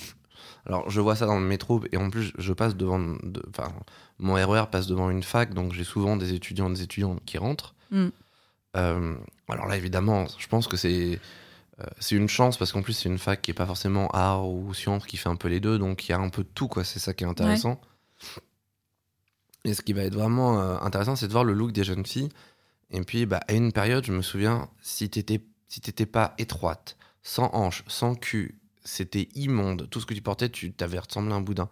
Alors, 0.67 0.89
je 0.89 0.99
vois 1.01 1.15
ça 1.15 1.25
dans 1.25 1.37
le 1.37 1.45
métro 1.45 1.81
et 1.91 1.97
en 1.97 2.09
plus, 2.09 2.31
je 2.37 2.53
passe 2.53 2.75
devant. 2.75 2.97
de- 2.99 3.43
Enfin, 3.49 3.71
mon 4.19 4.33
RER 4.35 4.65
passe 4.71 4.87
devant 4.87 5.09
une 5.09 5.21
fac, 5.23 5.53
donc 5.53 5.73
j'ai 5.73 5.83
souvent 5.83 6.15
des 6.17 6.33
étudiants, 6.33 6.69
des 6.69 6.81
étudiantes 6.81 7.19
qui 7.25 7.37
rentrent. 7.37 7.75
Mm. 7.91 8.07
Euh, 8.77 9.15
alors 9.49 9.67
là, 9.67 9.77
évidemment, 9.77 10.25
je 10.37 10.47
pense 10.47 10.67
que 10.67 10.77
c'est. 10.77 11.19
euh, 11.81 11.83
c'est 11.99 12.15
une 12.15 12.29
chance 12.29 12.57
parce 12.57 12.71
qu'en 12.71 12.81
plus, 12.81 12.93
c'est 12.93 13.09
une 13.09 13.17
fac 13.19 13.41
qui 13.41 13.51
est 13.51 13.53
pas 13.53 13.65
forcément 13.65 14.07
art 14.11 14.47
ou 14.49 14.73
sciences, 14.73 15.05
qui 15.05 15.17
fait 15.17 15.27
un 15.29 15.35
peu 15.35 15.49
les 15.49 15.59
deux, 15.59 15.77
donc 15.77 16.07
il 16.07 16.11
y 16.11 16.15
a 16.15 16.19
un 16.19 16.29
peu 16.29 16.43
de 16.43 16.49
tout, 16.55 16.67
quoi. 16.69 16.83
C'est 16.85 16.99
ça 16.99 17.13
qui 17.13 17.25
est 17.25 17.27
intéressant. 17.27 17.79
Et 19.65 19.73
ce 19.73 19.81
qui 19.81 19.93
va 19.93 20.03
être 20.03 20.13
vraiment 20.15 20.59
intéressant, 20.83 21.15
c'est 21.15 21.27
de 21.27 21.31
voir 21.31 21.43
le 21.43 21.53
look 21.53 21.71
des 21.71 21.83
jeunes 21.83 22.05
filles. 22.05 22.29
Et 22.95 23.01
puis, 23.01 23.25
bah, 23.25 23.41
à 23.47 23.53
une 23.53 23.71
période, 23.71 24.05
je 24.05 24.11
me 24.13 24.21
souviens, 24.21 24.69
si 24.81 25.09
t'étais 25.09 25.41
si 25.67 25.81
t'étais 25.81 26.05
pas 26.05 26.33
étroite, 26.37 26.95
sans 27.21 27.49
hanche, 27.53 27.83
sans 27.87 28.15
cul, 28.15 28.57
c'était 28.83 29.27
immonde. 29.35 29.87
Tout 29.89 29.99
ce 29.99 30.05
que 30.05 30.13
tu 30.13 30.21
portais, 30.21 30.47
tu 30.49 30.71
t'avais 30.71 30.99
ressemblé 30.99 31.33
à 31.33 31.35
un 31.35 31.41
boudin. 31.41 31.69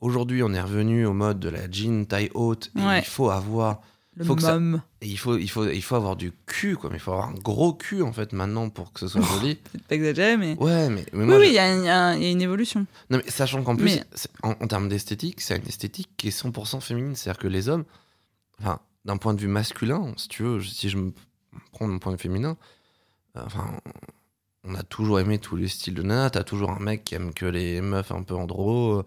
Aujourd'hui, 0.00 0.42
on 0.42 0.52
est 0.52 0.60
revenu 0.60 1.06
au 1.06 1.12
mode 1.14 1.40
de 1.40 1.48
la 1.48 1.68
jean 1.70 2.04
taille 2.06 2.30
haute. 2.34 2.70
Et 2.76 2.80
Ouais. 2.80 2.98
il 3.00 3.04
faut 3.04 3.30
avoir, 3.30 3.80
Le 4.16 4.24
Faut 4.24 4.36
que 4.36 4.42
ça- 4.42 4.60
mom. 4.60 4.80
et 5.00 5.08
il 5.08 5.16
faut, 5.18 5.36
il 5.38 5.48
faut, 5.50 5.66
il 5.68 5.82
faut 5.82 5.96
avoir 5.96 6.14
du 6.14 6.30
cul, 6.46 6.76
quoi. 6.76 6.88
Mais 6.90 6.98
il 6.98 7.00
faut 7.00 7.10
avoir 7.10 7.30
un 7.30 7.34
gros 7.34 7.72
cul 7.74 8.00
en 8.02 8.12
fait 8.12 8.32
maintenant 8.32 8.68
pour 8.70 8.92
que 8.92 9.00
ce 9.00 9.08
soit 9.08 9.20
joli. 9.42 9.58
C'est 9.72 9.82
pas 9.82 9.94
exagéré, 9.96 10.36
mais. 10.36 10.56
Ouais, 10.60 10.88
mais, 10.88 11.04
mais 11.12 11.20
Oui, 11.20 11.24
moi, 11.26 11.38
oui, 11.38 11.46
il 11.48 11.54
y, 11.54 11.58
a- 11.58 12.16
y 12.16 12.30
une 12.30 12.40
évolution. 12.42 12.86
non, 13.10 13.18
mais 13.24 13.28
sachant 13.28 13.64
qu'en 13.64 13.74
plus, 13.74 13.86
Mais- 13.86 14.04
en, 14.44 14.50
en 14.50 14.66
termes 14.68 14.88
d'esthétique, 14.88 15.40
c'est 15.40 15.56
une 15.56 15.66
esthétique 15.66 16.10
qui 16.16 16.28
est 16.28 16.30
100% 16.30 16.78
féminine. 16.80 17.16
C'est-à-dire 17.16 17.40
que 17.42 17.48
les 17.48 17.68
hommes, 17.68 17.84
enfin, 18.60 18.78
d'un 19.04 19.16
point 19.16 19.34
de 19.34 19.40
vue 19.40 19.48
masculin, 19.48 20.12
si 20.16 20.28
tu 20.28 20.42
veux, 20.42 20.62
si 20.62 20.88
je 20.88 20.96
me 20.96 21.12
prends 21.72 21.88
d'un 21.88 21.98
point 21.98 22.12
de 22.12 22.16
vue 22.16 22.22
féminin, 22.22 22.56
euh, 23.36 23.42
enfin, 23.44 23.66
on 24.66 24.74
a 24.74 24.82
toujours 24.82 25.20
aimé 25.20 25.38
tous 25.38 25.56
les 25.56 25.68
styles 25.68 25.94
de 25.94 26.02
nana. 26.02 26.30
T'as 26.30 26.44
toujours 26.44 26.70
un 26.70 26.78
mec 26.80 27.04
qui 27.04 27.14
aime 27.14 27.34
que 27.34 27.44
les 27.46 27.80
meufs 27.80 28.10
un 28.12 28.22
peu 28.22 28.34
andro, 28.34 29.04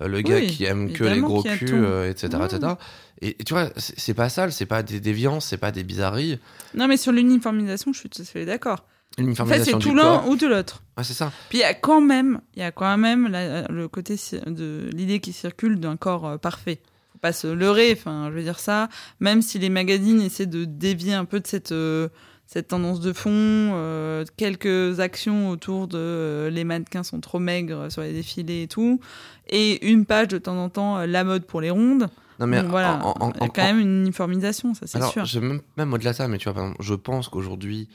euh, 0.00 0.08
le 0.08 0.20
gars 0.22 0.36
Oui, 0.36 0.46
qui 0.46 0.64
aime 0.64 0.92
que 0.92 1.04
les 1.04 1.20
gros 1.20 1.42
culs, 1.42 1.68
tout. 1.68 1.74
euh, 1.74 2.08
etc., 2.10 2.28
etc. 2.44 2.72
Et, 3.20 3.40
et 3.40 3.44
tu 3.44 3.52
vois, 3.54 3.70
c'est 3.76 4.14
pas 4.14 4.28
sale, 4.28 4.52
c'est 4.52 4.66
pas 4.66 4.82
des 4.82 5.00
déviances, 5.00 5.46
c'est 5.46 5.56
pas 5.58 5.72
des 5.72 5.82
bizarreries. 5.84 6.38
Non, 6.74 6.86
mais 6.88 6.96
sur 6.96 7.12
l'uniformisation, 7.12 7.92
je 7.92 7.98
suis 7.98 8.08
tout 8.08 8.22
à 8.22 8.24
fait 8.24 8.44
d'accord. 8.44 8.78
En 8.78 8.84
fait, 9.14 9.22
c'est 9.22 9.22
uniformisation 9.24 9.78
tout 9.80 9.94
l'un 9.94 10.24
ou 10.26 10.36
tout 10.36 10.48
l'autre. 10.48 10.82
C'est 11.02 11.12
ça. 11.12 11.32
Puis 11.50 11.58
il 11.58 11.60
y 11.60 11.64
a 11.64 11.74
quand 11.74 12.00
même, 12.00 12.40
il 12.54 12.60
y 12.60 12.64
a 12.64 12.72
quand 12.72 12.96
même 12.96 13.28
la- 13.28 13.66
le 13.68 13.86
côté 13.88 14.16
de 14.46 14.88
l'idée 14.94 15.20
qui 15.20 15.32
circule 15.34 15.78
d'un 15.80 15.96
corps 15.98 16.26
euh, 16.26 16.38
parfait. 16.38 16.80
Pas 17.22 17.32
se 17.32 17.46
leurrer. 17.46 17.92
Enfin, 17.96 18.28
je 18.30 18.34
veux 18.36 18.42
dire 18.42 18.58
ça. 18.58 18.88
Même 19.20 19.40
si 19.40 19.58
les 19.58 19.70
magazines 19.70 20.20
essaient 20.20 20.44
de 20.46 20.66
dévier 20.66 21.14
un 21.14 21.24
peu 21.24 21.40
de 21.40 21.46
cette 21.46 21.72
euh, 21.72 22.08
cette 22.44 22.68
tendance 22.68 23.00
de 23.00 23.14
fond, 23.14 23.30
euh, 23.32 24.26
quelques 24.36 25.00
actions 25.00 25.48
autour 25.48 25.88
de 25.88 25.96
euh, 25.96 26.50
les 26.50 26.64
mannequins 26.64 27.02
sont 27.02 27.18
trop 27.20 27.38
maigres 27.38 27.90
sur 27.90 28.02
les 28.02 28.12
défilés 28.12 28.64
et 28.64 28.68
tout, 28.68 29.00
et 29.48 29.88
une 29.90 30.04
page 30.04 30.28
de 30.28 30.36
temps 30.36 30.58
en 30.62 30.68
temps 30.68 30.98
la 31.06 31.24
mode 31.24 31.46
pour 31.46 31.62
les 31.62 31.70
rondes. 31.70 32.08
Non, 32.40 32.46
mais 32.46 32.60
Donc 32.60 32.70
voilà, 32.70 32.98
en- 33.06 33.14
en- 33.20 33.32
il 33.36 33.38
y 33.38 33.40
a 33.40 33.44
en- 33.44 33.48
quand 33.48 33.62
même 33.62 33.78
une 33.78 34.00
uniformisation, 34.02 34.74
ça 34.74 34.86
c'est 34.86 34.98
sûr. 35.02 35.24
je- 35.24 35.38
même, 35.38 35.62
même 35.78 35.92
au-delà 35.94 36.10
de 36.10 36.16
ça, 36.16 36.28
mais 36.28 36.36
tu 36.36 36.44
vois, 36.44 36.52
par 36.54 36.64
exemple, 36.64 36.82
je 36.82 36.94
pense 36.94 37.28
qu'aujourd'hui, 37.30 37.88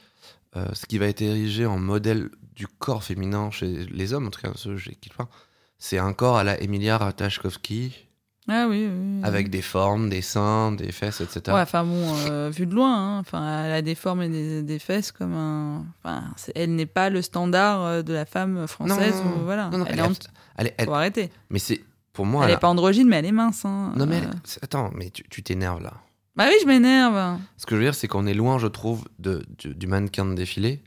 ce 0.56 0.86
qui 0.88 0.98
va 0.98 1.06
être 1.06 1.22
érigé 1.22 1.68
en 1.68 1.78
modèle 1.78 2.30
du 2.56 2.66
corps 2.66 3.04
féminin 3.04 3.52
chez 3.52 3.68
les 3.92 4.14
hommes, 4.14 4.26
en 4.28 4.30
tout 4.32 4.42
cas 4.42 4.50
ceux 4.56 4.76
qui 4.78 5.10
parle, 5.16 5.30
c'est 5.78 6.00
un 6.00 6.14
corps 6.14 6.38
à 6.38 6.44
la 6.44 6.60
Emilia 6.64 6.98
Ratajkowski, 6.98 8.07
Ah 8.50 8.68
oui, 8.70 8.88
oui, 8.90 9.22
avec 9.24 9.50
des 9.50 9.62
formes, 9.62 10.10
des 10.10 10.22
seins, 10.22 10.72
des 10.72 10.92
fesses, 10.94 11.20
etc. 11.22 11.42
Ouais, 11.48 11.62
enfin 11.62 11.84
bon, 11.84 12.16
euh, 12.30 12.50
vu 12.50 12.66
de 12.66 12.74
loin, 12.74 12.96
hein, 12.96 13.20
enfin, 13.20 13.64
elle 13.66 13.74
a 13.74 13.82
des 13.82 13.96
formes 13.96 14.22
et 14.22 14.30
des, 14.30 14.64
des 14.64 14.80
fesses 14.80 15.12
comme 15.12 15.34
un. 15.34 15.86
Enfin, 16.04 16.24
elle 16.56 16.76
n'est 16.76 16.86
pas 16.86 17.10
le 17.10 17.22
standard 17.22 17.84
euh, 17.84 18.02
de 18.04 18.14
la 18.14 18.26
femme 18.26 18.66
française. 18.68 19.16
Non, 19.24 19.42
ou- 19.42 19.44
voilà. 19.46 19.70
Non, 19.70 19.80
non, 19.80 19.86
elle 19.86 19.94
elle 19.94 20.00
est 20.00 20.04
en- 20.04 20.12
elle 20.58 20.74
elle- 20.78 20.86
Faut 20.86 20.94
arrêter. 20.94 21.30
mais 21.50 21.60
c'est 21.60 21.82
pour 22.14 22.26
moi. 22.26 22.44
elle 22.44 22.50
elle 22.50 22.54
est 22.54 22.58
a- 22.58 22.60
pas 22.60 22.70
androgyne, 22.70 23.08
mais 23.10 23.18
elle 23.18 23.26
est 23.26 23.32
mince. 23.34 23.66
Hein. 23.66 23.92
Non, 23.98 24.06
mais 24.06 24.18
elle- 24.20 24.24
Euh, 24.30 24.60
attends, 24.64 24.92
mais 24.96 25.10
tu 25.10 25.24
tu 25.30 25.44
t'énerves 25.44 25.82
là. 25.84 25.94
Bah 26.38 26.46
oui, 26.48 26.56
je 26.62 26.68
m'énerve. 26.68 27.40
Ce 27.58 27.66
que 27.66 27.76
je 27.76 27.80
veux 27.80 27.86
dire, 27.86 27.96
c'est 27.96 28.08
qu'on 28.08 28.28
est 28.28 28.34
loin, 28.36 28.60
je 28.60 28.68
trouve, 28.68 29.06
de, 29.20 29.44
du, 29.58 29.74
du 29.76 29.88
mannequin 29.88 30.24
de 30.24 30.36
défilé, 30.36 30.82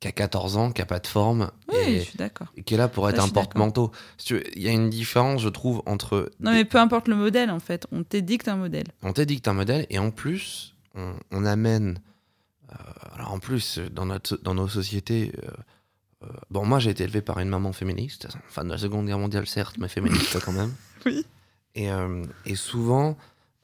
qui 0.00 0.06
a 0.08 0.12
14 0.12 0.56
ans, 0.56 0.70
qui 0.70 0.80
a 0.80 0.86
pas 0.86 1.00
de 1.00 1.06
forme, 1.08 1.50
Oui, 1.68 1.74
et, 1.86 1.98
je 1.98 2.04
suis 2.04 2.18
d'accord. 2.18 2.46
et 2.56 2.62
qui 2.62 2.74
est 2.74 2.76
là 2.76 2.86
pour 2.88 3.08
être 3.10 3.18
un 3.22 3.28
porte-manteau. 3.28 3.90
Il 4.30 4.62
y 4.62 4.68
a 4.68 4.72
une 4.72 4.90
différence, 4.90 5.42
je 5.42 5.48
trouve, 5.48 5.82
entre. 5.86 6.30
Non, 6.40 6.52
des- 6.52 6.58
mais 6.58 6.64
peu 6.64 6.78
importe 6.78 7.08
le 7.08 7.16
modèle, 7.16 7.50
en 7.50 7.58
fait. 7.58 7.86
On 7.90 8.04
t'édicte 8.04 8.46
un 8.48 8.56
modèle. 8.56 8.86
on 9.02 9.12
t'édicte 9.12 9.48
un 9.48 9.54
modèle 9.54 9.86
et 9.90 9.98
en 9.98 10.10
plus, 10.12 10.76
on, 10.94 11.14
on 11.32 11.44
amène. 11.44 12.00
euh, 12.72 12.74
alors 13.14 13.32
en 13.32 13.38
plus, 13.40 13.78
dans, 13.92 14.06
notre, 14.06 14.36
dans 14.42 14.54
nos 14.54 14.68
sociétés. 14.68 15.32
euh, 15.42 15.50
euh, 16.24 16.26
bon, 16.50 16.64
moi 16.66 16.78
j'ai 16.80 16.90
été 16.90 17.04
élevé 17.04 17.20
par 17.22 17.38
une 17.38 17.48
maman 17.48 17.72
féministe, 17.72 18.26
fan 18.48 18.66
de 18.66 18.72
la 18.72 18.78
Seconde 18.78 19.06
Guerre 19.06 19.18
mondiale, 19.20 19.46
certes, 19.46 19.76
mais 19.78 19.88
féministe 19.88 20.38
quand 20.44 20.52
même. 20.52 20.72
Oui. 21.06 21.24
Et, 21.76 21.88
et 22.44 22.56
souvent, 22.56 23.16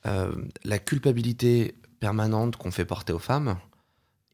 la 0.04 0.78
culpabilité 0.78 1.74
permanente 1.98 2.54
qu'on 2.56 2.70
fait 2.70 2.84
porter 2.84 3.12
aux 3.12 3.18
femmes 3.18 3.56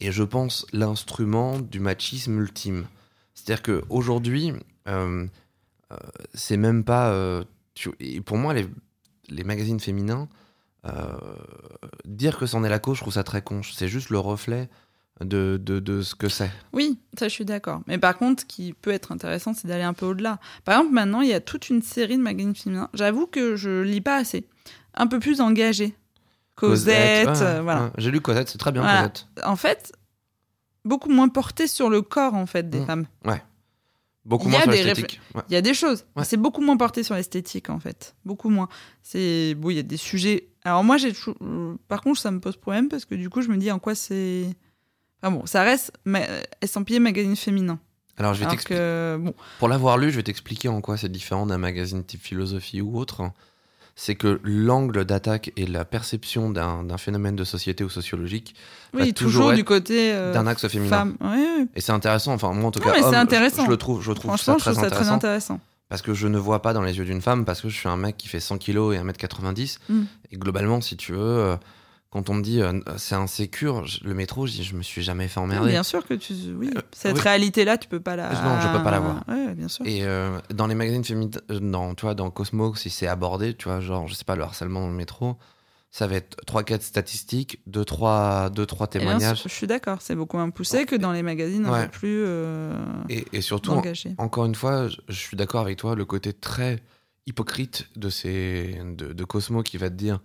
est, 0.00 0.12
je 0.12 0.22
pense, 0.22 0.66
l'instrument 0.72 1.58
du 1.58 1.80
machisme 1.80 2.38
ultime. 2.40 2.86
C'est-à-dire 3.34 3.62
qu'aujourd'hui, 3.62 4.52
euh, 4.88 5.26
euh, 5.92 5.96
c'est 6.34 6.56
même 6.56 6.84
pas. 6.84 7.10
euh, 7.10 7.44
pour 8.24 8.36
moi, 8.36 8.54
les, 8.54 9.44
magazines 9.44 9.80
féminins, 9.80 10.28
euh, 10.86 10.92
dire 12.04 12.38
que 12.38 12.46
c'en 12.46 12.64
est 12.64 12.68
la 12.68 12.78
cause, 12.78 12.96
je 12.96 13.02
trouve 13.02 13.14
ça 13.14 13.24
très 13.24 13.42
con. 13.42 13.62
C'est 13.62 13.88
juste 13.88 14.10
le 14.10 14.18
reflet 14.18 14.68
de 15.20 16.02
ce 16.02 16.14
que 16.14 16.28
c'est. 16.28 16.50
Oui, 16.72 16.98
ça 17.18 17.28
je 17.28 17.34
suis 17.34 17.44
d'accord. 17.44 17.82
Mais 17.86 17.98
par 17.98 18.16
contre, 18.16 18.42
ce 18.42 18.46
qui 18.46 18.72
peut 18.72 18.90
être 18.90 19.12
intéressant, 19.12 19.54
c'est 19.54 19.68
d'aller 19.68 19.84
un 19.84 19.92
peu 19.92 20.06
au-delà. 20.06 20.38
Par 20.64 20.78
exemple, 20.78 20.94
maintenant, 20.94 21.20
il 21.20 21.28
y 21.28 21.34
a 21.34 21.40
toute 21.40 21.68
une 21.68 21.82
série 21.82 22.16
de 22.16 22.22
magazines 22.22 22.54
féminins. 22.54 22.88
J'avoue 22.94 23.26
que 23.26 23.56
je 23.56 23.82
lis 23.82 24.00
pas 24.00 24.16
assez. 24.16 24.46
Un 24.94 25.06
peu 25.06 25.20
plus 25.20 25.40
engagé. 25.40 25.94
Cosette, 26.54 27.28
ouais, 27.28 27.42
euh, 27.42 27.62
voilà. 27.62 27.84
ouais. 27.84 27.90
J'ai 27.98 28.10
lu 28.10 28.20
Cosette, 28.20 28.48
c'est 28.48 28.58
très 28.58 28.72
bien 28.72 28.82
Voilà. 28.82 29.08
Cosette. 29.08 29.26
En 29.44 29.56
fait, 29.56 29.92
beaucoup 30.84 31.08
moins 31.10 31.28
porté 31.28 31.66
sur 31.66 31.88
le 31.90 32.02
corps, 32.02 32.34
en 32.34 32.46
fait, 32.46 32.68
des 32.68 32.80
Mm. 32.80 32.86
femmes. 32.86 33.06
Beaucoup 34.26 34.48
Il 34.48 34.48
y 34.48 34.50
moins 34.52 34.60
sur 34.62 34.70
l'esthétique. 34.72 35.18
Ouais. 35.34 35.42
Il 35.48 35.54
y 35.54 35.56
a 35.56 35.62
des 35.62 35.72
choses. 35.72 36.04
Ouais. 36.14 36.24
C'est 36.24 36.36
beaucoup 36.36 36.60
moins 36.60 36.76
porté 36.76 37.02
sur 37.02 37.14
l'esthétique, 37.14 37.70
en 37.70 37.80
fait. 37.80 38.14
Beaucoup 38.26 38.50
moins. 38.50 38.68
C'est 39.02 39.54
bon, 39.54 39.70
il 39.70 39.76
y 39.76 39.78
a 39.78 39.82
des 39.82 39.96
sujets. 39.96 40.48
Alors 40.62 40.84
moi, 40.84 40.98
j'ai 40.98 41.12
par 41.88 42.02
contre, 42.02 42.20
ça 42.20 42.30
me 42.30 42.38
pose 42.38 42.56
problème 42.58 42.88
parce 42.90 43.06
que 43.06 43.14
du 43.14 43.30
coup, 43.30 43.40
je 43.40 43.48
me 43.48 43.56
dis 43.56 43.70
en 43.72 43.78
quoi 43.78 43.94
c'est. 43.94 44.44
Enfin 45.22 45.34
bon, 45.34 45.46
ça 45.46 45.62
reste 45.62 45.92
ma... 46.04 46.20
estampillé 46.60 46.98
magazine 47.00 47.34
féminin. 47.34 47.78
Alors, 48.18 48.34
je 48.34 48.40
vais 48.44 48.50
t'expliquer. 48.50 48.78
que 48.78 49.16
bon, 49.18 49.32
Pour 49.58 49.68
l'avoir 49.68 49.96
lu, 49.96 50.10
je 50.10 50.16
vais 50.16 50.22
t'expliquer 50.22 50.68
en 50.68 50.82
quoi 50.82 50.98
c'est 50.98 51.08
différent 51.10 51.46
d'un 51.46 51.56
magazine 51.56 52.04
type 52.04 52.22
philosophie 52.22 52.82
ou 52.82 52.98
autre. 52.98 53.22
C'est 54.02 54.14
que 54.14 54.40
l'angle 54.44 55.04
d'attaque 55.04 55.52
et 55.58 55.66
la 55.66 55.84
perception 55.84 56.48
d'un 56.48 56.96
phénomène 56.96 57.36
de 57.36 57.44
société 57.44 57.84
ou 57.84 57.90
sociologique 57.90 58.54
va 58.94 59.02
oui, 59.02 59.12
toujours 59.12 59.32
toujours, 59.32 59.50
être 59.52 59.56
du 59.56 59.64
côté 59.64 60.12
euh, 60.14 60.32
d'un 60.32 60.46
axe 60.46 60.66
féminin. 60.68 60.88
femme. 60.88 61.16
Et 61.76 61.82
c'est 61.82 61.92
intéressant, 61.92 62.32
enfin 62.32 62.50
moi 62.54 62.68
en 62.68 62.70
tout 62.70 62.78
Non, 62.80 62.92
cas, 62.92 63.02
homme, 63.02 63.12
je- 63.12 63.18
intéressant. 63.18 63.66
Je, 63.66 63.70
le 63.70 63.76
trouve, 63.76 64.00
je 64.02 64.12
trouve 64.12 64.30
ça 64.38 64.54
je 64.54 64.58
très 64.58 64.70
trouve 64.72 64.80
ça 64.80 64.86
intéressant, 64.86 65.04
très 65.04 65.14
intéressant. 65.28 65.60
parce 65.90 66.00
que 66.00 66.14
je 66.14 66.28
ne 66.28 66.38
vois 66.38 66.62
pas 66.62 66.72
dans 66.72 66.80
les 66.80 66.96
yeux 66.96 67.04
d'une 67.04 67.20
femme 67.20 67.44
parce 67.44 67.60
que 67.60 67.68
je 67.68 67.76
suis 67.76 67.90
un 67.90 67.98
mec 67.98 68.16
qui 68.16 68.28
fait 68.28 68.40
100 68.40 68.56
kilos 68.56 68.96
et 68.96 68.98
1m90 68.98 69.76
Mm. 69.90 70.00
et 70.32 70.36
globalement 70.38 70.80
si 70.80 70.96
tu 70.96 71.12
veux, 71.12 71.18
euh, 71.20 71.56
quand 72.10 72.28
on 72.28 72.34
me 72.34 72.42
dit 72.42 72.60
euh, 72.60 72.80
c'est 72.96 73.14
insécure, 73.14 73.86
je- 73.86 74.02
le 74.04 74.14
métro, 74.14 74.46
je 74.46 74.52
dis 74.52 74.64
je 74.64 74.74
me 74.74 74.82
suis 74.82 75.02
jamais 75.02 75.28
fait 75.28 75.40
emmerder. 75.40 75.70
Bien 75.70 75.82
sûr 75.84 76.04
que 76.04 76.14
tu. 76.14 76.32
Oui, 76.56 76.70
Euh, 76.76 76.80
cette 76.92 77.14
oui. 77.16 77.20
réalité-là, 77.22 77.78
tu 77.78 77.88
peux 77.88 78.00
pas 78.00 78.16
la. 78.16 78.30
Non, 78.42 78.60
je 78.60 78.68
peux 78.76 78.82
pas 78.82 78.90
la 78.90 79.00
voir. 79.00 79.24
Ouais, 79.28 79.54
bien 79.54 79.68
sûr. 79.68 79.86
Et 79.86 80.04
euh, 80.04 80.38
dans 80.52 80.66
les 80.66 80.74
magazines 80.74 81.04
féminins, 81.04 81.30
dans, 81.48 81.94
tu 81.94 82.02
vois, 82.02 82.14
dans 82.14 82.30
Cosmo, 82.30 82.74
si 82.74 82.90
c'est 82.90 83.06
abordé, 83.06 83.54
tu 83.54 83.68
vois, 83.68 83.80
genre, 83.80 84.08
je 84.08 84.14
sais 84.14 84.24
pas, 84.24 84.34
le 84.36 84.42
harcèlement 84.42 84.80
dans 84.80 84.88
le 84.88 84.94
métro, 84.94 85.36
ça 85.92 86.06
va 86.06 86.16
être 86.16 86.36
3-4 86.46 86.82
statistiques, 86.82 87.60
2-3 87.68 88.50
deux, 88.50 88.66
trois 88.66 88.86
Et 88.86 88.98
bien 88.98 89.00
témoignages. 89.00 89.42
je 89.44 89.48
suis 89.48 89.66
d'accord, 89.66 90.02
c'est 90.02 90.14
beaucoup 90.14 90.36
moins 90.36 90.50
poussé 90.50 90.86
que 90.86 90.94
dans 90.96 91.12
les 91.12 91.22
magazines 91.22 91.66
un 91.66 91.72
Ouais. 91.72 91.84
peu 91.86 91.90
plus 91.90 92.24
Et, 93.08 93.36
et 93.36 93.40
surtout, 93.40 93.80
encore 94.18 94.44
une 94.46 94.54
fois, 94.54 94.88
je, 94.88 94.96
je 95.08 95.14
suis 95.18 95.36
d'accord 95.36 95.62
avec 95.62 95.78
toi, 95.78 95.94
le 95.94 96.04
côté 96.04 96.32
très 96.32 96.80
hypocrite 97.26 97.86
de, 97.96 98.08
ces, 98.08 98.80
de, 98.96 99.12
de 99.12 99.24
Cosmo 99.24 99.62
qui 99.62 99.76
va 99.78 99.90
te 99.90 99.94
dire 99.94 100.20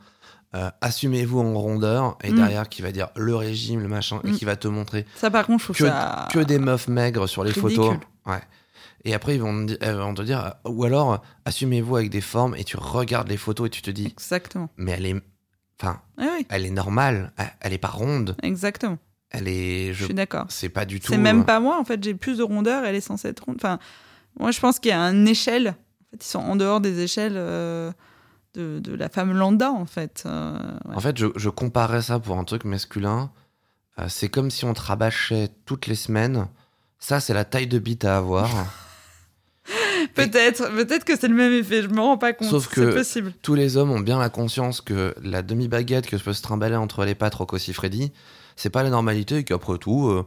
euh, 0.56 0.70
assumez-vous 0.82 1.40
en 1.40 1.54
rondeur, 1.60 2.18
et 2.24 2.32
Mm. 2.32 2.36
derrière 2.36 2.70
qui 2.70 2.82
va 2.82 2.92
dire 2.92 3.10
le 3.16 3.36
régime, 3.36 3.82
le 3.82 3.88
machin, 3.88 4.20
et 4.24 4.32
Mm. 4.32 4.36
qui 4.38 4.46
va 4.46 4.56
te 4.56 4.68
montrer 4.68 5.06
Ça, 5.16 5.30
par 5.30 5.46
contre, 5.46 5.60
je 5.60 5.66
trouve 5.66 5.78
que, 5.78 5.86
ça. 5.88 6.28
que 6.32 6.40
des 6.40 6.58
meufs 6.60 6.88
maigres 6.88 7.28
sur 7.28 7.44
les 7.44 7.52
photos. 7.54 7.98
Ouais. 8.26 8.42
Et 9.04 9.14
après, 9.14 9.36
ils 9.36 9.42
vont, 9.42 9.68
elles 9.82 10.14
te 10.16 10.22
dire, 10.24 10.44
euh, 10.66 10.70
ou 10.70 10.84
alors, 10.86 11.14
euh, 11.14 11.18
assumez-vous 11.46 11.96
avec 11.98 12.10
des 12.10 12.22
formes, 12.22 12.56
et 12.56 12.64
tu 12.64 12.78
regardes 12.78 13.28
les 13.28 13.38
photos 13.38 13.68
et 13.68 13.70
tu 13.70 13.82
te 13.84 13.92
dis, 13.92 14.08
Exactement. 14.08 14.70
mais 14.78 14.94
elle 14.94 15.06
est, 15.06 15.16
enfin, 15.80 16.02
oui, 16.18 16.46
elle 16.50 16.66
est 16.66 16.72
normale, 16.72 17.32
elle, 17.38 17.52
elle 17.62 17.74
est 17.74 17.78
pas 17.78 17.90
ronde, 17.90 18.36
exactement. 18.42 18.98
elle 19.30 19.48
est, 19.48 19.90
Je 19.94 20.00
je, 20.00 20.06
suis 20.06 20.14
d'accord. 20.16 20.46
c'est 20.50 20.70
pas 20.70 20.86
du 20.86 21.00
tout. 21.00 21.08
C'est 21.10 21.16
euh, 21.20 21.22
même 21.22 21.46
pas 21.46 21.60
moi, 21.60 21.80
en 21.80 21.84
fait, 21.86 22.04
j'ai 22.04 22.16
plus 22.16 22.38
de 22.38 22.44
rondeur, 22.44 22.84
elle 22.86 22.96
est 22.96 23.02
censée 23.02 23.28
être 23.28 23.42
ronde. 23.44 23.58
Enfin, 23.60 23.78
moi, 24.40 24.50
je 24.52 24.60
pense 24.60 24.80
qu'il 24.80 24.90
y 24.90 24.94
a 24.94 25.00
une 25.02 25.28
échelle. 25.28 25.68
En 25.70 26.10
fait, 26.12 26.26
ils 26.26 26.30
sont 26.30 26.40
en 26.40 26.56
dehors 26.56 26.80
des 26.82 27.02
échelles 27.02 27.36
euh, 27.36 27.92
de, 28.56 28.80
de 28.80 28.94
la 28.96 29.10
femme 29.10 29.32
lambda, 29.34 29.72
en 29.72 29.86
fait. 29.86 30.24
Euh, 30.26 30.58
ouais. 30.86 30.96
En 30.96 31.00
fait, 31.00 31.18
je, 31.18 31.28
je 31.36 31.50
comparais 31.50 32.02
ça 32.02 32.20
pour 32.20 32.38
un 32.38 32.44
truc 32.44 32.64
masculin. 32.66 33.32
Euh, 34.00 34.06
c'est 34.10 34.30
comme 34.30 34.52
si 34.52 34.66
on 34.66 34.74
te 34.74 34.82
rabâchait 34.82 35.50
toutes 35.66 35.88
les 35.88 35.96
semaines. 35.96 36.48
Ça, 37.00 37.20
c'est 37.20 37.34
la 37.34 37.46
taille 37.46 37.68
de 37.68 37.80
bite 37.80 38.06
à 38.06 38.18
avoir. 38.18 38.50
Peut-être, 40.14 40.70
peut-être 40.76 41.04
que 41.06 41.18
c'est 41.18 41.28
le 41.28 41.34
même 41.34 41.52
effet, 41.52 41.82
je 41.82 41.88
me 41.88 42.00
rends 42.00 42.18
pas 42.20 42.34
compte. 42.34 42.50
Sauf 42.50 42.68
que- 42.68 42.94
possible. 42.94 43.34
Tous 43.42 43.56
les 43.56 43.78
hommes 43.78 43.90
ont 43.92 44.00
bien 44.00 44.20
la 44.20 44.30
conscience 44.30 44.80
que 44.80 45.16
la 45.24 45.42
demi-baguette 45.42 46.06
que 46.08 46.18
je 46.18 46.24
peux 46.24 46.34
se 46.34 46.44
trimballer 46.44 46.76
entre 46.76 47.04
les 47.04 47.16
pattes 47.16 47.34
Rocco 47.36 47.58
Freddy, 47.58 48.12
c'est 48.56 48.70
pas 48.70 48.84
la 48.84 48.92
normalité 48.92 49.38
et 49.38 49.44
qu'après 49.44 49.78
tout, 49.80 50.08
euh, 50.10 50.26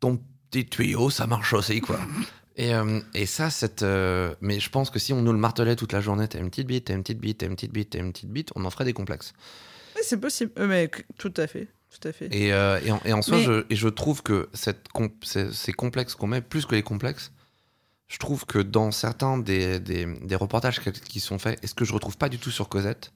ton 0.00 0.20
petit 0.50 0.66
tuyau, 0.66 1.10
ça 1.10 1.26
marche 1.28 1.52
aussi, 1.52 1.80
quoi. 1.80 1.98
Et, 2.56 2.74
euh, 2.74 3.00
et 3.14 3.26
ça, 3.26 3.50
cette, 3.50 3.82
euh, 3.82 4.34
mais 4.40 4.60
je 4.60 4.70
pense 4.70 4.88
que 4.90 4.98
si 4.98 5.12
on 5.12 5.20
nous 5.20 5.32
le 5.32 5.38
martelait 5.38 5.76
toute 5.76 5.92
la 5.92 6.00
journée, 6.00 6.26
t'as 6.26 6.38
une 6.38 6.48
petite 6.48 6.66
bite, 6.66 6.86
t'as 6.86 6.94
une 6.94 7.02
petite 7.02 7.20
bite, 7.20 7.38
t'as 7.38 7.46
une 7.46 7.54
petite 7.54 7.72
bite, 7.72 7.90
t'as 7.90 7.98
une 7.98 8.12
petite 8.12 8.30
bite, 8.30 8.50
on 8.56 8.64
en 8.64 8.70
ferait 8.70 8.86
des 8.86 8.94
complexes. 8.94 9.34
C'est 10.02 10.18
possible. 10.20 10.52
Euh, 10.58 10.66
mais 10.66 10.90
tout 11.18 11.32
à 11.36 11.46
fait. 11.46 11.68
Tout 12.00 12.08
à 12.08 12.12
fait. 12.12 12.28
Et, 12.34 12.52
euh, 12.52 12.80
et, 12.84 12.90
en, 12.92 13.00
et 13.04 13.12
en 13.12 13.20
soi, 13.22 13.36
Mais- 13.38 13.44
je, 13.44 13.64
et 13.70 13.76
je 13.76 13.88
trouve 13.88 14.22
que 14.22 14.48
cette 14.54 14.88
com- 14.88 15.10
ces, 15.22 15.52
ces 15.52 15.72
complexes 15.72 16.14
qu'on 16.14 16.26
met, 16.26 16.40
plus 16.40 16.64
que 16.66 16.74
les 16.74 16.82
complexes, 16.82 17.30
je 18.08 18.18
trouve 18.18 18.46
que 18.46 18.58
dans 18.58 18.90
certains 18.90 19.36
des, 19.38 19.78
des, 19.80 20.06
des 20.06 20.36
reportages 20.36 20.80
qui- 20.80 21.20
sont 21.20 21.38
faits, 21.38 21.58
et 21.62 21.66
ce 21.66 21.74
que 21.74 21.84
je 21.84 21.92
retrouve 21.92 22.16
pas 22.16 22.28
du 22.28 22.38
tout 22.38 22.50
sur 22.50 22.68
Cosette, 22.68 23.12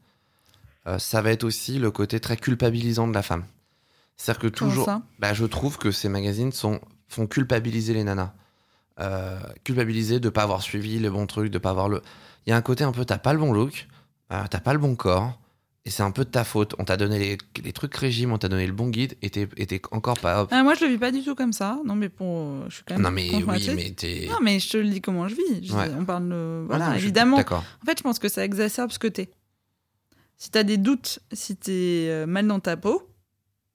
ça 0.98 1.22
va 1.22 1.31
être 1.31 1.44
aussi 1.44 1.79
le 1.79 1.90
côté 1.92 2.18
très 2.20 2.37
culpabilisant 2.37 3.07
de 3.07 3.14
la 3.14 3.22
femme. 3.22 3.44
C'est-à-dire 4.16 4.40
que 4.42 4.48
toujours, 4.48 4.90
bah, 5.20 5.33
je 5.35 5.44
trouve 5.44 5.79
que 5.79 5.92
ces 5.92 6.09
magazines 6.09 6.50
sont, 6.53 6.81
font 7.09 7.26
culpabiliser 7.29 7.94
les 7.94 8.03
nanas. 8.03 8.33
Euh, 9.01 9.39
culpabiliser 9.65 10.21
de 10.21 10.29
pas 10.29 10.43
avoir 10.43 10.61
suivi 10.63 10.99
le 10.99 11.11
bon 11.11 11.27
truc, 11.27 11.51
de 11.51 11.59
pas 11.59 11.71
avoir 11.71 11.89
le. 11.89 12.03
Il 12.47 12.51
y 12.51 12.53
a 12.53 12.57
un 12.57 12.63
côté 12.63 12.85
un 12.85 12.93
peu, 12.93 13.05
t'as 13.05 13.19
pas 13.19 13.33
le 13.33 13.39
bon 13.39 13.53
look, 13.53 13.87
euh, 14.33 14.43
t'as 14.51 14.61
pas 14.61 14.73
le 14.75 14.79
bon 14.79 14.95
corps, 14.95 15.39
et 15.87 15.91
c'est 15.91 16.03
un 16.03 16.11
peu 16.11 16.25
de 16.25 16.31
ta 16.31 16.45
faute. 16.45 16.75
On 16.79 16.85
t'a 16.85 16.99
donné 16.99 17.19
les, 17.19 17.39
les 17.63 17.73
trucs 17.73 17.95
régime, 17.95 18.33
on 18.33 18.37
t'a 18.39 18.49
donné 18.49 18.67
le 18.67 18.75
bon 18.75 18.89
guide, 18.89 19.15
et 19.23 19.31
t'es 19.31 19.81
encore 19.91 20.19
pas. 20.19 20.47
Ah, 20.51 20.63
moi, 20.63 20.75
je 20.75 20.85
le 20.85 20.91
vis 20.91 20.99
pas 20.99 21.13
du 21.13 21.23
tout 21.25 21.35
comme 21.35 21.55
ça. 21.55 21.79
Non, 21.87 21.95
mais 21.95 22.11
pour, 22.11 22.69
je 22.69 22.75
suis 22.77 22.85
quand 22.85 22.95
même. 22.95 23.03
non 23.05 23.11
mais 23.11 23.31
oui, 23.33 23.71
mais 23.75 23.91
t'es. 23.93 24.27
Non, 24.31 24.37
mais 24.43 24.59
je 24.61 24.69
te 24.71 24.77
le 24.77 24.89
dis 24.91 25.01
comment 25.01 25.29
je 25.29 25.35
vis. 25.35 25.67
Je- 25.67 25.73
Ouais. 25.75 25.91
On 25.99 26.05
parle 26.05 26.29
de. 26.29 26.65
Voilà, 26.67 26.89
non, 26.89 26.93
je 26.95 26.99
évidemment. 26.99 27.37
D'accord. 27.39 27.65
En 27.83 27.87
fait, 27.87 27.97
je 27.97 28.03
pense 28.03 28.19
que 28.19 28.29
ça 28.29 28.45
exacerbe 28.45 28.91
ce 28.91 28.99
que 28.99 29.09
t'es. 29.09 29.31
Si 30.37 30.51
t'as 30.51 30.63
des 30.63 30.77
doutes, 30.79 31.21
si 31.33 31.57
t'es 31.57 32.07
euh, 32.11 32.27
mal 32.27 32.47
dans 32.47 32.61
ta 32.61 32.77
peau, 32.77 33.03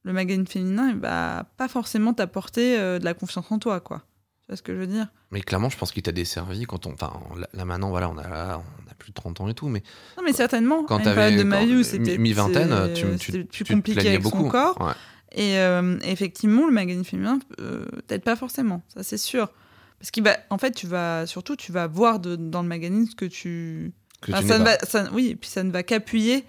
le 0.03 0.13
magazine 0.13 0.45
féminin, 0.47 0.89
il 0.89 0.97
va 0.97 1.45
pas 1.57 1.67
forcément 1.67 2.13
t'apporter 2.13 2.77
euh, 2.77 2.99
de 2.99 3.05
la 3.05 3.13
confiance 3.15 3.51
en 3.51 3.57
toi, 3.59 3.79
quoi. 3.79 4.03
Tu 4.45 4.51
vois 4.51 4.57
ce 4.57 4.61
que 4.61 4.73
je 4.75 4.77
veux 4.79 4.85
dire? 4.87 5.07
Mais 5.31 5.41
clairement, 5.41 5.69
je 5.69 5.77
pense 5.77 5.91
qu'il 5.91 6.03
t'a 6.03 6.11
desservi 6.11 6.65
quand 6.65 6.85
on. 6.85 6.93
Enfin, 6.93 7.11
là, 7.53 7.65
maintenant, 7.65 7.89
voilà, 7.89 8.09
on 8.11 8.17
a, 8.19 8.57
on 8.57 8.91
a 8.91 8.93
plus 8.99 9.09
de 9.09 9.15
30 9.15 9.41
ans 9.41 9.47
et 9.49 9.55
tout, 9.55 9.67
mais 9.69 9.81
Non, 10.17 10.23
mais 10.23 10.33
certainement. 10.33 10.83
quand 10.83 10.99
t'avais. 10.99 11.35
de 11.35 11.43
ma 11.43 11.65
vie 11.65 11.83
c'était 11.83 12.17
Mi-vingtaine, 12.19 12.93
tu, 12.93 13.17
tu, 13.17 13.45
plus 13.63 13.73
compliqué 13.75 14.07
avec 14.09 14.21
beaucoup. 14.21 14.43
son 14.43 14.49
corps. 14.49 14.79
Ouais. 14.79 14.93
Et 15.31 15.57
euh, 15.57 15.97
effectivement, 16.03 16.67
le 16.67 16.71
magazine 16.71 17.03
féminin 17.03 17.39
euh, 17.59 17.85
t'aide 18.07 18.21
pas 18.23 18.35
forcément, 18.35 18.83
ça 18.93 19.01
c'est 19.03 19.17
sûr. 19.17 19.51
Parce 19.99 20.11
va, 20.23 20.37
en 20.51 20.57
fait, 20.59 20.71
tu 20.71 20.85
vas 20.87 21.25
surtout, 21.25 21.55
tu 21.55 21.71
vas 21.71 21.87
voir 21.87 22.19
de- 22.19 22.35
dans 22.35 22.61
le 22.61 22.67
magazine 22.67 23.07
ce 23.07 23.15
que 23.15 23.25
tu. 23.25 23.93
Que 24.21 24.31
Enfin, 24.31 24.41
tu 24.43 24.47
ça 24.47 24.59
ne 24.59 24.63
va, 24.63 24.77
ça- 24.79 25.09
oui, 25.11 25.29
et 25.29 25.35
puis 25.35 25.49
ça 25.49 25.63
ne 25.63 25.71
va 25.71 25.81
qu'appuyer 25.81 26.45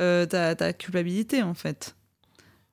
euh, 0.00 0.26
ta, 0.26 0.54
ta 0.56 0.72
culpabilité 0.72 1.42
en 1.44 1.54
fait, 1.54 1.94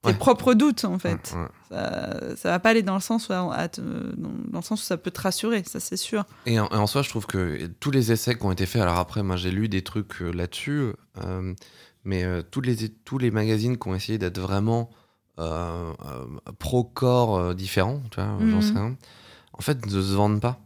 tes 0.02 0.10
Ouais. 0.10 0.16
propres 0.16 0.54
doutes 0.56 0.84
en 0.86 0.98
fait. 0.98 1.34
Ouais. 1.36 1.48
Ça, 1.70 2.36
ça 2.38 2.50
va 2.52 2.60
pas 2.60 2.70
aller 2.70 2.82
dans 2.84 2.94
le 2.96 3.02
sens 3.02 3.28
où, 3.30 3.34
à 3.34 3.68
te- 3.68 3.82
dans, 3.82 4.30
dans 4.50 4.60
le 4.60 4.64
sens 4.64 4.82
où 4.82 4.86
ça 4.86 4.96
peut 4.98 5.12
te 5.12 5.20
rassurer, 5.22 5.64
ça 5.66 5.80
c'est 5.82 5.98
sûr. 5.98 6.24
Et 6.46 6.60
en, 6.60 6.68
et 6.70 6.76
en 6.76 6.88
soi, 6.88 7.02
je 7.02 7.10
trouve 7.10 7.26
que 7.26 7.66
tous 7.80 7.92
les 7.92 8.12
essais 8.12 8.36
qui 8.36 8.46
ont 8.46 8.52
été 8.52 8.66
faits, 8.66 8.82
alors 8.82 8.98
après, 8.98 9.22
moi 9.24 9.36
j'ai 9.36 9.52
lu 9.52 9.68
des 9.68 9.82
trucs 9.84 10.22
euh, 10.22 10.32
là-dessus, 10.32 10.94
euh, 11.24 11.54
mais 12.06 12.24
euh, 12.24 12.42
tous, 12.42 12.62
les, 12.62 12.88
tous 12.90 13.18
les 13.18 13.32
magazines 13.32 13.78
qui 13.78 13.88
ont 13.90 13.96
essayé 13.96 14.18
d'être 14.18 14.40
vraiment 14.40 14.90
euh, 15.40 15.92
pro-corps 16.60 17.54
différents, 17.54 18.02
tu 18.12 18.22
vois, 18.22 18.30
Mhm. 18.40 18.50
j'en 18.52 18.62
sais 18.62 18.74
rien, 18.74 18.96
en 19.54 19.62
fait, 19.62 19.86
ne 19.86 19.92
se 19.92 20.14
vendent 20.14 20.42
pas. 20.42 20.60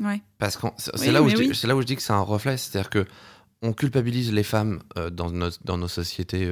Ouais. 0.00 0.20
Parce 0.38 0.56
que 0.56 0.66
c'est 0.78 0.98
Oui, 1.00 1.10
là, 1.12 1.22
où 1.22 1.28
je 1.28 1.36
oui. 1.36 1.52
là 1.64 1.76
où 1.76 1.80
je 1.80 1.86
dis 1.86 1.96
que 1.96 2.02
c'est 2.02 2.12
un 2.12 2.20
reflet, 2.20 2.56
c'est-à-dire 2.56 2.90
que 2.90 3.04
on 3.62 3.72
culpabilise 3.72 4.32
les 4.32 4.42
femmes 4.42 4.80
dans, 5.12 5.30
nos, 5.30 5.50
dans 5.64 5.78
nos 5.78 5.86
sociétés. 5.88 6.50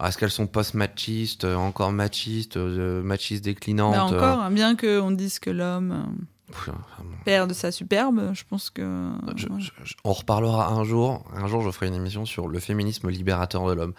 Euh, 0.00 0.02
alors, 0.02 0.08
Est-ce 0.08 0.18
qu'elles 0.18 0.30
sont 0.30 0.46
post-machistes, 0.46 1.44
euh, 1.44 1.54
encore 1.56 1.92
machistes, 1.92 2.56
euh, 2.56 3.02
machistes 3.02 3.44
déclinantes 3.44 3.94
Bah 3.94 4.02
euh, 4.02 4.16
encore, 4.16 4.40
hein, 4.44 4.50
bien 4.50 4.76
qu'on 4.76 5.10
dise 5.10 5.38
que 5.38 5.50
l'homme 5.50 5.92
euh, 5.92 6.72
bon. 6.98 7.04
perd 7.24 7.48
de 7.50 7.54
sa 7.54 7.70
superbe, 7.70 8.30
je 8.32 8.42
pense 8.48 8.70
que. 8.70 9.10
Je- 9.36 9.46
ouais. 9.48 9.60
je- 9.60 9.70
je- 9.84 9.94
on 10.04 10.12
reparlera 10.12 10.68
un 10.72 10.84
jour. 10.84 11.24
Un 11.34 11.46
jour, 11.46 11.62
je 11.62 11.70
ferai 11.70 11.86
une 11.88 11.94
émission 11.94 12.24
sur 12.26 12.48
le 12.48 12.58
féminisme 12.60 13.08
libérateur 13.08 13.66
de 13.68 13.74
l'homme. 13.74 13.94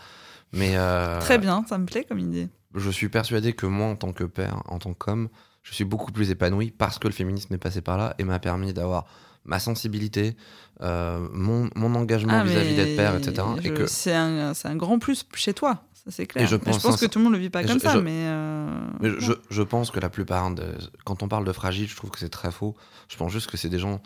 Mais 0.54 0.76
euh, 0.76 1.20
Très 1.22 1.38
bien, 1.38 1.64
ça 1.70 1.78
me 1.78 1.86
plaît 1.86 2.04
comme 2.04 2.20
idée. 2.20 2.50
je 2.76 2.90
suis 2.90 3.08
persuadé 3.10 3.54
que 3.54 3.66
moi, 3.66 3.88
en 3.88 3.96
tant 3.96 4.12
que 4.12 4.26
père, 4.26 4.62
en 4.68 4.80
tant 4.80 4.94
qu'homme, 4.94 5.30
je 5.64 5.74
suis 5.74 5.86
beaucoup 5.86 6.12
plus 6.12 6.30
épanoui 6.32 6.72
parce 6.72 7.00
que 7.00 7.08
le 7.08 7.14
féminisme 7.14 7.54
est 7.54 7.58
passé 7.58 7.82
par 7.82 7.98
là 7.98 8.16
et 8.18 8.24
m'a 8.26 8.40
permis 8.40 8.74
d'avoir 8.74 9.06
ma 9.46 9.60
sensibilité, 9.60 10.36
euh, 10.82 11.26
mon, 11.34 11.70
mon 11.76 11.96
engagement 11.96 12.34
Ah, 12.36 12.44
vis-à-vis 12.44 12.76
d'être 12.76 12.96
père, 12.96 13.16
etc. 13.16 13.48
Et 13.64 13.70
que 13.74 13.86
C'est 13.88 14.14
un, 14.14 14.54
c'est 14.54 14.68
un 14.68 14.76
grand 14.76 15.00
plus 15.00 15.26
chez 15.36 15.54
toi, 15.54 15.84
ça 16.04 16.12
c'est 16.12 16.26
clair. 16.28 16.44
Et 16.46 16.48
je 16.48 16.56
pense 16.56 16.82
que 17.00 17.06
tout 17.06 17.20
le 17.20 17.24
monde 17.26 17.34
le 17.34 17.40
vit 17.40 17.50
pas 17.50 17.64
comme 17.64 17.80
je- 17.80 17.84
ça, 17.84 17.94
je- 17.94 18.00
mais. 18.00 18.26
euh, 18.26 18.68
Mais 19.02 19.10
je, 19.20 19.62
pense 19.62 19.92
que 19.92 20.00
la 20.00 20.10
plupart, 20.10 20.52
de, 20.52 20.64
quand 21.06 21.22
on 21.24 21.28
parle 21.28 21.46
de 21.46 21.52
fragile, 21.54 21.88
je 21.90 21.96
trouve 21.96 22.10
que 22.10 22.20
c'est 22.20 22.30
très 22.30 22.52
faux. 22.52 22.76
Je 23.10 23.18
pense 23.18 23.32
juste 23.32 23.50
que 23.50 23.58
c'est 23.58 23.70
des 23.70 23.80
gens 23.80 24.02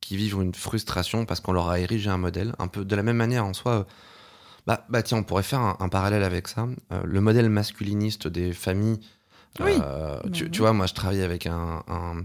qui 0.00 0.16
vivent 0.16 0.38
une 0.42 0.54
frustration 0.54 1.24
parce 1.24 1.40
qu'on 1.40 1.52
leur 1.52 1.68
a 1.68 1.78
érigé 1.80 2.10
un 2.10 2.18
modèle. 2.18 2.54
Un 2.58 2.68
peu 2.68 2.84
de 2.84 2.96
la 2.96 3.02
même 3.02 3.16
manière 3.16 3.44
en 3.44 3.54
soi. 3.54 3.86
Bah, 4.66 4.84
bah 4.88 5.02
tiens, 5.02 5.18
on 5.18 5.22
pourrait 5.22 5.42
faire 5.44 5.60
un, 5.60 5.76
un 5.80 5.88
parallèle 5.88 6.24
avec 6.24 6.48
ça. 6.48 6.66
Euh, 6.92 7.02
le 7.04 7.20
modèle 7.20 7.48
masculiniste 7.48 8.26
des 8.28 8.52
familles. 8.52 9.00
Oui. 9.60 9.72
euh, 9.80 10.18
tu, 10.32 10.50
tu 10.50 10.60
vois, 10.60 10.72
moi, 10.72 10.86
je 10.86 10.94
travaille 10.94 11.22
avec 11.22 11.46
un, 11.46 11.82
un, 11.88 12.24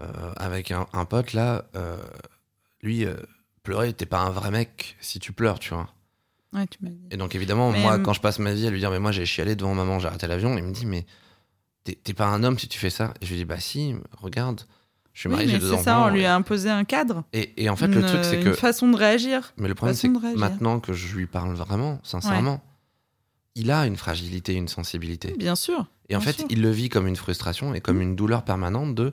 euh, 0.00 0.32
avec 0.36 0.70
un, 0.70 0.86
un 0.92 1.04
pote 1.04 1.32
là. 1.32 1.64
euh, 1.76 1.96
lui, 2.82 3.04
euh, 3.04 3.16
pleurer, 3.64 3.92
t'es 3.92 4.06
pas 4.06 4.20
un 4.20 4.30
vrai 4.30 4.50
mec 4.50 4.96
si 5.00 5.18
tu 5.18 5.32
pleures, 5.32 5.58
tu 5.58 5.74
vois. 5.74 5.88
Ouais, 6.54 6.66
tu 6.66 6.78
m'as 6.82 6.90
dit. 6.90 6.98
Et 7.10 7.16
donc, 7.16 7.34
évidemment, 7.34 7.70
Mais, 7.72 7.82
moi, 7.82 7.94
euh, 7.94 7.98
quand 7.98 8.12
je 8.14 8.20
passe 8.20 8.38
ma 8.38 8.54
vie 8.54 8.66
à 8.66 8.70
lui 8.70 8.78
dire, 8.80 8.90
mais 8.90 8.98
moi, 8.98 9.12
j'ai 9.12 9.26
chialé 9.26 9.54
devant 9.56 9.74
maman, 9.74 9.98
j'ai 9.98 10.08
arrêté 10.08 10.26
l'avion, 10.26 10.56
il 10.56 10.64
me 10.64 10.72
dit, 10.72 10.86
mais 10.86 11.04
t'es 11.84 12.12
pas 12.14 12.26
un 12.26 12.42
homme 12.44 12.58
si 12.58 12.68
tu 12.68 12.78
fais 12.78 12.90
ça. 12.90 13.14
Et 13.20 13.26
je 13.26 13.30
lui 13.30 13.36
dis, 13.38 13.44
bah 13.44 13.60
si, 13.60 13.94
regarde, 14.18 14.62
je 15.14 15.20
suis 15.20 15.28
Oui, 15.28 15.34
marié, 15.36 15.48
j'ai 15.48 15.58
deux 15.58 15.68
c'est 15.68 15.72
enfants. 15.74 15.84
ça, 15.84 16.00
on 16.02 16.08
lui 16.08 16.24
a 16.24 16.34
imposé 16.34 16.68
un 16.70 16.84
cadre. 16.84 17.24
Et, 17.32 17.62
et 17.64 17.68
en 17.70 17.76
fait, 17.76 17.86
le 17.88 18.00
une, 18.00 18.06
truc, 18.06 18.24
c'est 18.24 18.36
une 18.38 18.44
que. 18.44 18.52
façon 18.52 18.88
de 18.88 18.96
réagir. 18.96 19.52
Mais 19.56 19.68
le 19.68 19.74
problème, 19.74 19.96
c'est 19.96 20.08
que 20.08 20.36
maintenant 20.36 20.80
que 20.80 20.92
je 20.92 21.14
lui 21.16 21.26
parle 21.26 21.54
vraiment, 21.54 21.98
sincèrement, 22.02 22.62
il 23.54 23.70
a 23.70 23.86
une 23.86 23.96
fragilité, 23.96 24.54
une 24.54 24.68
sensibilité. 24.68 25.34
Bien 25.38 25.56
sûr. 25.56 25.86
Et 26.08 26.16
en 26.16 26.20
fait, 26.20 26.34
sûr. 26.34 26.46
il 26.50 26.62
le 26.62 26.70
vit 26.70 26.88
comme 26.88 27.06
une 27.06 27.16
frustration 27.16 27.74
et 27.74 27.80
comme 27.80 28.00
une 28.00 28.16
douleur 28.16 28.44
permanente 28.44 28.94
de. 28.94 29.12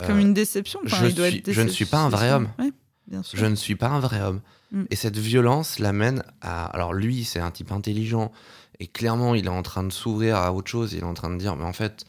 euh, 0.00 0.06
Comme 0.06 0.18
une 0.18 0.34
déception. 0.34 0.80
Enfin, 0.84 0.98
je 1.00 1.06
il 1.06 1.14
doit 1.14 1.28
suis- 1.28 1.38
être 1.38 1.50
je 1.52 1.60
ne 1.62 1.68
suis 1.68 1.86
pas 1.86 1.98
un 2.00 2.08
vrai 2.08 2.30
homme. 2.32 2.48
Ouais, 2.58 2.70
bien 3.06 3.22
sûr. 3.22 3.38
je 3.38 3.46
ne 3.46 3.54
suis 3.54 3.76
pas 3.76 3.88
un 3.88 4.00
vrai 4.00 4.20
homme. 4.20 4.40
Mm. 4.72 4.84
Et 4.90 4.96
cette 4.96 5.18
violence 5.18 5.78
l'amène 5.78 6.22
à. 6.40 6.66
Alors 6.66 6.92
lui, 6.92 7.24
c'est 7.24 7.40
un 7.40 7.50
type 7.50 7.72
intelligent 7.72 8.32
et 8.80 8.86
clairement, 8.86 9.34
il 9.34 9.46
est 9.46 9.50
en 9.50 9.62
train 9.62 9.84
de 9.84 9.92
s'ouvrir 9.92 10.36
à 10.36 10.52
autre 10.52 10.70
chose. 10.70 10.92
Il 10.94 11.00
est 11.00 11.04
en 11.04 11.14
train 11.14 11.30
de 11.30 11.38
dire, 11.38 11.56
mais 11.56 11.64
en 11.64 11.72
fait, 11.72 12.04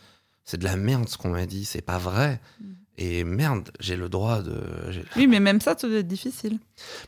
c'est 0.46 0.58
de 0.58 0.64
la 0.64 0.76
merde 0.78 1.08
ce 1.10 1.18
qu'on 1.18 1.30
m'a 1.30 1.46
dit, 1.46 1.66
c'est 1.66 1.82
pas 1.82 1.98
vrai. 1.98 2.40
Mm. 2.62 2.66
Et 3.00 3.24
merde, 3.24 3.72
j'ai 3.80 3.96
le 3.96 4.08
droit 4.08 4.44
de. 4.44 4.62
Oui, 5.16 5.26
mais 5.26 5.40
même 5.40 5.60
ça, 5.62 5.76
ça 5.78 5.88
doit 5.88 5.98
être 5.98 6.08
difficile. 6.08 6.60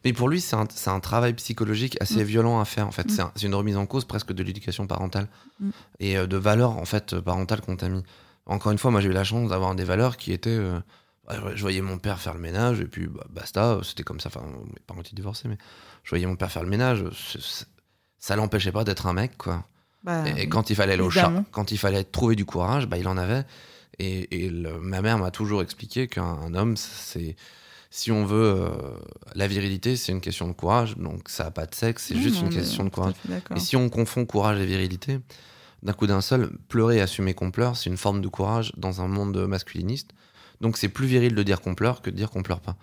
Mais 0.03 0.13
pour 0.13 0.29
lui, 0.29 0.41
c'est 0.41 0.55
un, 0.55 0.99
travail 0.99 1.33
psychologique 1.35 1.95
assez 2.01 2.21
Mm. 2.23 2.27
violent 2.27 2.59
à 2.59 2.65
faire. 2.65 2.87
En 2.87 2.91
fait, 2.91 3.09
c'est 3.11 3.21
un- 3.21 3.31
c'est 3.35 3.45
une 3.45 3.53
remise 3.53 3.77
en 3.77 3.85
cause 3.85 4.03
presque 4.05 4.33
de 4.33 4.41
l'éducation 4.41 4.87
parentale 4.87 5.27
et 5.99 6.17
euh, 6.17 6.25
de 6.25 6.37
valeurs 6.37 6.71
en 6.71 6.85
fait 6.85 7.19
parentales 7.19 7.61
qu'on 7.61 7.75
t'a 7.75 7.87
mis. 7.89 8.01
Encore 8.47 8.71
une 8.71 8.77
fois, 8.79 8.89
moi, 8.91 8.99
j'ai 8.99 9.09
eu 9.09 9.13
la 9.13 9.23
chance 9.23 9.49
d'avoir 9.51 9.75
des 9.75 9.83
valeurs 9.83 10.17
qui 10.17 10.33
étaient. 10.33 10.49
euh, 10.49 10.79
je 11.55 11.61
voyais 11.61 11.81
mon 11.81 11.97
père 11.97 12.19
faire 12.19 12.33
le 12.33 12.39
ménage 12.39 12.79
et 12.81 12.85
puis 12.85 13.07
bah, 13.07 13.25
basta, 13.29 13.79
c'était 13.83 14.03
comme 14.03 14.19
ça. 14.19 14.27
Enfin, 14.27 14.45
mes 14.67 14.79
parents 14.85 15.01
étaient 15.01 15.15
divorcés, 15.15 15.47
mais 15.47 15.57
je 16.03 16.09
voyais 16.09 16.25
mon 16.25 16.35
père 16.35 16.51
faire 16.51 16.63
le 16.63 16.69
ménage. 16.69 17.03
Ça 18.19 18.35
l'empêchait 18.35 18.71
pas 18.71 18.83
d'être 18.83 19.07
un 19.07 19.13
mec, 19.13 19.37
quoi. 19.37 19.65
Bah, 20.03 20.27
Et, 20.29 20.47
quand 20.47 20.69
il 20.69 20.75
fallait 20.75 20.93
aller 20.93 21.01
au 21.01 21.09
chat, 21.09 21.31
quand 21.51 21.71
il 21.71 21.77
fallait 21.77 22.03
trouver 22.03 22.35
du 22.35 22.45
courage, 22.45 22.87
bah, 22.87 22.97
il 22.97 23.07
en 23.07 23.17
avait. 23.17 23.43
Et, 23.97 24.45
et 24.45 24.49
le- 24.49 24.79
ma 24.79 25.01
mère 25.01 25.17
m'a 25.17 25.31
toujours 25.31 25.61
expliqué 25.61 26.07
qu'un 26.07 26.23
un 26.23 26.53
homme, 26.53 26.75
c'est 26.77 27.35
si 27.89 28.11
on 28.11 28.25
veut 28.25 28.55
euh, 28.57 28.69
la 29.35 29.47
virilité, 29.47 29.95
c'est 29.95 30.11
une 30.11 30.19
question 30.21 30.47
de 30.47 30.53
courage. 30.53 30.97
Donc 30.97 31.29
ça 31.29 31.45
n'a 31.45 31.51
pas 31.51 31.65
de 31.65 31.73
sexe, 31.73 32.05
c'est 32.07 32.15
Non, 32.15 32.21
juste 32.21 32.41
une 32.41 32.49
question 32.49 32.83
de 32.83 32.89
courage. 32.89 33.13
Et 33.55 33.59
si 33.59 33.75
on 33.77 33.89
confond 33.89 34.25
courage 34.25 34.59
et 34.59 34.65
virilité, 34.65 35.19
d'un 35.81 35.93
coup 35.93 36.05
d'un 36.07 36.21
seul, 36.21 36.49
pleurer 36.67 36.97
et 36.97 37.01
assumer 37.01 37.33
qu'on 37.33 37.51
pleure, 37.51 37.77
c'est 37.77 37.89
une 37.89 37.97
forme 37.97 38.21
de 38.21 38.27
courage 38.27 38.73
dans 38.75 39.01
un 39.01 39.07
monde 39.07 39.37
masculiniste. 39.47 40.11
Donc 40.61 40.77
c'est 40.77 40.89
plus 40.89 41.07
viril 41.07 41.35
de 41.35 41.43
dire 41.43 41.61
qu'on 41.61 41.75
pleure 41.75 42.01
que 42.01 42.09
de 42.09 42.15
dire 42.15 42.29
qu'on 42.29 42.43
pleure 42.43 42.61
pas. 42.61 42.75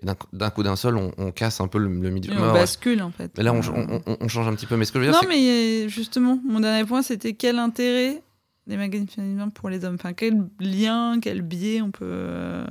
Et 0.00 0.06
d'un 0.06 0.50
coup- 0.50 0.62
d'un 0.62 0.76
seul, 0.76 0.96
on, 0.96 1.12
on 1.18 1.32
casse 1.32 1.60
un 1.60 1.66
peu 1.66 1.78
le, 1.78 1.88
le 1.88 2.10
milieu. 2.10 2.32
On 2.32 2.52
bascule, 2.52 3.02
en 3.02 3.10
fait. 3.10 3.32
Mais 3.36 3.42
là, 3.42 3.52
on, 3.52 3.60
on- 3.60 4.00
on- 4.06 4.16
on 4.20 4.28
change 4.28 4.46
un 4.46 4.54
petit 4.54 4.66
peu. 4.66 4.76
Mais 4.76 4.84
ce 4.84 4.92
que 4.92 5.00
je 5.00 5.04
veux 5.06 5.10
dire, 5.10 5.20
Non, 5.20 5.28
mais 5.28 5.88
justement, 5.88 6.40
mon 6.44 6.60
dernier 6.60 6.84
point, 6.86 7.02
c'était 7.02 7.32
quel 7.32 7.58
intérêt 7.58 8.22
des 8.68 8.76
magazines 8.76 9.08
féminins 9.08 9.48
pour 9.48 9.70
les 9.70 9.84
hommes? 9.84 9.96
Enfin, 9.96 10.12
quel 10.12 10.46
lien, 10.60 11.18
quel 11.20 11.42
biais 11.42 11.80
on 11.82 11.90
peut 11.90 12.04
euh, 12.06 12.64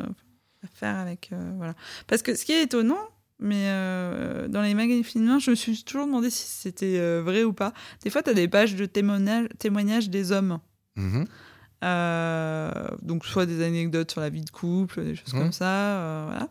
faire 0.74 0.96
avec. 0.98 1.30
euh, 1.34 1.52
voilà. 1.58 1.74
Parce 2.08 2.22
que 2.22 2.34
ce 2.34 2.46
qui 2.46 2.54
est 2.54 2.64
étonnant, 2.64 3.00
mais 3.40 3.66
euh, 3.68 4.48
dans 4.48 4.62
les 4.62 4.74
magazines 4.74 5.04
féminins, 5.04 5.40
je 5.40 5.52
me 5.52 5.56
suis 5.56 5.84
toujours 5.84 6.06
demandé 6.06 6.30
si 6.30 6.48
c'était 6.48 6.98
euh, 6.98 7.22
vrai 7.26 7.44
ou 7.44 7.52
pas. 7.52 7.74
Des 8.04 8.10
fois, 8.10 8.24
tu 8.24 8.30
as 8.30 8.34
des 8.36 8.48
pages 8.48 8.76
de 8.76 8.86
témoignages, 8.86 9.50
témoignages 9.60 10.10
des 10.10 10.32
hommes. 10.32 10.60
Mhm. 10.96 11.24
Euh, 11.24 11.26
donc, 11.82 13.26
soit 13.26 13.46
des 13.46 13.64
anecdotes 13.64 14.12
sur 14.12 14.22
la 14.22 14.30
vie 14.30 14.42
de 14.42 14.50
couple, 14.50 15.04
des 15.04 15.16
choses 15.16 15.34
Mhm. 15.34 15.40
comme 15.42 15.52
ça. 15.52 15.66
euh, 15.66 16.24
voilà. 16.28 16.50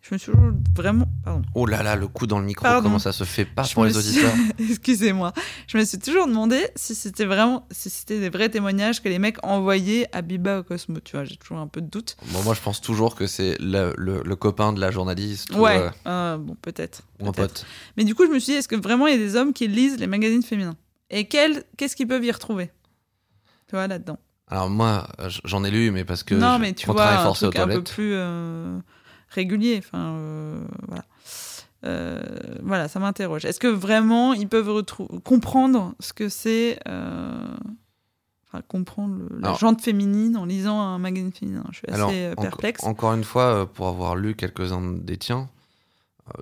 Je 0.00 0.14
me 0.14 0.18
suis 0.18 0.32
toujours 0.32 0.52
vraiment. 0.74 1.04
Pardon. 1.22 1.42
Oh 1.54 1.66
là 1.66 1.82
là, 1.82 1.94
le 1.94 2.08
coup 2.08 2.26
dans 2.26 2.38
le 2.38 2.46
micro, 2.46 2.62
Pardon. 2.62 2.84
comment 2.88 2.98
ça 2.98 3.12
se 3.12 3.24
fait 3.24 3.44
pas 3.44 3.64
Je 3.64 3.74
pour 3.74 3.84
les 3.84 3.92
suis- 3.92 3.98
auditeurs 4.24 4.32
Excusez-moi. 4.58 5.34
Je 5.66 5.76
me 5.76 5.84
suis 5.84 5.98
toujours 5.98 6.26
demandé 6.26 6.66
si 6.76 6.94
c'était 6.94 7.26
vraiment, 7.26 7.66
si 7.70 7.90
c'était 7.90 8.18
des 8.18 8.30
vrais 8.30 8.48
témoignages 8.48 9.02
que 9.02 9.08
les 9.10 9.18
mecs 9.18 9.36
envoyaient 9.44 10.08
à 10.12 10.22
Biba 10.22 10.60
au 10.60 10.62
Cosmo. 10.62 11.00
Tu 11.00 11.12
vois, 11.16 11.24
j'ai 11.26 11.36
toujours 11.36 11.58
un 11.58 11.66
peu 11.66 11.82
de 11.82 11.88
doute. 11.90 12.16
Bon, 12.32 12.42
moi, 12.42 12.54
je 12.54 12.60
pense 12.62 12.80
toujours 12.80 13.16
que 13.16 13.26
c'est 13.26 13.58
le, 13.60 13.92
le- 13.98 14.22
le 14.24 14.36
copain 14.36 14.72
de 14.72 14.80
la 14.80 14.90
journaliste 14.90 15.50
ou, 15.54 15.58
Ouais. 15.60 15.76
euh, 15.78 15.90
Euh, 16.06 16.38
bon, 16.38 16.56
peut-être. 16.62 17.02
ou 17.20 17.28
un 17.28 17.32
peut-être. 17.32 17.54
pote. 17.60 17.66
Mais 17.98 18.04
du 18.04 18.14
coup, 18.14 18.24
je 18.26 18.30
me 18.32 18.38
suis 18.38 18.52
dit, 18.54 18.58
est-ce 18.58 18.68
que 18.68 18.76
vraiment 18.76 19.08
il 19.08 19.12
y 19.12 19.16
a 19.16 19.18
des 19.18 19.36
hommes 19.36 19.52
qui 19.52 19.68
lisent 19.68 19.98
les 19.98 20.06
magazines 20.06 20.42
féminins? 20.42 20.76
Et 21.10 21.26
qu'est-ce 21.28 21.94
qu'ils 21.96 22.08
peuvent 22.08 22.24
y 22.24 22.30
retrouver? 22.32 22.70
Tu 23.66 23.76
vois, 23.76 23.86
là-dedans. 23.88 24.18
Alors 24.50 24.70
moi, 24.70 25.08
j'en 25.44 25.62
ai 25.64 25.70
lu, 25.70 25.90
mais 25.90 26.04
parce 26.04 26.22
que 26.22 26.34
non, 26.34 26.56
je- 26.56 26.60
mais 26.62 26.72
tu 26.72 26.86
vois, 26.86 27.06
un 27.06 27.28
aux 27.28 27.32
truc 27.34 27.56
un 27.56 27.66
peu 27.68 27.82
plus 27.82 28.12
euh, 28.14 28.78
régulier. 29.28 29.76
Enfin, 29.78 30.14
euh, 30.14 30.60
voilà. 30.86 31.04
Euh, 31.84 32.20
voilà, 32.62 32.88
ça 32.88 32.98
m'interroge. 32.98 33.44
Est-ce 33.44 33.60
que 33.60 33.68
vraiment 33.68 34.32
ils 34.32 34.48
peuvent 34.48 34.82
comprendre 35.22 35.94
ce 36.00 36.12
que 36.12 36.28
c'est, 36.28 36.78
enfin 36.86 38.62
comprendre 38.66 39.16
le- 39.16 39.38
la 39.40 39.48
Alors- 39.48 39.58
jante 39.58 39.80
féminine 39.82 40.36
en 40.36 40.44
lisant 40.44 40.80
un 40.80 40.98
magazine 40.98 41.32
féminin? 41.32 41.64
Je 41.70 41.78
suis 41.78 41.86
assez 41.88 42.24
Alors, 42.24 42.36
perplexe. 42.40 42.82
encore 42.84 43.12
une 43.14 43.24
fois, 43.24 43.70
pour 43.72 43.86
avoir 43.88 44.16
lu 44.16 44.34
quelques-uns 44.34 44.80
des 44.92 45.18
tiens, 45.18 45.48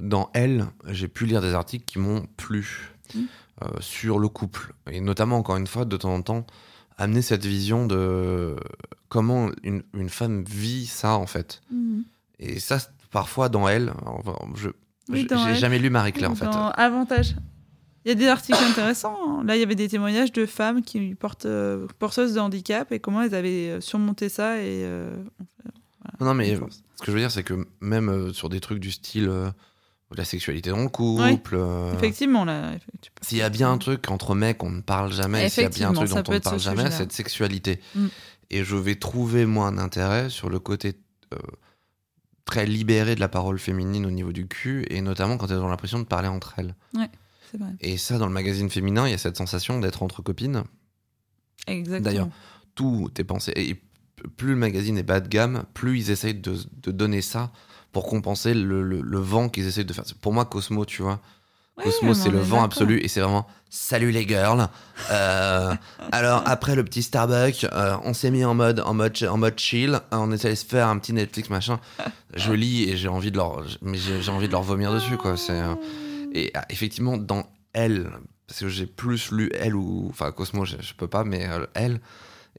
dans 0.01 0.31
Elle, 0.33 0.67
j'ai 0.89 1.09
pu 1.09 1.27
lire 1.27 1.41
des 1.41 1.55
articles 1.55 1.85
qui 1.85 1.99
m'ont 1.99 2.27
plu 2.37 2.93
Mm. 3.15 3.21
euh, 3.63 3.67
sur 3.81 4.19
le 4.19 4.29
couple. 4.29 4.73
Et 4.91 5.01
notamment, 5.01 5.37
encore 5.39 5.57
une 5.57 5.67
fois, 5.69 5.85
de 5.85 5.97
temps 5.97 6.15
en 6.15 6.23
temps, 6.23 6.47
amener 6.99 7.23
cette 7.23 7.45
vision 7.45 7.87
de 7.87 8.57
comment 9.09 9.51
une, 9.63 9.83
une 9.95 10.09
femme 10.09 10.45
vit 10.45 10.87
ça, 10.87 11.17
en 11.17 11.27
fait. 11.27 11.61
Mhm. 11.71 12.05
Et 12.39 12.59
ça, 12.61 12.79
parfois, 13.11 13.49
dans 13.49 13.69
Elle, 13.69 13.93
enfin, 14.05 14.37
je 14.55 14.71
Oui, 15.09 15.27
j'ai 15.31 15.51
Elle. 15.51 15.57
jamais 15.57 15.79
lu 15.79 15.91
Marie-Claire, 15.91 16.31
en 16.31 16.35
fait. 16.35 16.47
Avantage. 16.47 17.37
Il 18.05 18.09
y 18.11 18.13
a 18.13 18.15
des 18.15 18.29
articles 18.29 18.63
intéressants. 18.63 19.19
hein. 19.27 19.43
Là, 19.45 19.57
il 19.57 19.61
y 19.61 19.63
avait 19.65 19.75
des 19.75 19.89
témoignages 19.89 20.31
de 20.33 20.47
femmes 20.47 20.83
qui 20.83 21.15
portent 21.17 21.47
euh, 21.47 21.89
porteuses 21.99 22.35
de 22.35 22.41
handicap 22.41 22.93
et 22.93 23.01
comment 23.01 23.23
elles 23.23 23.35
avaient 23.35 23.71
euh, 23.71 23.81
surmonté 23.81 24.29
ça 24.29 24.59
et. 24.59 24.83
euh, 24.85 25.17
Non, 26.21 26.33
mais 26.35 26.55
ce 26.55 26.61
que 27.03 27.07
je 27.07 27.11
veux 27.11 27.19
dire, 27.19 27.33
c'est 27.33 27.43
que 27.43 27.67
même 27.81 28.09
euh, 28.09 28.33
sur 28.33 28.49
des 28.49 28.61
trucs 28.61 28.79
du 28.79 28.93
style 28.93 29.29
la 30.15 30.25
sexualité 30.25 30.71
dans 30.71 30.83
le 30.83 30.89
couple, 30.89 31.57
euh, 31.59 31.93
Effectivement, 31.95 32.45
là. 32.45 32.73
s'il 33.23 33.39
y 33.39 33.43
a 33.43 33.49
bien 33.49 33.73
un 33.73 33.79
truc 33.79 34.09
entre 34.11 34.35
mecs 34.35 34.63
on 34.63 34.71
ne 34.71 34.81
parle 34.81 35.13
jamais, 35.13 35.49
s'il 35.49 35.65
y 35.65 35.67
a 35.67 35.69
bien 35.69 35.91
un 35.91 35.95
truc 35.95 36.09
dont 36.09 36.23
on 36.29 36.33
ne 36.33 36.39
parle 36.39 36.61
ce 36.61 36.65
jamais, 36.65 36.91
c'est 36.91 37.07
de 37.07 37.13
sexualité. 37.13 37.81
Mm. 37.95 38.07
Et 38.51 38.65
je 38.65 38.77
vais 38.77 38.95
trouver, 38.95 39.47
moi, 39.47 39.67
un 39.67 39.79
intérêt 39.79 40.31
sur 40.31 40.49
le 40.49 40.61
côté 40.61 40.95
euh, 41.35 41.39
très 42.45 42.67
libéré 42.67 43.17
de 43.17 43.21
la 43.21 43.29
parole 43.29 43.59
féminine 43.59 44.07
au 44.07 44.11
niveau 44.13 44.33
du 44.33 44.47
cul, 44.47 44.87
et 44.91 45.01
notamment 45.01 45.37
quand 45.37 45.51
elles 45.51 45.59
ont 45.59 45.69
l'impression 45.69 45.99
de 45.99 46.05
parler 46.05 46.29
entre 46.29 46.55
elles. 46.59 46.77
C'est 47.51 47.59
vrai. 47.59 47.71
Et 47.81 47.97
ça, 47.97 48.19
dans 48.19 48.27
le 48.27 48.33
magazine 48.33 48.71
féminin, 48.71 49.09
il 49.09 49.11
y 49.11 49.15
a 49.15 49.19
cette 49.19 49.37
sensation 49.37 49.81
d'être 49.81 50.05
entre 50.05 50.23
copines. 50.23 50.63
Exactement. 51.67 52.05
D'ailleurs, 52.05 52.29
tout 52.77 53.11
est 53.19 53.25
pensé. 53.25 53.53
Et 53.57 53.83
plus 54.37 54.51
le 54.51 54.57
magazine 54.57 54.99
est 54.99 55.03
bas 55.03 55.21
de 55.21 55.29
gamme, 55.29 55.65
plus 55.75 55.99
ils 55.99 56.11
essayent 56.11 56.35
de, 56.35 56.57
de 56.83 56.91
donner 56.93 57.23
ça 57.23 57.53
pour 57.97 58.05
compenser 58.07 58.53
le, 58.53 58.83
le- 58.83 59.01
le 59.01 59.19
vent 59.19 59.49
qu'ils 59.49 59.67
essayent 59.67 59.87
de 59.87 59.93
faire. 59.95 60.05
Pour 60.21 60.35
moi, 60.35 60.45
Cosmo, 60.45 60.85
tu 60.85 61.01
vois, 61.01 61.19
Ouais, 61.79 61.85
Cosmo, 61.85 62.13
c'est 62.13 62.29
le 62.29 62.41
vent 62.41 62.63
absolu 62.63 63.01
et 63.03 63.09
c'est 63.09 63.21
vraiment 63.21 63.47
salut 63.71 64.11
les 64.11 64.29
girls. 64.29 64.69
Euh, 65.11 65.75
alors 66.13 66.43
après 66.45 66.75
le 66.75 66.85
petit 66.85 67.03
Starbucks, 67.03 67.65
euh, 67.73 67.97
on 68.05 68.13
s'est 68.13 68.31
mis 68.31 68.45
en 68.45 68.53
mode 68.55 68.81
en 68.81 68.93
mode 68.93 69.17
en 69.31 69.39
mode 69.39 69.59
chill. 69.59 69.99
On 70.13 70.31
est 70.31 70.45
allé 70.45 70.57
se 70.57 70.67
faire 70.67 70.89
un 70.89 70.99
petit 70.99 71.15
Netflix 71.15 71.49
machin. 71.49 71.81
Je 72.35 72.53
lis 72.63 72.85
et 72.91 72.99
j'ai 72.99 73.09
envie 73.09 73.31
de 73.31 73.37
leur 73.39 73.65
mais 73.81 73.97
j'ai 73.97 74.31
envie 74.31 74.47
de 74.47 74.53
leur 74.53 74.63
vomir 74.63 74.93
dessus 74.93 75.17
quoi. 75.17 75.39
C'est 75.39 75.59
euh, 75.59 75.75
et 76.35 76.51
ah, 76.55 76.67
effectivement 76.69 77.17
dans 77.17 77.45
elle 77.73 78.11
parce 78.47 78.61
que 78.61 78.69
j'ai 78.69 78.87
plus 78.87 79.31
lu 79.33 79.51
elle 79.59 79.75
ou 79.75 80.07
enfin 80.11 80.33
Cosmo 80.33 80.65
je, 80.67 80.77
je 80.81 80.93
peux 80.95 81.09
pas 81.09 81.25
mais 81.25 81.47
euh, 81.49 81.67
elle 81.75 82.01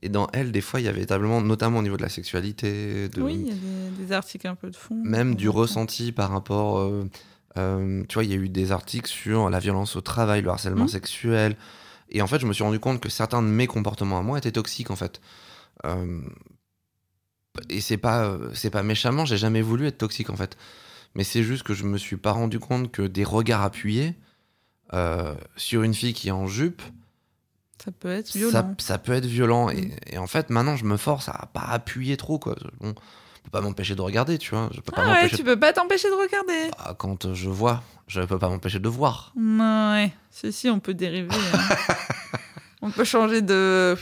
et 0.02 0.10
dans 0.10 0.28
elle 0.34 0.52
des 0.52 0.62
fois 0.62 0.80
il 0.80 0.84
y 0.84 0.88
avait 0.88 0.96
véritablement 0.98 1.42
notamment 1.42 1.80
au 1.80 1.82
niveau 1.82 1.98
de 1.98 2.04
la 2.04 2.10
sexualité 2.10 3.10
de 3.10 3.22
Oui, 3.22 3.46
il 3.46 3.48
y 3.48 3.52
a 3.52 3.56
des, 3.56 4.06
des 4.06 4.12
articles 4.12 4.48
un 4.48 4.56
peu 4.56 4.70
de 4.70 4.76
fond. 4.76 4.96
même 5.04 5.36
du 5.36 5.50
ressenti 5.50 6.12
par 6.12 6.30
rapport. 6.32 6.80
euh, 6.80 7.10
euh, 7.58 8.04
tu 8.08 8.14
vois, 8.14 8.24
il 8.24 8.30
y 8.30 8.34
a 8.34 8.38
eu 8.38 8.50
des 8.50 8.72
articles 8.72 9.10
sur 9.10 9.50
la 9.50 9.58
violence 9.60 9.96
au 9.96 10.02
travail, 10.02 10.42
le 10.44 10.50
harcèlement 10.50 10.84
Mhm. 10.84 10.88
sexuel. 10.90 11.56
Et 12.10 12.22
en 12.22 12.28
fait, 12.28 12.40
je 12.40 12.46
me 12.46 12.54
suis 12.54 12.64
rendu 12.64 12.80
compte 12.80 13.00
que 13.02 13.10
certains 13.10 13.42
de 13.42 13.48
mes 13.48 13.66
comportements 13.66 14.20
à 14.20 14.22
moi 14.22 14.38
étaient 14.38 14.52
toxiques, 14.52 14.92
en 14.92 14.96
fait. 14.96 15.20
Euh, 15.86 16.22
et 17.70 17.82
c'est 17.82 17.98
pas, 17.98 18.38
c'est 18.54 18.70
pas 18.70 18.84
méchamment, 18.84 19.26
j'ai 19.26 19.38
jamais 19.38 19.64
voulu 19.64 19.88
être 19.88 19.98
toxique, 19.98 20.30
en 20.30 20.36
fait. 20.36 20.56
Mais 21.16 21.24
c'est 21.24 21.42
juste 21.42 21.64
que 21.64 21.74
je 21.74 21.84
me 21.86 21.98
suis 21.98 22.18
pas 22.18 22.32
rendu 22.32 22.60
compte 22.60 22.92
que 22.92 23.02
des 23.02 23.24
regards 23.24 23.64
appuyés 23.64 24.14
sur 25.56 25.82
une 25.84 25.94
fille 25.96 26.14
qui 26.14 26.28
est 26.28 26.32
en 26.32 26.46
jupe, 26.48 26.82
Ça 27.84 27.92
peut 27.92 28.10
être 28.12 28.32
violent. 28.36 28.76
ça 28.80 28.98
peut 28.98 29.14
être 29.14 29.26
violent. 29.26 29.70
Et, 29.70 29.82
Mm. 29.82 29.92
et 30.14 30.18
en 30.18 30.28
fait, 30.28 30.50
maintenant, 30.50 30.76
je 30.76 30.86
me 30.86 30.98
force 30.98 31.30
à 31.30 31.48
pas 31.54 31.62
appuyer 31.70 32.18
trop, 32.18 32.40
quoi. 32.40 32.56
Bon, 32.80 32.94
peux 32.94 33.52
pas 33.52 33.62
m'empêcher 33.62 33.96
de 33.96 34.02
regarder, 34.02 34.38
tu 34.38 34.54
vois. 34.56 34.70
Je 34.74 34.82
peux 34.82 34.92
pas 34.92 35.04
Ah 35.06 35.12
ouais, 35.24 35.30
tu 35.30 35.44
peux 35.44 35.58
pas 35.60 35.72
t'empêcher 35.74 36.10
de 36.10 36.16
regarder. 36.16 36.72
Ah, 36.78 36.94
quand 36.98 37.34
je 37.34 37.50
vois, 37.50 37.82
je 38.08 38.22
peux 38.22 38.38
pas 38.40 38.50
m'empêcher 38.50 38.80
de 38.80 38.90
voir. 38.90 39.34
Ouais, 39.38 40.12
si, 40.32 40.52
si, 40.52 40.70
on 40.70 40.80
peut 40.80 40.94
dériver. 40.94 41.30
hein. 41.54 41.60
on 42.82 42.90
peut 42.92 43.06
changer 43.06 43.42
de. 43.42 43.96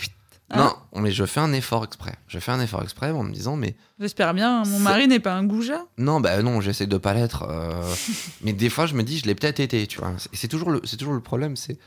Hein 0.52 0.74
non, 0.94 1.02
mais 1.02 1.12
je 1.12 1.26
fais 1.26 1.40
un 1.40 1.54
effort 1.54 1.84
exprès. 1.84 2.14
Je 2.28 2.38
fais 2.40 2.52
un 2.52 2.60
effort 2.62 2.84
exprès 2.84 3.10
en 3.12 3.24
me 3.24 3.34
disant, 3.34 3.56
mais 3.56 3.76
J'espère 4.00 4.34
bien, 4.36 4.64
mon 4.64 4.78
mari 4.80 5.08
n'est 5.08 5.20
pas 5.20 5.34
un 5.34 5.44
goujat. 5.44 5.86
non, 5.98 6.20
bah 6.20 6.40
non, 6.44 6.62
j'essaie 6.62 6.86
de 6.86 6.98
pas 6.98 7.14
l'être. 7.16 7.44
euh, 7.50 7.82
mais 8.44 8.54
des 8.54 8.70
fois, 8.70 8.86
je 8.86 8.94
me 8.94 9.02
dis, 9.04 9.18
je 9.20 9.26
l'ai 9.26 9.34
peut-être 9.36 9.60
été, 9.60 9.86
tu 9.88 10.00
vois. 10.00 10.12
Et 10.34 10.36
c'est 10.38 10.48
toujours 10.48 10.70
le, 10.72 10.82
c'est 10.84 10.98
toujours 10.98 11.14
le 11.16 11.22
problème, 11.22 11.56
c'est 11.56 11.78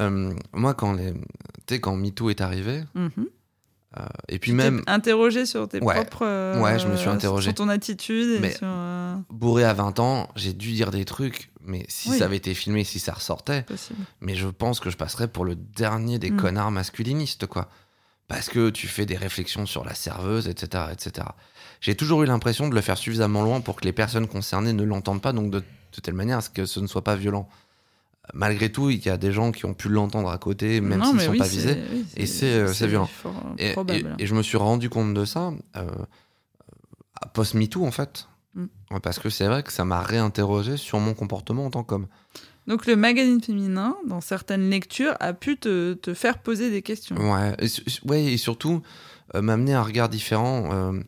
euh, 0.00 0.32
moi 0.52 0.74
quand 0.74 0.92
les, 0.94 1.80
quand 1.80 1.96
MeToo 1.96 2.30
est 2.30 2.40
arrivé, 2.40 2.84
Mhm. 2.94 3.10
euh, 3.98 4.02
et 4.28 4.38
puis 4.38 4.50
Tu 4.50 4.56
même 4.56 4.82
interrogé 4.86 5.46
sur 5.46 5.68
tes 5.68 5.80
Ouais. 5.80 5.94
propres. 5.94 6.24
euh, 6.26 6.60
Ouais, 6.60 6.78
je 6.78 6.86
me 6.88 6.96
suis 6.96 7.08
interrogé. 7.08 7.50
Sur 7.50 7.54
ton 7.54 7.68
attitude 7.68 8.36
et 8.36 8.40
Mais- 8.40 8.52
sur. 8.56 8.66
bourré 9.30 9.64
à 9.64 9.72
20 9.72 9.98
ans, 10.00 10.28
j'ai 10.36 10.52
dû 10.52 10.72
dire 10.72 10.90
des 10.90 11.04
trucs, 11.04 11.50
mais 11.62 11.84
si 11.88 12.10
Oui. 12.10 12.18
ça 12.18 12.24
avait 12.26 12.36
été 12.36 12.54
filmé, 12.54 12.84
si 12.84 12.98
ça 12.98 13.12
ressortait, 13.12 13.62
possible. 13.62 14.00
mais 14.20 14.34
je 14.34 14.48
pense 14.48 14.80
que 14.80 14.90
je 14.90 14.96
passerais 14.96 15.28
pour 15.28 15.44
le 15.44 15.54
dernier 15.54 16.18
des 16.18 16.30
Mm. 16.30 16.36
connards 16.36 16.70
masculinistes, 16.70 17.46
quoi. 17.46 17.68
Parce 18.26 18.48
que 18.48 18.70
tu 18.70 18.88
fais 18.88 19.04
des 19.06 19.16
réflexions 19.16 19.66
sur 19.66 19.84
la 19.84 19.94
serveuse, 19.94 20.48
etc., 20.48 20.84
etc. 20.92 21.26
J'ai 21.80 21.94
toujours 21.94 22.22
eu 22.22 22.26
l'impression 22.26 22.68
de 22.68 22.74
le 22.74 22.80
faire 22.80 22.96
suffisamment 22.96 23.42
loin 23.42 23.60
pour 23.60 23.76
que 23.76 23.84
les 23.84 23.92
personnes 23.92 24.26
concernées 24.26 24.72
ne 24.72 24.82
l'entendent 24.82 25.20
pas, 25.20 25.34
donc 25.34 25.50
de, 25.50 25.58
de 25.60 26.00
telle 26.02 26.14
manière 26.14 26.38
à 26.38 26.40
ce 26.40 26.48
que 26.48 26.64
ce 26.64 26.80
ne 26.80 26.86
soit 26.86 27.04
pas 27.04 27.16
violent. 27.16 27.46
Malgré 28.32 28.72
tout, 28.72 28.88
il 28.90 29.04
y 29.04 29.10
a 29.10 29.16
des 29.18 29.32
gens 29.32 29.52
qui 29.52 29.66
ont 29.66 29.74
pu 29.74 29.88
l'entendre 29.88 30.30
à 30.30 30.38
côté, 30.38 30.80
même 30.80 31.04
s'ils 31.04 31.16
ne 31.16 31.20
sont 31.20 31.30
oui, 31.32 31.38
pas 31.38 31.46
visés. 31.46 31.76
oui, 31.92 32.04
et 32.16 32.26
c'est, 32.26 32.54
euh, 32.54 32.72
violent. 32.86 33.08
euh, 33.26 33.30
Et, 33.58 33.72
probable. 33.72 34.16
et- 34.18 34.22
et 34.22 34.26
je 34.26 34.34
me 34.34 34.42
suis 34.42 34.56
rendu 34.56 34.88
compte 34.88 35.12
de 35.12 35.24
ça 35.26 35.52
euh, 35.76 35.86
à 37.20 37.28
post-MeToo, 37.28 37.84
en 37.84 37.90
fait. 37.90 38.28
Mm. 38.54 38.66
Parce 39.02 39.18
que 39.18 39.28
c'est 39.30 39.46
vrai 39.46 39.62
que 39.62 39.72
ça 39.72 39.84
m'a 39.84 40.00
réinterrogé 40.00 40.76
sur 40.76 40.98
mon 41.00 41.14
comportement 41.14 41.66
en 41.66 41.70
tant 41.70 41.82
qu'homme. 41.84 42.06
Donc 42.66 42.86
le 42.86 42.96
magazine 42.96 43.42
féminin, 43.42 43.94
dans 44.08 44.20
certaines 44.22 44.70
lectures, 44.70 45.14
a 45.20 45.34
pu 45.34 45.56
te, 45.58 45.92
te 45.94 46.14
faire 46.14 46.38
poser 46.38 46.70
des 46.70 46.80
questions. 46.80 47.16
Ouais, 47.16 47.54
et, 47.60 47.66
ouais, 48.08 48.24
et 48.24 48.36
surtout 48.38 48.80
euh, 49.34 49.42
m'amener 49.42 49.74
à 49.74 49.80
un 49.80 49.82
regard 49.82 50.08
différent. 50.08 50.70
euh, 50.72 51.00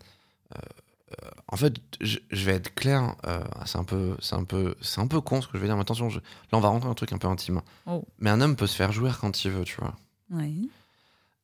euh, 1.13 1.29
en 1.49 1.57
fait, 1.57 1.75
je, 2.01 2.19
je 2.31 2.45
vais 2.45 2.53
être 2.55 2.75
clair, 2.75 3.15
euh, 3.27 3.41
c'est 3.65 3.79
un 3.79 3.85
peu, 3.85 4.17
c'est 4.21 4.35
un 4.35 4.45
peu, 4.45 4.75
c'est 4.81 5.01
un 5.01 5.07
peu 5.07 5.21
con 5.21 5.41
ce 5.41 5.47
que 5.47 5.53
je 5.55 5.59
vais 5.59 5.67
dire. 5.69 5.77
Mais 5.77 5.83
attention, 5.83 6.09
je- 6.09 6.19
là 6.19 6.23
on 6.53 6.61
va 6.61 6.69
rentrer 6.69 6.87
dans 6.87 6.93
un 6.93 6.95
truc 6.95 7.13
un 7.13 7.19
peu 7.19 7.29
intime. 7.29 7.61
Oh. 7.87 8.05
Mais 8.19 8.31
un 8.31 8.41
homme 8.41 8.57
peut 8.57 8.67
se 8.67 8.75
faire 8.77 8.91
jouir 8.93 9.19
quand 9.21 9.45
il 9.45 9.51
veut, 9.53 9.65
tu 9.65 9.77
vois. 9.81 9.95
Oui. 10.31 10.69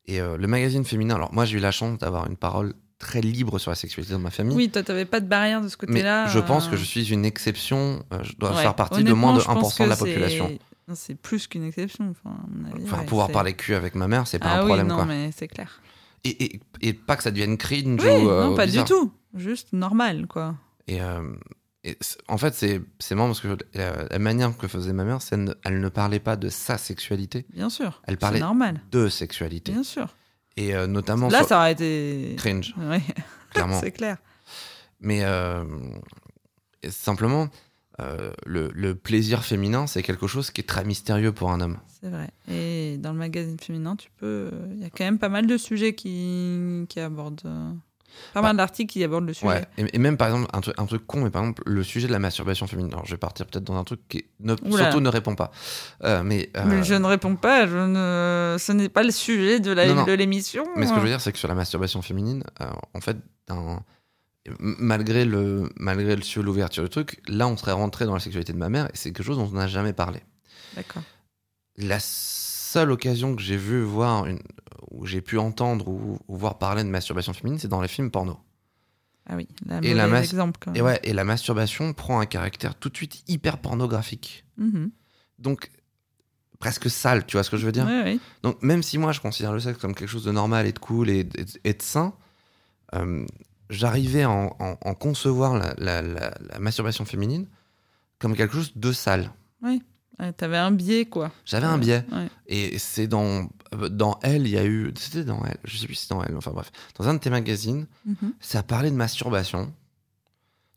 Et 0.05 0.19
euh, 0.19 0.35
le 0.37 0.47
magazine 0.47 0.83
féminin. 0.83 1.15
Alors 1.15 1.33
moi, 1.33 1.45
j'ai 1.45 1.57
eu 1.57 1.61
la 1.61 1.71
chance 1.71 1.97
d'avoir 1.99 2.27
une 2.27 2.35
parole 2.35 2.73
très 2.99 3.21
libre 3.21 3.57
sur 3.59 3.71
la 3.71 3.75
sexualité 3.75 4.13
dans 4.13 4.19
ma 4.19 4.31
famille. 4.31 4.55
Oui, 4.55 4.69
toi, 4.69 4.83
t'avais 4.83 5.05
pas 5.05 5.19
de 5.21 5.27
barrière 5.27 5.61
de 5.61 5.67
ce 5.69 5.77
mais 5.81 5.87
côté-là. 5.87 6.27
je 6.27 6.39
pense 6.39 6.67
que 6.67 6.75
je 6.75 6.83
suis 6.83 7.11
une 7.13 7.23
exception. 7.25 8.03
je 8.21 8.33
dois 8.37 8.53
ouais. 8.55 8.61
faire 8.61 8.75
partie 8.75 9.03
de 9.03 9.13
moins 9.13 9.31
de 9.33 9.37
Honnêtement, 9.39 9.55
je 9.55 9.59
pense 9.61 9.79
1% 9.79 9.83
de 9.85 9.89
la 9.89 9.95
population. 9.97 10.59
Non, 10.89 10.95
C'est 10.95 11.15
plus 11.15 11.47
qu'une 11.47 11.63
exception. 11.63 12.09
Enfin, 12.11 12.35
à 12.35 12.47
mon 12.49 12.65
avis, 12.69 12.83
Enfin, 12.83 12.99
ouais, 12.99 13.05
pouvoir 13.05 13.29
parler 13.31 13.53
cul 13.53 13.75
avec 13.75 13.95
ma 13.95 14.09
mère, 14.09 14.27
c'est 14.27 14.39
pas 14.39 14.49
ah 14.51 14.59
un 14.61 14.65
problème, 14.65 14.87
oui, 14.87 14.89
non, 14.89 14.95
quoi. 14.97 15.05
mais 15.05 15.31
c'est 15.35 15.47
clair. 15.47 15.81
Et, 16.25 16.43
et, 16.55 16.59
et 16.81 16.93
pas 16.93 17.15
que 17.15 17.23
ça 17.23 17.31
devienne 17.31 17.57
cringe 17.57 18.01
Oui, 18.03 18.09
ou 18.09 18.29
non, 18.29 18.55
pas 18.55 18.65
bizarre. 18.65 18.83
du 18.85 18.91
tout. 18.91 19.11
Juste 19.33 19.73
normal, 19.73 20.27
quoi. 20.27 20.55
Et, 20.87 21.01
euh, 21.01 21.33
et 21.83 21.97
en 22.27 22.37
fait, 22.37 22.53
c'est 22.53 23.15
marrant 23.15 23.27
parce 23.27 23.41
que 23.41 23.57
la, 23.73 24.05
la 24.09 24.19
manière 24.19 24.55
que 24.57 24.67
faisait 24.67 24.93
ma 24.93 25.03
mère, 25.03 25.21
c'est 25.21 25.37
elle 25.65 25.79
ne 25.79 25.89
parlait 25.89 26.19
pas 26.19 26.35
de 26.35 26.49
sa 26.49 26.77
sexualité, 26.77 27.45
Bien 27.53 27.69
sûr. 27.69 28.01
Elle 28.05 28.17
parlait 28.17 28.39
normal. 28.39 28.81
de 28.91 29.09
sexualité. 29.09 29.71
Bien 29.71 29.83
sûr. 29.83 30.15
Et 30.55 30.75
euh, 30.75 30.85
notamment 30.87 31.29
Là, 31.29 31.39
sur- 31.39 31.47
ça 31.49 31.57
aurait 31.59 31.71
été. 31.73 32.35
cringe, 32.37 32.75
Ouais, 32.77 33.01
clairement. 33.51 33.79
c'est 33.79 33.91
clair. 33.91 34.17
Mais 35.01 35.23
euh, 35.23 35.63
simplement, 36.89 37.49
euh, 37.99 38.31
le, 38.45 38.69
le 38.73 38.95
plaisir 38.95 39.43
féminin, 39.43 39.87
c'est 39.87 40.03
quelque 40.03 40.27
chose 40.27 40.51
qui 40.51 40.61
est 40.61 40.65
très 40.67 40.83
mystérieux 40.83 41.31
pour 41.31 41.51
un 41.51 41.61
homme. 41.61 41.77
C'est 42.01 42.09
vrai. 42.09 42.29
Et 42.49 42.97
dans 42.97 43.11
le 43.13 43.17
magazine 43.19 43.59
féminin, 43.59 43.95
tu 43.95 44.09
peux. 44.17 44.51
Il 44.71 44.79
y 44.81 44.85
a 44.85 44.89
quand 44.89 45.03
même 45.05 45.19
pas 45.19 45.29
mal 45.29 45.47
de 45.47 45.57
sujets 45.57 45.95
qui, 45.95 46.85
qui 46.89 46.99
abordent. 46.99 47.41
Pas 48.33 48.41
mal 48.41 48.57
d'articles 48.57 48.91
qui 48.91 49.03
abordent 49.03 49.27
le 49.27 49.33
sujet. 49.33 49.47
Ouais. 49.47 49.65
Et, 49.77 49.95
et 49.95 49.99
même 49.99 50.17
par 50.17 50.27
exemple, 50.29 50.49
un 50.53 50.61
truc, 50.61 50.73
un 50.79 50.85
truc 50.85 51.05
con, 51.05 51.21
mais 51.23 51.29
par 51.29 51.43
exemple, 51.43 51.63
le 51.65 51.83
sujet 51.83 52.07
de 52.07 52.11
la 52.11 52.19
masturbation 52.19 52.65
féminine. 52.67 52.91
Alors, 52.93 53.05
je 53.05 53.11
vais 53.11 53.17
partir 53.17 53.45
peut-être 53.45 53.63
dans 53.63 53.75
un 53.77 53.83
truc 53.83 54.01
qui 54.09 54.25
ne, 54.39 54.55
surtout 54.55 54.99
ne 55.01 55.09
répond 55.09 55.35
pas. 55.35 55.51
Euh, 56.03 56.23
mais, 56.23 56.49
euh, 56.57 56.63
Mais 56.65 56.83
je 56.83 56.95
ne 56.95 57.05
réponds 57.05 57.35
pas. 57.35 57.67
Je 57.67 57.77
ne... 57.77 58.57
Ce 58.57 58.71
n'est 58.71 58.89
pas 58.89 59.03
le 59.03 59.11
sujet 59.11 59.59
de 59.59 59.71
la- 59.71 59.87
Non, 59.87 59.95
non. 59.95 60.03
de 60.05 60.13
l'émission. 60.13 60.65
Mais 60.75 60.85
ce 60.85 60.91
que 60.91 60.97
je 60.97 61.01
veux 61.03 61.09
dire, 61.09 61.21
c'est 61.21 61.31
que 61.31 61.37
sur 61.37 61.47
la 61.47 61.55
masturbation 61.55 62.01
féminine, 62.01 62.43
euh, 62.61 62.65
en 62.93 63.01
fait, 63.01 63.17
malgré 64.59 65.25
le 65.25 65.69
malgré 65.77 66.15
le 66.15 66.21
sur 66.21 66.43
l'ouverture 66.43 66.83
du 66.83 66.89
truc, 66.89 67.21
là, 67.27 67.47
on 67.47 67.55
serait 67.57 67.71
rentré 67.71 68.05
dans 68.05 68.13
la 68.13 68.19
sexualité 68.19 68.53
de 68.53 68.57
ma 68.57 68.69
mère, 68.69 68.85
et 68.87 68.91
c'est 68.95 69.11
quelque 69.11 69.25
chose 69.25 69.37
dont 69.37 69.47
on 69.51 69.55
n'a 69.57 69.67
jamais 69.67 69.93
parlé. 69.93 70.21
D'accord. 70.75 71.03
La 71.77 71.97
seule 71.99 72.91
occasion 72.91 73.35
que 73.35 73.41
j'ai 73.41 73.57
vu 73.57 73.81
voir, 73.83 74.25
une, 74.25 74.39
où 74.93 75.05
j'ai 75.05 75.21
pu 75.21 75.37
entendre 75.37 75.87
ou, 75.87 76.19
ou 76.27 76.37
voir 76.37 76.57
parler 76.57 76.83
de 76.83 76.89
masturbation 76.89 77.33
féminine, 77.33 77.59
c'est 77.59 77.67
dans 77.67 77.81
les 77.81 77.87
films 77.87 78.11
porno. 78.11 78.39
Ah 79.27 79.35
oui, 79.35 79.47
la 79.65 79.77
Et 79.83 79.93
la 79.93 80.03
mauvais 80.07 80.19
masse- 80.19 80.25
exemple. 80.25 80.59
Quand 80.59 80.71
même. 80.71 80.77
Et 80.79 80.81
ouais, 80.81 80.99
et 81.03 81.13
la 81.13 81.23
masturbation 81.23 81.93
prend 81.93 82.19
un 82.19 82.25
caractère 82.25 82.75
tout 82.75 82.89
de 82.89 82.95
suite 82.97 83.23
hyper 83.27 83.57
pornographique. 83.59 84.45
Mhm. 84.57 84.91
Donc 85.39 85.71
presque 86.59 86.89
sale, 86.89 87.25
tu 87.25 87.35
vois 87.37 87.43
ce 87.43 87.49
que 87.49 87.57
je 87.57 87.65
veux 87.65 87.71
dire? 87.71 87.85
Ouais, 87.85 88.03
ouais. 88.03 88.19
Donc, 88.41 88.61
même 88.61 88.83
si 88.83 88.97
moi 88.97 89.11
je 89.11 89.19
considère 89.19 89.51
le 89.53 89.59
sexe 89.59 89.79
comme 89.79 89.93
quelque 89.95 90.09
chose 90.09 90.23
de 90.23 90.31
normal 90.31 90.65
et 90.67 90.71
de 90.71 90.79
cool 90.79 91.09
et, 91.09 91.19
et- 91.21 91.45
et 91.69 91.73
de 91.73 91.81
sain, 91.81 92.13
euh, 92.95 93.25
j'arrivais 93.69 94.23
à 94.23 94.29
en, 94.29 94.55
en- 94.59 94.77
en 94.81 94.93
concevoir 94.93 95.57
la, 95.57 95.73
la- 95.77 96.01
la- 96.01 96.33
la 96.39 96.59
masturbation 96.59 97.03
féminine 97.05 97.47
comme 98.19 98.35
quelque 98.35 98.53
chose 98.53 98.71
de 98.75 98.91
sale. 98.93 99.31
Ouais, 100.19 100.31
T'avais 100.33 100.57
un 100.57 100.71
biais, 100.71 101.05
quoi. 101.05 101.31
J'avais 101.45 101.65
un 101.65 101.77
biais. 101.77 102.05
Ouais. 102.11 102.27
Et 102.47 102.77
c'est 102.77 103.07
dans, 103.07 103.47
dans 103.89 104.19
Elle, 104.21 104.45
il 104.47 104.53
y 104.53 104.57
a 104.57 104.63
eu. 104.65 104.93
C'était 104.97 105.23
dans 105.23 105.43
Elle, 105.45 105.57
je 105.63 105.77
sais 105.77 105.85
plus 105.87 105.95
si 105.95 106.05
c'est 106.07 106.13
dans 106.13 106.23
Elle, 106.23 106.35
enfin 106.37 106.51
bref. 106.51 106.71
Dans 106.99 107.07
un 107.07 107.15
de 107.15 107.19
tes 107.19 107.29
magazines, 107.29 107.87
Mhm. 108.05 108.33
ça 108.39 108.61
parlait 108.63 108.91
de 108.91 108.95
masturbation. 108.95 109.73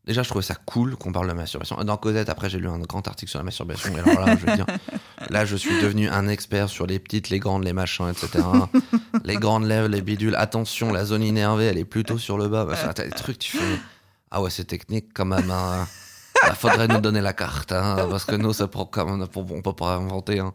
Déjà, 0.05 0.23
je 0.23 0.29
trouvais 0.29 0.43
ça 0.43 0.55
cool 0.55 0.95
qu'on 0.95 1.11
parle 1.11 1.27
de 1.27 1.33
masturbation. 1.33 1.75
Dans 1.83 1.97
Cosette, 1.97 2.29
après, 2.29 2.49
j'ai 2.49 2.59
lu 2.59 2.69
un 2.69 2.79
grand 2.79 3.05
article 3.09 3.29
sur 3.29 3.39
la 3.39 3.43
masturbation. 3.43 3.93
Et 3.95 3.99
alors 3.99 4.25
là, 4.25 4.37
je 4.37 4.45
veux 4.45 4.55
dire, 4.55 4.65
là, 5.29 5.43
je 5.43 5.57
suis 5.57 5.81
devenu 5.81 6.07
un 6.07 6.29
expert 6.29 6.69
sur 6.69 6.87
les 6.87 6.97
petites, 6.97 7.29
les 7.29 7.39
grandes, 7.39 7.65
les 7.65 7.73
machins, 7.73 8.07
etc. 8.09 8.41
les 9.25 9.35
grandes 9.35 9.65
lèvres, 9.65 9.89
les 9.89 10.01
bidules. 10.01 10.35
Attention, 10.37 10.93
la 10.93 11.03
zone 11.03 11.23
innervée, 11.23 11.65
elle 11.65 11.77
est 11.77 11.83
plutôt 11.85 12.17
sur 12.27 12.37
le 12.37 12.47
bas. 12.47 12.65
Enfin, 12.71 12.93
t'as 12.93 13.03
des 13.03 13.09
trucs, 13.11 13.37
tu 13.39 13.57
fais. 13.57 13.79
Ah 14.31 14.41
ouais, 14.41 14.49
c'est 14.49 14.63
technique 14.63 15.07
quand 15.13 15.25
même. 15.25 15.51
Hein. 15.51 15.85
Bah, 16.43 16.53
faudrait 16.55 16.87
nous 16.87 16.99
donner 17.01 17.21
la 17.21 17.33
carte, 17.33 17.71
hein, 17.71 18.07
parce 18.09 18.25
que 18.25 18.35
nous, 18.35 18.53
ça 18.53 18.67
prend 18.67 18.85
quand 18.85 19.05
même, 19.05 19.27
on 19.35 19.61
peut 19.61 19.73
pas 19.73 19.95
inventer. 19.95 20.39
Hein. 20.39 20.53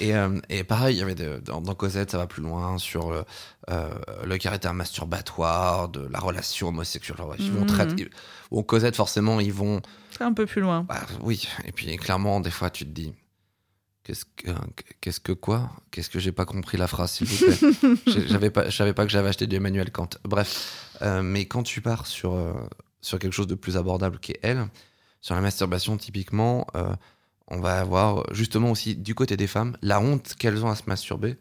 Et, 0.00 0.14
euh, 0.16 0.40
et 0.48 0.64
pareil, 0.64 0.96
il 0.96 0.98
y 1.00 1.02
avait 1.02 1.14
de- 1.14 1.38
dans, 1.44 1.60
dans 1.60 1.74
Cosette, 1.74 2.10
ça 2.10 2.16
va 2.18 2.26
plus 2.26 2.42
loin 2.42 2.78
sur 2.78 3.10
le, 3.10 3.24
euh, 3.70 3.90
le 4.24 4.38
caractère 4.38 4.72
masturbatoire 4.72 5.88
de 5.90 6.06
la 6.08 6.18
relation 6.18 6.68
homosexuelle. 6.68 7.18
Ils 7.38 7.52
vont 7.52 7.60
Mhm. 7.62 7.66
très- 7.66 7.86
ils- 7.98 8.10
Bon, 8.50 8.62
Cosette, 8.62 8.96
forcément, 8.96 9.38
ils 9.40 9.52
vont. 9.52 9.82
Un 10.20 10.32
peu 10.32 10.46
plus 10.46 10.62
loin. 10.62 10.82
bah, 10.82 11.00
oui, 11.20 11.46
et 11.64 11.72
puis 11.72 11.94
clairement, 11.98 12.40
des 12.40 12.50
fois, 12.50 12.70
tu 12.70 12.84
te 12.84 12.90
dis. 12.90 13.12
Qu'est-ce 14.02 14.24
que, 14.24 14.50
qu'est-ce 15.00 15.18
que 15.18 15.32
quoi? 15.32 15.68
Qu'est-ce 15.90 16.08
que 16.10 16.20
j'ai 16.20 16.30
pas 16.30 16.44
compris 16.44 16.78
la 16.78 16.86
phrase, 16.86 17.10
s'il 17.10 17.26
vous 17.26 17.44
plaît? 17.44 17.58
J'avais 18.28 18.50
pas, 18.50 18.70
je 18.70 18.76
savais 18.76 18.94
pas 18.94 19.04
que 19.04 19.10
j'avais 19.10 19.28
acheté 19.28 19.48
du 19.48 19.56
Emmanuel 19.56 19.90
Kant. 19.90 20.10
Bref, 20.24 20.96
euh, 21.02 21.22
mais 21.22 21.46
quand 21.46 21.64
tu 21.64 21.80
pars 21.80 22.06
sur, 22.06 22.32
euh, 22.34 22.52
sur 23.00 23.18
quelque 23.18 23.32
chose 23.32 23.48
de 23.48 23.56
plus 23.56 23.76
abordable 23.76 24.20
qui 24.20 24.30
est 24.32 24.38
elle, 24.42 24.64
sur 25.26 25.34
la 25.34 25.40
masturbation, 25.40 25.96
typiquement, 25.96 26.68
euh, 26.76 26.84
on 27.48 27.58
va 27.58 27.80
avoir 27.80 28.32
justement 28.32 28.70
aussi 28.70 28.94
du 28.94 29.16
côté 29.16 29.36
des 29.36 29.48
femmes 29.48 29.76
la 29.82 29.98
honte 30.00 30.36
qu'elles 30.38 30.64
ont 30.64 30.70
à 30.70 30.76
se 30.76 30.84
masturber. 30.86 31.36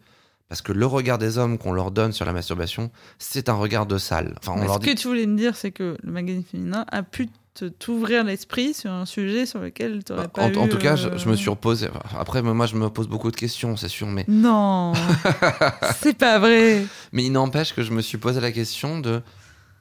Parce 0.49 0.63
que 0.63 0.71
le 0.71 0.87
regard 0.87 1.19
des 1.19 1.37
hommes 1.37 1.59
qu'on 1.59 1.71
leur 1.71 1.91
donne 1.91 2.11
sur 2.11 2.25
la 2.25 2.33
masturbation, 2.33 2.89
c'est 3.19 3.47
un 3.47 3.53
regard 3.53 3.85
de 3.85 3.99
sale. 3.99 4.33
Enfin, 4.39 4.53
on 4.53 4.61
Mais 4.61 4.65
leur 4.65 4.75
ce 4.75 4.79
dit. 4.79 4.87
que 4.95 4.99
tu 4.99 5.07
voulais 5.07 5.27
me 5.27 5.37
dire, 5.37 5.55
c'est 5.55 5.69
que 5.71 5.97
le 6.01 6.11
magazine 6.11 6.43
féminin 6.43 6.83
a 6.91 7.03
pu 7.03 7.29
t'ouvrir 7.77 8.23
l'esprit 8.23 8.73
sur 8.73 8.91
un 8.91 9.05
sujet 9.05 9.45
sur 9.45 9.59
lequel 9.59 10.03
tu 10.03 10.13
n'aurais 10.13 10.25
En, 10.25 10.29
pas 10.29 10.43
en 10.45 10.65
eu, 10.65 10.69
tout 10.69 10.77
cas, 10.79 10.95
je, 10.95 11.09
euh, 11.09 11.17
je 11.19 11.29
me 11.29 11.35
suis 11.35 11.49
reposé. 11.51 11.87
Après, 12.17 12.41
moi, 12.41 12.65
je 12.65 12.75
me 12.75 12.89
pose 12.89 13.07
beaucoup 13.07 13.29
de 13.29 13.35
questions, 13.35 13.77
c'est 13.77 13.87
sûr, 13.87 14.07
mais, 14.07 14.25
Non, 14.27 14.93
c'est 16.01 16.17
pas 16.17 16.39
vrai. 16.39 16.85
mais 17.11 17.23
il 17.23 17.31
n'empêche 17.31 17.73
que 17.75 17.83
je 17.83 17.91
me 17.91 18.01
suis 18.01 18.17
posé 18.17 18.39
la 18.41 18.51
question 18.51 18.99
de 18.99 19.21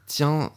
tiens, 0.06 0.50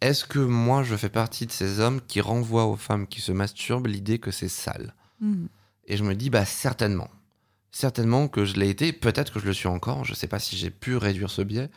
est-ce 0.00 0.24
que 0.24 0.38
moi, 0.38 0.82
je 0.82 0.96
fais 0.96 1.08
partie 1.10 1.46
de 1.46 1.52
ces 1.52 1.80
hommes 1.80 2.00
qui 2.06 2.20
renvoient 2.20 2.66
aux 2.66 2.76
femmes 2.76 3.06
qui 3.06 3.20
se 3.20 3.32
masturbent 3.32 3.86
l'idée 3.88 4.18
que 4.18 4.30
c'est 4.30 4.48
sale 4.48 4.94
Mhm. 5.20 5.48
Et 5.86 5.96
je 5.96 6.04
me 6.04 6.14
dis, 6.14 6.30
bah, 6.30 6.44
certainement. 6.44 7.08
Certainement 7.72 8.26
que 8.28 8.44
je 8.44 8.54
l'ai 8.54 8.68
été, 8.70 8.92
peut-être 8.92 9.32
que 9.34 9.38
je 9.40 9.46
le 9.46 9.52
suis 9.52 9.68
encore, 9.68 10.04
je 10.04 10.14
sais 10.14 10.26
pas 10.26 10.38
si 10.38 10.56
j'ai 10.56 10.70
pu 10.70 10.96
réduire 10.96 11.30
ce 11.30 11.42
biais, 11.42 11.68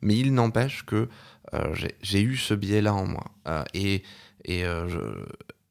mais 0.00 0.16
il 0.16 0.32
n'empêche 0.32 0.84
que 0.86 1.08
euh, 1.54 1.74
j'ai- 2.02 2.22
eu 2.22 2.36
ce 2.36 2.54
biais-là 2.54 2.94
en 2.94 3.06
moi. 3.06 3.24
Euh, 3.48 3.62
et 3.74 4.02
et 4.44 4.64
euh, 4.64 4.88
je... 4.88 4.98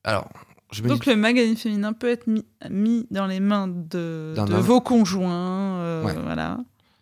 Alors, 0.04 0.30
je 0.72 0.84
me 0.84 0.88
Donc 0.90 1.04
dis. 1.04 1.10
le 1.10 1.16
magazine 1.16 1.58
féminin 1.58 1.94
peut 1.94 2.10
être 2.10 2.28
mis, 2.28 2.46
mis 2.70 3.08
dans 3.12 3.26
les 3.28 3.40
mains 3.40 3.68
de, 3.68 4.36
vos 4.60 4.82
conjoints, 4.82 6.04
Ouais. 6.04 6.14
voilà, 6.22 6.60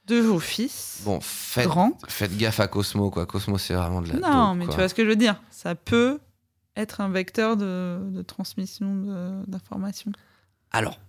de 0.10 0.20
vos 0.20 0.40
fils 0.40 1.02
Bon, 1.06 1.20
faites, 1.22 1.68
grands. 1.68 1.98
faites 2.08 2.36
gaffe 2.38 2.60
à 2.60 2.68
Cosmo, 2.68 3.10
quoi. 3.12 3.26
Cosmo, 3.26 3.58
c'est 3.58 3.74
vraiment 3.74 4.02
de 4.02 4.10
la 4.10 4.16
Non, 4.20 4.50
dope, 4.50 4.58
mais 4.58 4.66
quoi. 4.66 4.74
tu 4.74 4.80
vois 4.80 4.90
ce 4.90 4.94
que 4.94 5.04
je 5.04 5.10
veux 5.10 5.16
dire. 5.16 5.42
Ça 5.52 5.76
peut 5.76 6.20
être 6.76 7.02
un 7.02 7.10
vecteur 7.10 7.56
de, 7.58 8.00
de 8.10 8.22
transmission 8.22 9.44
d'informations. 9.48 10.12
Alors, 10.72 11.00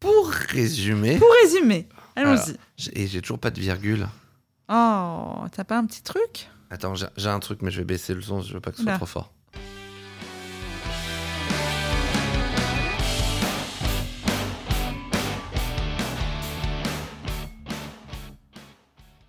pour 0.00 0.28
résumer, 0.28 1.18
Pour 1.18 1.28
résumer, 1.42 1.88
allons-y. 2.16 2.56
Et 2.94 3.06
j'ai 3.06 3.20
toujours 3.22 3.38
pas 3.38 3.50
de 3.50 3.60
virgule. 3.60 4.06
Oh, 4.68 5.44
t'as 5.52 5.64
pas 5.64 5.78
un 5.78 5.86
petit 5.86 6.02
truc? 6.02 6.48
Attends, 6.70 6.94
j'ai 6.94 7.28
un 7.28 7.38
truc, 7.40 7.62
mais 7.62 7.70
je 7.70 7.78
vais 7.78 7.84
baisser 7.84 8.12
le 8.14 8.20
son, 8.22 8.40
je 8.42 8.52
veux 8.54 8.60
pas 8.60 8.72
que 8.72 8.78
ce 8.78 8.82
soit 8.82 8.94
trop 8.96 9.06
fort. 9.06 9.32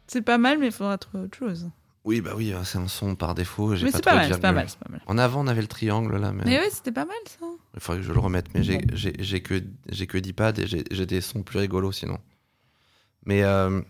C'est 0.08 0.22
pas 0.22 0.38
mal, 0.38 0.58
mais 0.60 0.68
il 0.68 0.72
faudra 0.72 0.98
trouver 0.98 1.26
autre 1.26 1.38
chose. 1.38 1.70
Oui, 2.06 2.22
bah 2.22 2.32
oui, 2.38 2.54
c'est 2.64 2.78
un 2.78 2.88
son 2.88 3.16
par 3.16 3.36
défaut. 3.36 3.72
Mais 3.72 3.92
c'est 3.92 4.02
pas 4.02 4.12
pas 4.12 4.16
mal, 4.16 4.70
c'est 4.70 4.80
pas 4.80 4.90
mal. 4.90 5.02
En 5.08 5.18
avant, 5.18 5.42
on 5.44 5.48
avait 5.48 5.62
le 5.62 5.68
triangle 5.68 6.16
là, 6.18 6.32
mais, 6.32 6.44
Mais 6.46 6.58
ouais, 6.60 6.70
c'était 6.70 6.94
pas 6.94 7.04
mal 7.04 7.18
ça. 7.26 7.46
il 7.74 7.80
faudrait 7.82 8.02
que 8.02 8.08
je 8.08 8.14
le 8.14 8.20
remette. 8.20 8.46
Mais 8.54 8.64
j'ai- 8.64 9.42
que, 9.42 9.60
que 10.06 10.18
10 10.18 10.34
pads 10.34 10.54
et 10.60 10.68
j'ai 10.68 11.06
des 11.06 11.20
sons 11.20 11.44
plus 11.44 11.60
rigolos 11.60 11.92
sinon. 11.92 12.18
Mais 13.26 13.44
euh, 13.44 13.82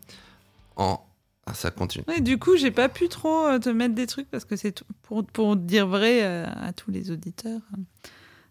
en... 0.77 0.99
ah, 1.45 1.53
ça 1.53 1.69
continue. 1.69 2.03
Ouais, 2.07 2.19
du 2.21 2.39
coup, 2.39 2.57
j'ai 2.57 2.71
pas 2.71 2.89
pu 2.89 3.07
trop 3.07 3.45
euh, 3.45 3.59
te 3.59 3.69
mettre 3.69 3.93
des 3.93 4.07
trucs 4.07 4.29
parce 4.31 4.45
que 4.45 4.55
c'est 4.55 4.83
pour, 5.03 5.23
pour 5.23 5.55
dire 5.55 5.85
vrai 5.85 6.23
euh, 6.23 6.47
à 6.59 6.73
tous 6.73 6.89
les 6.89 7.11
auditeurs. 7.11 7.61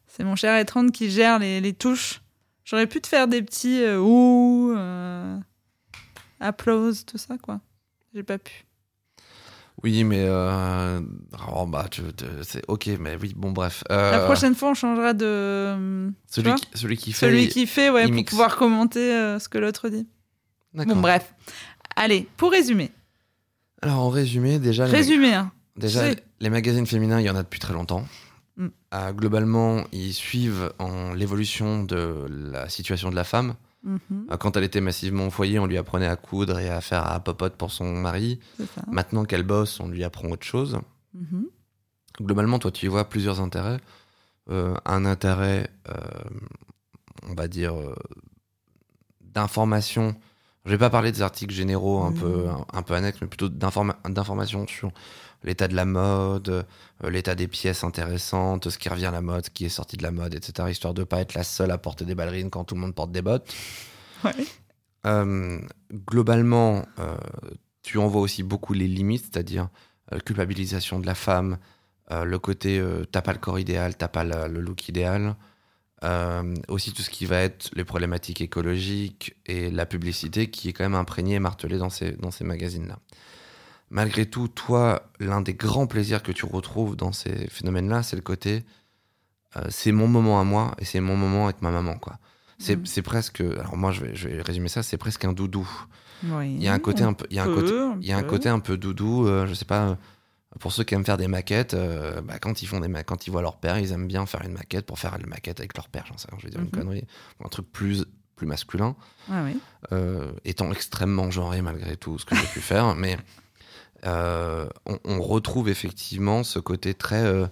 C'est 0.06 0.22
mon 0.22 0.36
cher 0.36 0.56
Etrand 0.60 0.90
qui 0.90 1.10
gère 1.10 1.40
les, 1.40 1.60
les 1.60 1.72
touches. 1.72 2.22
J'aurais 2.64 2.86
pu 2.86 3.00
te 3.00 3.08
faire 3.08 3.26
des 3.26 3.42
petits 3.42 3.82
euh, 3.82 3.98
ouh, 3.98 4.72
euh, 4.76 5.36
applause, 6.40 7.04
tout 7.04 7.18
ça, 7.18 7.36
quoi. 7.38 7.60
J'ai 8.14 8.22
pas 8.22 8.38
pu. 8.38 8.64
Oui, 9.82 10.04
mais 10.04 10.24
euh... 10.26 11.00
oh, 11.54 11.66
bah, 11.66 11.86
tu- 11.90 12.00
c'est 12.42 12.62
ok, 12.66 12.88
mais 12.98 13.16
oui, 13.20 13.34
bon, 13.36 13.52
bref. 13.52 13.84
Euh, 13.90 14.10
La 14.12 14.20
prochaine 14.24 14.54
fois, 14.54 14.70
on 14.70 14.74
changera 14.74 15.12
de. 15.12 15.26
euh, 15.26 16.10
celui, 16.26 16.54
qui, 16.54 16.66
celui 16.74 16.96
qui 16.96 17.12
fait. 17.12 17.26
Celui 17.26 17.42
il- 17.44 17.48
qui 17.50 17.66
fait, 17.66 17.90
ouais, 17.90 18.04
il 18.04 18.08
pour 18.08 18.14
mixe. 18.16 18.30
pouvoir 18.30 18.56
commenter 18.56 19.12
euh, 19.14 19.38
ce 19.38 19.48
que 19.50 19.58
l'autre 19.58 19.88
dit. 19.90 20.06
Bon, 20.72 20.96
bref. 20.96 21.34
Allez, 21.94 22.26
pour 22.36 22.50
résumer. 22.52 22.90
Alors, 23.82 23.98
en 24.00 24.08
résumé, 24.08 24.58
déjà, 24.58 24.86
les, 24.86 24.92
Résumer, 24.92 25.34
hein. 25.34 25.52
déjà, 25.76 26.04
les 26.40 26.50
magazines 26.50 26.86
féminins, 26.86 27.20
il 27.20 27.26
y 27.26 27.30
en 27.30 27.36
a 27.36 27.42
depuis 27.42 27.60
très 27.60 27.72
longtemps. 27.74 28.04
Mm. 28.56 28.68
Globalement, 29.12 29.84
ils 29.92 30.14
suivent 30.14 30.72
en 30.78 31.12
l'évolution 31.12 31.82
de 31.84 32.26
la 32.28 32.70
situation 32.70 33.10
de 33.10 33.14
la 33.14 33.24
femme. 33.24 33.54
Mhm, 33.86 34.26
Euh, 34.30 34.36
Quand 34.36 34.56
elle 34.56 34.64
était 34.64 34.80
massivement 34.80 35.28
au 35.28 35.30
foyer, 35.30 35.58
on 35.58 35.66
lui 35.66 35.78
apprenait 35.78 36.06
à 36.08 36.16
coudre 36.16 36.58
et 36.58 36.68
à 36.68 36.80
faire 36.80 37.06
à 37.06 37.18
popote 37.20 37.54
pour 37.56 37.70
son 37.70 37.92
mari. 37.94 38.40
Maintenant 38.88 39.24
qu'elle 39.24 39.44
bosse, 39.44 39.78
on 39.80 39.88
lui 39.88 40.02
apprend 40.04 40.28
autre 40.28 40.44
chose. 40.44 40.78
Mhm. 41.14 41.46
Globalement, 42.20 42.58
toi, 42.58 42.70
tu 42.72 42.86
y 42.86 42.88
vois 42.88 43.04
plusieurs 43.08 43.40
intérêts. 43.40 43.78
Euh, 44.50 44.74
un 44.84 45.04
intérêt, 45.04 45.70
euh, 45.88 45.94
on 47.28 47.34
va 47.34 47.46
dire, 47.48 47.74
euh, 47.76 47.94
d'information. 49.20 50.14
Je 50.64 50.70
vais 50.70 50.78
pas 50.78 50.90
parler 50.90 51.12
des 51.12 51.22
articles 51.22 51.54
généraux 51.54 52.00
un, 52.02 52.10
Mhm. 52.10 52.16
peu, 52.16 52.48
un, 52.48 52.64
un 52.72 52.82
peu 52.82 52.94
annexes, 52.94 53.18
mais 53.20 53.28
plutôt 53.28 53.48
d'informa- 53.48 53.96
d'informations 54.08 54.66
sur 54.66 54.90
l'état 55.44 55.68
de 55.68 55.74
la 55.74 55.84
mode, 55.84 56.48
euh, 56.48 57.10
l'état 57.10 57.34
des 57.34 57.48
pièces 57.48 57.84
intéressantes, 57.84 58.70
ce 58.70 58.78
qui 58.78 58.88
revient 58.88 59.06
à 59.06 59.10
la 59.10 59.20
mode, 59.22 59.46
ce 59.46 59.50
qui 59.50 59.64
est 59.64 59.70
sorti 59.70 59.96
de 59.96 60.02
la 60.02 60.10
mode, 60.10 60.34
etc. 60.34 60.68
Histoire 60.70 60.94
de 60.94 61.04
pas 61.04 61.20
être 61.20 61.34
la 61.34 61.44
seule 61.44 61.70
à 61.70 61.78
porter 61.78 62.04
des 62.04 62.14
ballerines 62.14 62.50
quand 62.50 62.64
tout 62.64 62.74
le 62.74 62.80
monde 62.80 62.94
porte 62.94 63.12
des 63.12 63.22
bottes. 63.22 63.52
Ouais. 64.24 64.32
Euh, 65.06 65.60
globalement, 65.92 66.84
euh, 66.98 67.16
tu 67.82 67.98
en 67.98 68.08
vois 68.08 68.20
aussi 68.22 68.42
beaucoup 68.42 68.72
les 68.72 68.88
limites, 68.88 69.26
c'est-à-dire 69.30 69.68
euh, 70.12 70.18
culpabilisation 70.18 70.98
de 70.98 71.06
la 71.06 71.14
femme, 71.14 71.58
le 72.10 72.38
côté 72.38 72.80
t'as 73.10 73.20
pas 73.20 73.32
le 73.32 73.38
corps 73.40 73.58
idéal, 73.58 73.96
t'as 73.96 74.06
pas 74.06 74.22
la- 74.22 74.46
le 74.46 74.60
look 74.60 74.88
idéal, 74.88 75.34
aussi 76.68 76.92
tout 76.92 77.02
ce 77.02 77.10
qui 77.10 77.26
va 77.26 77.38
être 77.40 77.70
les 77.74 77.82
problématiques 77.82 78.40
écologiques 78.40 79.34
et 79.44 79.72
la 79.72 79.86
publicité 79.86 80.48
qui 80.48 80.68
est 80.68 80.72
quand 80.72 80.84
même 80.84 80.94
imprégnée 80.94 81.34
et 81.34 81.40
martelée 81.40 81.78
dans 81.78 81.90
ces, 81.90 82.12
dans 82.12 82.30
ces 82.30 82.44
magazines-là. 82.44 83.00
Malgré 83.90 84.26
tout, 84.26 84.48
toi, 84.48 85.02
l'un 85.20 85.40
des 85.40 85.54
grands 85.54 85.86
plaisirs 85.86 86.22
que 86.22 86.32
tu 86.32 86.44
retrouves 86.44 86.96
dans 86.96 87.12
ces 87.12 87.46
phénomènes-là, 87.48 88.02
c'est 88.02 88.16
le 88.16 88.22
côté 88.22 88.64
euh, 89.56 89.62
c'est 89.70 89.92
mon 89.92 90.08
moment 90.08 90.40
à 90.40 90.44
moi 90.44 90.74
et 90.78 90.84
c'est 90.84 91.00
mon 91.00 91.16
moment 91.16 91.44
avec 91.44 91.62
ma 91.62 91.70
maman, 91.70 91.96
quoi. 91.98 92.18
C'est 92.58 92.86
c'est 92.86 93.02
presque. 93.02 93.40
Alors, 93.42 93.76
moi, 93.76 93.92
je 93.92 94.00
vais, 94.04 94.16
je 94.16 94.28
vais 94.28 94.42
résumer 94.42 94.68
ça 94.68 94.82
c'est 94.82 94.96
presque 94.98 95.24
un 95.24 95.32
doudou. 95.32 95.68
Oui, 96.24 96.54
Il 96.54 96.62
y 96.62 96.68
a 96.68 96.72
un 96.74 96.78
côté 96.78 97.02
un 97.04 97.12
peu. 97.12 97.26
Il 97.30 97.36
y 97.36 97.38
a 97.38 97.44
un 97.44 97.54
côté, 97.54 97.68
peut, 97.70 97.92
il 98.00 98.08
y 98.08 98.12
a 98.12 98.16
un 98.16 98.22
peut. 98.22 98.28
côté 98.28 98.48
un 98.48 98.58
peu 98.60 98.76
doudou, 98.76 99.26
euh, 99.28 99.46
je 99.46 99.54
sais 99.54 99.64
pas, 99.66 99.88
euh, 99.90 99.94
pour 100.58 100.72
ceux 100.72 100.82
qui 100.82 100.94
aiment 100.94 101.04
faire 101.04 101.18
des 101.18 101.28
maquettes, 101.28 101.74
euh, 101.74 102.20
bah, 102.22 102.38
quand, 102.40 102.62
ils 102.62 102.66
font 102.66 102.80
des 102.80 102.88
ma- 102.88 103.02
quand 103.04 103.26
ils 103.26 103.30
voient 103.30 103.42
leur 103.42 103.58
père, 103.58 103.78
ils 103.78 103.92
aiment 103.92 104.06
bien 104.08 104.24
faire 104.26 104.42
une 104.42 104.52
maquette 104.54 104.86
pour 104.86 104.98
faire 104.98 105.14
une 105.20 105.26
maquette 105.28 105.60
avec 105.60 105.76
leur 105.76 105.88
père, 105.88 106.04
j'en 106.08 106.16
sais 106.18 106.28
je 106.38 106.44
vais 106.44 106.50
dire 106.50 106.60
une 106.60 106.66
Mhm. 106.66 106.72
connerie, 106.72 107.04
un 107.44 107.48
truc 107.48 107.70
plus, 107.70 108.04
plus 108.36 108.46
masculin, 108.46 108.96
Ah 109.30 109.44
oui. 109.44 109.58
étant 110.44 110.72
extrêmement 110.72 111.30
genré 111.30 111.60
malgré 111.62 111.96
tout 111.96 112.18
ce 112.18 112.24
que 112.24 112.34
j'ai 112.34 112.46
pu 112.46 112.60
faire, 112.60 112.94
mais 112.94 113.16
on, 114.86 114.98
on 115.04 115.20
retrouve 115.20 115.68
effectivement 115.68 116.44
ce 116.44 116.58
côté 116.58 116.94
très 116.94 117.22
euh, 117.24 117.46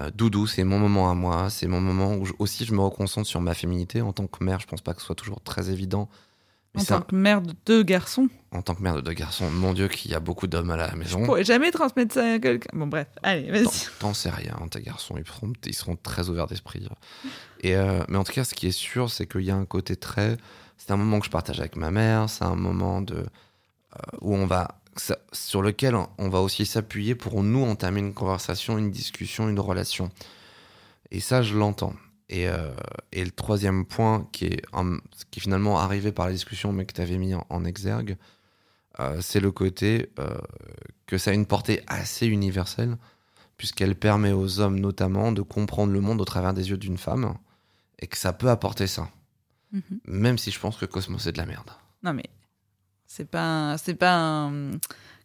euh, 0.00 0.10
doudou, 0.14 0.46
c'est 0.46 0.64
mon 0.64 0.78
moment 0.78 1.10
à 1.10 1.14
moi, 1.14 1.50
c'est 1.50 1.66
mon 1.68 1.80
moment 1.80 2.14
où 2.14 2.24
je- 2.26 2.32
aussi 2.38 2.64
je 2.64 2.74
me 2.74 2.80
reconcentre 2.80 3.28
sur 3.28 3.40
ma 3.40 3.54
féminité. 3.54 4.02
En 4.02 4.12
tant 4.12 4.26
que 4.26 4.42
mère, 4.42 4.60
je 4.60 4.66
pense 4.66 4.80
pas 4.80 4.92
que 4.94 5.00
ce 5.00 5.06
soit 5.06 5.14
toujours 5.14 5.40
très 5.40 5.70
évident. 5.70 6.08
Mais 6.74 6.80
En 6.80 6.84
c'est 6.84 6.94
tant 6.94 7.02
que 7.02 7.14
mère 7.14 7.40
de 7.40 7.54
deux 7.66 7.84
garçons, 7.84 8.28
un- 8.52 8.58
en 8.58 8.62
tant 8.62 8.74
que 8.74 8.82
mère 8.82 8.96
de 8.96 9.00
deux 9.00 9.12
garçons, 9.12 9.48
mon 9.48 9.72
Dieu, 9.74 9.86
qu'il 9.86 10.10
y 10.10 10.14
a 10.14 10.18
beaucoup 10.20 10.48
d'hommes 10.48 10.70
à 10.72 10.76
la 10.76 10.90
je 10.90 10.96
maison. 10.96 11.24
pourrais 11.24 11.44
jamais 11.44 11.70
transmettre 11.70 12.14
ça 12.14 12.32
à 12.32 12.38
quelqu'un. 12.40 12.76
Bon, 12.76 12.88
bref, 12.88 13.06
allez, 13.22 13.48
vas-y. 13.52 13.68
T'en- 14.00 14.12
sais 14.12 14.30
rien, 14.30 14.56
tes 14.68 14.82
garçons, 14.82 15.14
ils 15.16 15.24
seront, 15.24 15.52
ils 15.64 15.74
seront 15.74 15.94
très 15.94 16.28
ouverts 16.28 16.48
d'esprit. 16.48 16.88
Et 17.60 17.76
euh, 17.76 18.02
mais 18.08 18.18
en 18.18 18.24
tout 18.24 18.32
cas, 18.32 18.42
ce 18.42 18.54
qui 18.54 18.66
est 18.66 18.72
sûr, 18.72 19.08
c'est 19.10 19.26
qu'il 19.28 19.42
y 19.42 19.52
a 19.52 19.56
un 19.56 19.64
côté 19.66 19.94
très. 19.94 20.36
C'est 20.76 20.90
un 20.90 20.96
moment 20.96 21.20
que 21.20 21.26
je 21.26 21.30
partage 21.30 21.60
avec 21.60 21.76
ma 21.76 21.92
mère, 21.92 22.28
c'est 22.28 22.44
un 22.44 22.56
moment 22.56 23.00
de 23.00 23.14
euh, 23.18 24.16
où 24.20 24.34
on 24.34 24.46
va 24.46 24.80
ça- 24.96 25.18
sur 25.32 25.62
lequel 25.62 25.94
on 26.18 26.28
va 26.28 26.40
aussi 26.40 26.66
s'appuyer 26.66 27.14
pour 27.14 27.42
nous 27.42 27.62
entamer 27.64 28.00
une 28.00 28.14
conversation, 28.14 28.78
une 28.78 28.90
discussion, 28.90 29.48
une 29.48 29.60
relation. 29.60 30.10
Et 31.10 31.20
ça, 31.20 31.42
je 31.42 31.56
l'entends. 31.56 31.94
Et, 32.28 32.48
euh, 32.48 32.72
et 33.12 33.24
le 33.24 33.30
troisième 33.30 33.84
point 33.84 34.26
qui 34.32 34.46
est, 34.46 34.62
un- 34.72 34.98
qui 35.30 35.38
est 35.38 35.42
finalement 35.42 35.78
arrivé 35.78 36.10
par 36.10 36.26
la 36.26 36.32
discussion, 36.32 36.72
mais 36.72 36.86
que 36.86 36.92
tu 36.94 37.00
avais 37.00 37.18
mis 37.18 37.34
en, 37.34 37.46
en 37.50 37.64
exergue, 37.64 38.16
euh, 39.00 39.20
c'est 39.20 39.40
le 39.40 39.52
côté 39.52 40.10
euh, 40.18 40.38
que 41.06 41.18
ça 41.18 41.30
a 41.30 41.34
une 41.34 41.46
portée 41.46 41.82
assez 41.86 42.26
universelle, 42.26 42.96
puisqu'elle 43.56 43.94
permet 43.94 44.32
aux 44.32 44.60
hommes 44.60 44.80
notamment 44.80 45.32
de 45.32 45.42
comprendre 45.42 45.92
le 45.92 46.00
monde 46.00 46.20
au 46.20 46.24
travers 46.24 46.54
des 46.54 46.70
yeux 46.70 46.78
d'une 46.78 46.98
femme, 46.98 47.34
et 48.00 48.06
que 48.06 48.16
ça 48.18 48.32
peut 48.32 48.50
apporter 48.50 48.86
ça. 48.86 49.08
Mhm. 49.72 49.82
Même 50.06 50.38
si 50.38 50.50
je 50.50 50.58
pense 50.58 50.76
que 50.76 50.86
Cosmos 50.86 51.22
c'est 51.22 51.32
de 51.32 51.38
la 51.38 51.46
merde. 51.46 51.70
Non, 52.02 52.14
mais 52.14 52.24
c'est 53.16 53.30
pas, 53.30 53.76
c'est 53.78 53.94
pas 53.94 54.14
un, 54.16 54.70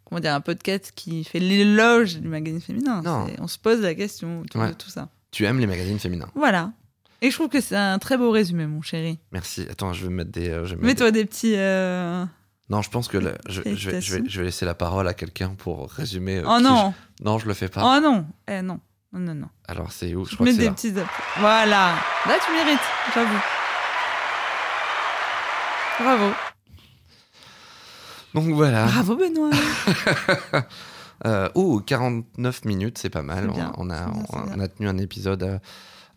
comment 0.06 0.20
dire, 0.22 0.34
un 0.36 0.42
podcast 0.42 0.92
qui 0.96 1.24
fait 1.24 1.40
l'éloge 1.40 2.18
du 2.20 2.28
magazine 2.28 2.62
féminin. 2.62 3.02
Non. 3.04 3.28
On 3.40 3.48
se 3.48 3.58
pose 3.58 3.82
la 3.82 3.96
question 3.96 4.42
autour 4.42 4.62
Ouais. 4.62 4.70
de 4.70 4.74
tout 4.74 4.90
ça. 4.90 5.10
Tu 5.32 5.46
aimes 5.46 5.60
les 5.60 5.66
magazines 5.68 5.98
féminins. 6.00 6.30
Voilà. 6.36 6.72
Et 7.22 7.32
je 7.32 7.36
trouve 7.36 7.50
que 7.50 7.62
c'est 7.62 7.76
un 7.76 7.98
très 8.00 8.16
beau 8.18 8.30
résumé, 8.32 8.66
mon 8.68 8.82
chéri. 8.82 9.18
Merci. 9.32 9.66
Attends, 9.70 9.92
je 9.94 10.04
vais 10.08 10.14
mettre 10.14 10.32
des. 10.32 10.50
euh, 10.50 10.68
Mets-toi 10.80 11.12
des 11.12 11.26
petits. 11.26 11.56
euh, 11.58 12.24
Non, 12.70 12.82
je 12.84 12.90
pense 12.92 13.08
que 13.08 13.18
là, 13.18 13.32
je, 13.48 13.62
je 13.64 13.90
vais, 13.90 14.02
je, 14.02 14.16
vais, 14.18 14.24
je 14.30 14.40
vais 14.40 14.46
laisser 14.46 14.66
la 14.66 14.76
parole 14.76 15.08
à 15.08 15.14
quelqu'un 15.16 15.50
pour 15.50 15.90
résumer. 15.92 16.38
euh, 16.38 16.44
Oh 16.48 16.60
non 16.62 16.94
je- 17.20 17.24
Non, 17.26 17.40
je 17.40 17.48
le 17.48 17.54
fais 17.56 17.68
pas. 17.70 17.82
Oh 17.84 18.00
non 18.02 18.26
Eh 18.48 18.62
non 18.62 18.80
Non, 19.14 19.20
non, 19.20 19.34
non. 19.36 19.50
Alors 19.68 19.92
c'est 19.92 20.14
où? 20.16 20.26
Je 20.26 20.36
crois 20.36 20.46
Mets 20.46 20.52
que 20.52 20.58
c'est 20.58 20.92
des 20.92 21.00
là. 21.02 21.06
petits. 21.06 21.40
Voilà 21.40 21.96
Là, 22.28 22.38
tu 22.46 22.52
mérites, 22.54 22.80
j'avoue. 23.14 23.40
Bravo. 26.00 26.32
Donc 28.34 28.50
voilà. 28.54 28.86
Bravo, 28.86 29.16
Benoît. 29.16 29.52
Euh, 31.26 31.50
oh, 31.54 31.82
49 31.86 32.64
minutes, 32.64 32.98
c'est 32.98 33.10
pas 33.10 33.24
mal. 33.24 33.50
On, 33.50 33.54
on 33.78 33.90
a, 33.90 34.06
bien, 34.06 34.14
on, 34.32 34.68
tenu 34.70 34.88
un 34.88 34.98
épisode 34.98 35.44
euh, 35.44 35.60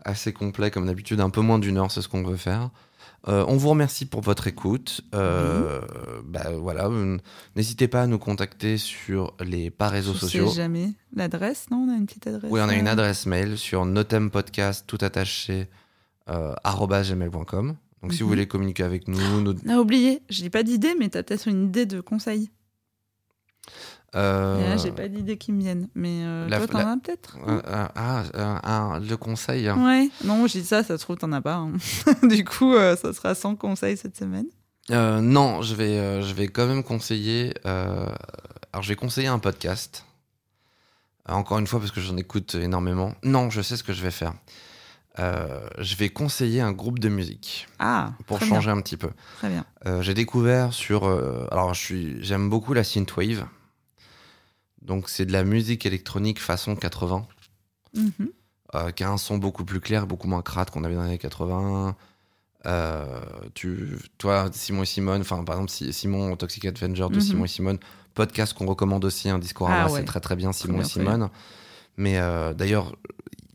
assez 0.04 0.32
complet, 0.32 0.70
comme 0.70 0.86
d'habitude, 0.86 1.20
un 1.20 1.28
peu 1.28 1.40
moins 1.40 1.58
d'une 1.58 1.76
heure, 1.76 1.90
c'est 1.90 2.02
ce 2.02 2.08
qu'on 2.08 2.22
veut 2.22 2.36
faire. 2.36 2.70
Euh, 3.28 3.44
on 3.46 3.56
vous 3.56 3.68
remercie 3.68 4.06
pour 4.06 4.20
votre 4.20 4.48
écoute. 4.48 5.00
Euh, 5.14 5.80
bah, 6.24 6.50
voilà, 6.56 6.88
n'hésitez 7.54 7.86
pas 7.86 8.02
à 8.02 8.06
nous 8.06 8.18
contacter 8.18 8.78
sur 8.78 9.34
les 9.40 9.70
pas 9.70 9.88
réseaux 9.88 10.12
Je 10.14 10.18
sociaux. 10.18 10.48
sais 10.48 10.56
jamais. 10.56 10.90
L'adresse, 11.14 11.66
non 11.70 11.86
On 11.88 11.92
a 11.92 11.96
une 11.96 12.06
petite 12.06 12.26
adresse 12.26 12.50
Oui, 12.50 12.60
on 12.62 12.68
a 12.68 12.74
une 12.74 12.88
adresse 12.88 13.26
mail 13.26 13.58
sur 13.58 13.84
notempodcast 13.84 14.86
tout 14.86 14.98
attaché 15.00 15.68
euh, 16.28 16.54
gmail.com. 16.64 17.76
Donc 18.02 18.12
si 18.12 18.18
vous 18.20 18.24
Mhm. 18.26 18.30
voulez 18.32 18.46
communiquer 18.48 18.82
avec 18.82 19.06
nous, 19.08 19.40
nous 19.40 19.54
On 19.66 19.68
a 19.70 19.76
oublié. 19.78 20.22
J'ai 20.28 20.50
pas 20.50 20.62
d'idée, 20.62 20.94
mais 20.98 21.08
t'as 21.08 21.22
peut-être 21.22 21.46
une 21.48 21.66
idée 21.66 21.86
de 21.86 22.00
conseil. 22.00 22.50
euh, 24.14 24.76
j'ai 24.76 24.92
pas 24.92 25.08
d'idée 25.08 25.38
qui 25.38 25.52
me 25.52 25.60
viennent. 25.60 25.88
Mais 25.94 26.20
euh, 26.24 26.48
la- 26.48 26.58
toi, 26.58 26.66
t'en 26.68 26.78
la- 26.78 26.90
as 26.92 26.96
peut-être 26.98 27.38
euh, 27.48 27.60
ah, 27.64 28.24
ah, 28.34 28.98
le 29.00 29.16
conseil. 29.16 29.70
Ouais. 29.70 30.10
Non, 30.24 30.46
je 30.46 30.58
dis 30.58 30.64
ça, 30.64 30.82
ça 30.82 30.98
se 30.98 31.02
trouve, 31.04 31.16
t'en 31.16 31.32
as 31.32 31.40
pas. 31.40 31.54
hein. 31.54 31.72
du 32.28 32.44
coup, 32.44 32.74
euh, 32.74 32.96
ça 32.96 33.12
sera 33.12 33.34
sans 33.34 33.56
conseil 33.56 33.96
cette 33.96 34.16
semaine. 34.16 34.46
Euh, 34.90 35.20
non, 35.20 35.62
je 35.62 35.74
vais, 35.74 36.22
je 36.22 36.34
vais 36.34 36.48
quand 36.48 36.66
même 36.66 36.82
conseiller. 36.82 37.54
alors, 37.64 38.82
je 38.82 38.88
vais 38.88 38.96
conseiller 38.96 39.28
un 39.28 39.38
podcast. 39.38 40.04
Encore 41.28 41.58
une 41.60 41.68
fois, 41.68 41.78
parce 41.78 41.92
que 41.92 42.00
j'en 42.00 42.16
écoute 42.16 42.56
énormément. 42.56 43.14
Non, 43.22 43.48
je 43.48 43.62
sais 43.62 43.76
ce 43.76 43.84
que 43.84 43.92
je 43.92 44.02
vais 44.02 44.10
faire. 44.10 44.34
Euh, 45.18 45.60
je 45.78 45.94
vais 45.96 46.08
conseiller 46.08 46.60
un 46.62 46.72
groupe 46.72 46.98
de 46.98 47.08
musique 47.10 47.68
Ah, 47.78 48.12
pour 48.26 48.40
changer 48.40 48.70
un 48.70 48.80
petit 48.80 48.96
peu. 48.96 49.10
Très 49.38 49.50
bien. 49.50 49.64
Euh, 49.86 50.00
J'ai 50.02 50.14
découvert 50.14 50.72
sur. 50.72 51.04
euh, 51.04 51.46
alors, 51.50 51.74
je 51.74 51.80
suis, 51.80 52.24
j'aime 52.24 52.48
beaucoup 52.48 52.72
la 52.72 52.82
synthwave. 52.84 53.44
Donc, 54.80 55.08
c'est 55.08 55.26
de 55.26 55.32
la 55.32 55.44
musique 55.44 55.86
électronique 55.86 56.40
façon 56.40 56.74
80, 56.76 57.26
Mhm. 57.94 58.28
euh, 58.74 58.90
qui 58.90 59.04
a 59.04 59.10
un 59.10 59.18
son 59.18 59.38
beaucoup 59.38 59.64
plus 59.64 59.80
clair, 59.80 60.06
beaucoup 60.06 60.28
moins 60.28 60.42
crade 60.42 60.70
qu'on 60.70 60.82
avait 60.82 60.94
dans 60.94 61.02
les 61.02 61.08
années 61.08 61.18
80. 61.18 61.94
Euh, 62.64 63.04
tu, 63.54 63.98
toi, 64.18 64.48
Simon 64.52 64.82
et 64.82 64.86
Simone, 64.86 65.20
enfin, 65.20 65.44
par 65.44 65.56
exemple, 65.56 65.70
si- 65.70 65.92
Simon 65.92 66.36
Toxic 66.36 66.64
Avenger 66.64 67.08
de 67.10 67.16
Mhm. 67.16 67.20
Simon 67.20 67.44
et 67.44 67.48
Simone, 67.48 67.78
podcast 68.14 68.54
qu'on 68.54 68.66
recommande 68.66 69.04
aussi, 69.04 69.28
un 69.28 69.38
Discorama, 69.38 69.84
Ah 69.88 69.90
ouais. 69.92 70.00
c'est 70.00 70.04
très 70.06 70.20
très 70.20 70.36
bien, 70.36 70.52
Simon 70.52 70.78
bien, 70.78 70.86
et. 70.86 70.88
Simone. 70.88 71.28
Mais 71.96 72.18
euh, 72.18 72.54
d'ailleurs, 72.54 72.94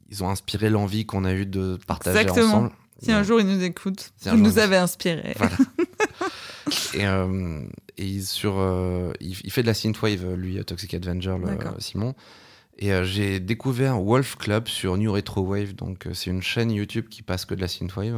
ils 0.09 0.23
ont 0.23 0.29
inspiré 0.29 0.69
l'envie 0.69 1.05
qu'on 1.05 1.25
a 1.25 1.33
eu 1.33 1.45
de 1.45 1.77
partager 1.87 2.19
Exactement. 2.19 2.47
ensemble. 2.47 2.71
Si 3.01 3.11
un 3.11 3.21
jour 3.23 3.39
il 3.39 3.47
nous 3.47 3.61
écoute, 3.63 4.11
Si 4.17 4.29
vous 4.29 4.37
nous 4.37 4.57
avez 4.57 4.77
inspiré. 4.77 5.33
Voilà. 5.37 5.55
et 6.93 7.05
euh, 7.05 7.61
et 7.97 8.05
il, 8.05 8.23
sur, 8.25 8.55
euh, 8.57 9.11
il, 9.19 9.35
il 9.43 9.51
fait 9.51 9.61
de 9.61 9.67
la 9.67 9.73
synthwave, 9.73 10.33
lui, 10.35 10.63
Toxic 10.65 10.93
Avenger, 10.93 11.35
le. 11.39 11.57
Simon. 11.79 12.13
Et 12.79 12.91
euh, 12.93 13.03
j'ai 13.03 13.39
découvert 13.39 13.99
Wolf 14.01 14.35
Club 14.35 14.67
sur 14.67 14.97
New 14.97 15.11
Retro 15.11 15.41
Wave. 15.41 15.73
Donc, 15.73 16.05
euh, 16.05 16.13
c'est 16.13 16.29
une 16.29 16.43
chaîne 16.43 16.69
YouTube 16.71 17.07
qui 17.09 17.23
passe 17.23 17.45
que 17.45 17.55
de 17.55 17.61
la 17.61 17.67
synthwave. 17.67 18.15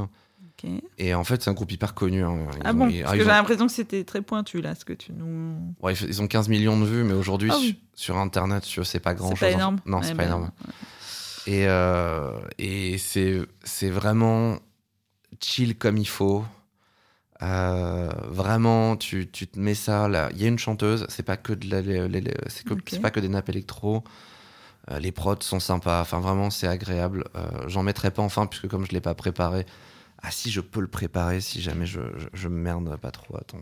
Ok. 0.62 0.70
Et 0.98 1.14
en 1.14 1.24
fait, 1.24 1.42
c'est 1.42 1.50
un 1.50 1.54
groupe 1.54 1.72
hyper 1.72 1.94
connu. 1.94 2.24
hein. 2.24 2.38
Ils 2.56 2.62
Ah 2.66 2.72
ont- 2.72 2.74
bon 2.74 2.88
ils- 2.90 3.02
Parce 3.04 3.14
que 3.14 3.18
ils 3.20 3.24
j'ai 3.24 3.28
l'impression 3.30 3.68
que 3.68 3.72
c'était 3.72 4.04
très 4.04 4.22
pointu 4.22 4.60
là, 4.62 4.76
ce 4.76 4.84
que 4.84 4.92
tu 4.94 5.14
nous. 5.14 5.56
ouais, 5.82 5.94
ils 5.94 6.22
ont 6.22 6.28
15 6.28 6.50
millions 6.50 6.78
de 6.78 6.86
vues, 6.86 7.04
mais 7.06 7.14
aujourd'hui, 7.14 7.50
Ah 7.54 7.58
oui. 7.62 7.80
sur, 7.94 8.18
Internet, 8.18 8.66
c'est 8.84 9.00
pas 9.00 9.14
grand 9.14 9.30
C'est 9.30 9.36
chose. 9.36 9.40
pas 9.48 9.52
énorme. 9.52 9.78
Non, 9.86 9.98
Ouais, 10.00 10.04
c'est 10.04 10.10
pas 10.12 10.24
bah, 10.24 10.26
énorme. 10.26 10.52
Et, 11.50 11.66
euh, 11.68 12.32
et 12.60 13.00
c'est, 13.00 13.90
vraiment 13.90 14.60
chill 15.42 15.76
comme 15.76 15.98
il 15.98 16.08
faut. 16.08 16.46
Euh, 17.42 18.12
vraiment, 18.28 18.96
tu, 18.96 19.28
tu 19.32 19.48
te 19.48 19.58
mets 19.58 19.74
ça 19.74 20.08
là. 20.08 20.30
Il 20.34 20.40
y 20.40 20.46
a 20.46 20.48
une 20.48 20.60
chanteuse, 20.60 21.08
c'est 21.10 21.24
pas 21.24 21.38
que 21.38 21.54
de 21.54 21.68
la, 21.72 21.82
c'est 22.86 23.02
pas 23.02 23.10
des 23.10 23.30
nappes 23.30 23.50
électro. 23.50 24.04
Euh, 24.92 25.00
les 25.00 25.12
prods 25.12 25.42
sont 25.42 25.60
sympas. 25.60 26.02
Enfin, 26.02 26.20
vraiment, 26.20 26.52
c'est 26.52 26.68
agréable. 26.68 27.24
J'en 27.66 27.82
mettrai 27.82 28.12
pas 28.12 28.22
enfin 28.22 28.46
puisque 28.46 28.68
comme 28.68 28.86
je 28.86 28.92
l'ai 28.92 29.02
pas 29.02 29.16
préparé. 29.16 29.66
Ah 30.22 30.30
si, 30.30 30.52
je 30.52 30.62
peux 30.62 30.82
le 30.82 30.88
préparer 30.88 31.42
si 31.42 31.62
jamais 31.64 31.88
je, 31.88 32.02
je, 32.18 32.28
je 32.32 32.48
me 32.48 32.60
merde 32.62 32.96
pas 32.98 33.10
trop. 33.10 33.38
Attends. 33.38 33.58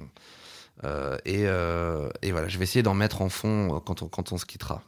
Et, 1.24 1.44
et 1.44 2.32
voilà, 2.34 2.50
je 2.50 2.58
vais 2.58 2.66
essayer 2.66 2.84
d'en 2.84 2.96
mettre 2.96 3.22
en 3.22 3.30
fond 3.30 3.82
quand 3.86 4.02
on, 4.02 4.10
quand 4.10 4.34
on 4.34 4.38
se 4.38 4.46
quittera. 4.46 4.84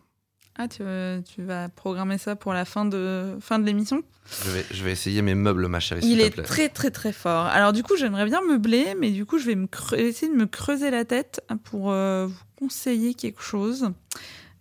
Ah, 0.62 0.68
tu, 0.68 0.84
veux- 0.84 1.24
tu 1.24 1.42
vas 1.42 1.70
programmer 1.70 2.18
ça 2.18 2.36
pour 2.36 2.52
la 2.52 2.66
fin 2.66 2.84
de, 2.84 3.38
fin 3.40 3.60
de 3.60 3.66
l'émission 3.66 4.04
Je 4.44 4.50
vais, 4.50 4.66
je 4.72 4.84
vais 4.84 4.92
essayer 4.92 5.22
mes 5.22 5.34
meubles, 5.34 5.68
ma 5.70 5.80
chérie. 5.80 6.02
Il 6.04 6.20
est 6.20 6.32
plaît. 6.32 6.44
très 6.44 6.68
très 6.68 6.92
très 6.92 7.14
fort. 7.14 7.46
Alors 7.46 7.72
du 7.72 7.82
coup, 7.82 7.96
j'aimerais 7.96 8.26
bien 8.26 8.42
meubler, 8.42 8.94
mais 9.00 9.12
du 9.12 9.26
coup, 9.26 9.38
je 9.40 9.46
vais 9.46 9.56
me 9.56 9.68
essayer 9.96 10.30
de 10.30 10.38
me 10.38 10.46
creuser 10.48 10.92
la 10.92 11.06
tête 11.06 11.40
pour 11.64 11.92
euh, 11.92 12.28
vous 12.28 12.44
conseiller 12.58 13.14
quelque 13.14 13.42
chose. 13.42 13.90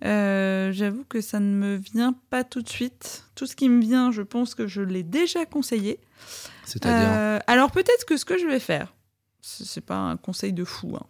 Euh, 0.04 0.70
J'avoue 0.70 1.04
que 1.08 1.20
ça 1.20 1.40
ne 1.40 1.52
me 1.52 1.74
vient 1.74 2.14
pas 2.30 2.44
tout 2.44 2.62
de 2.62 2.68
suite. 2.68 3.24
Tout 3.34 3.46
ce 3.46 3.56
qui 3.56 3.68
me 3.68 3.80
vient, 3.80 4.12
je 4.12 4.22
pense 4.22 4.54
que 4.54 4.68
je 4.68 4.80
l'ai 4.82 5.02
déjà 5.02 5.46
conseillé. 5.46 5.98
C'est-à-dire. 6.64 7.08
Euh, 7.10 7.38
alors 7.48 7.72
peut-être 7.72 8.04
que 8.06 8.16
ce 8.16 8.24
que 8.24 8.38
je 8.38 8.46
vais 8.46 8.60
faire, 8.60 8.94
c'est 9.40 9.84
pas 9.84 9.96
un 9.96 10.16
conseil 10.16 10.52
de 10.52 10.62
fou, 10.64 10.94
hein. 10.96 11.06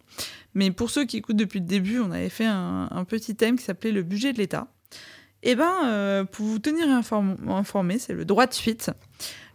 mais 0.55 0.71
pour 0.71 0.89
ceux 0.89 1.05
qui 1.05 1.17
écoutent 1.17 1.35
depuis 1.35 1.59
le 1.59 1.65
début, 1.67 1.99
on 1.99 2.09
avait 2.11 2.29
fait 2.29 2.45
un, 2.47 2.87
un 2.89 3.03
petit 3.03 3.35
thème 3.35 3.57
qui 3.57 3.65
s'appelait 3.65 3.91
le 3.91 4.01
budget 4.01 4.33
de 4.33 4.37
l'État. 4.39 4.67
Et 5.43 5.55
ben, 5.55 5.71
euh, 5.85 6.23
pour 6.25 6.45
vous 6.45 6.59
tenir 6.59 6.87
inform- 6.87 7.49
informé, 7.49 7.97
c'est 7.99 8.13
le 8.13 8.25
droit 8.25 8.45
de 8.45 8.53
suite. 8.53 8.91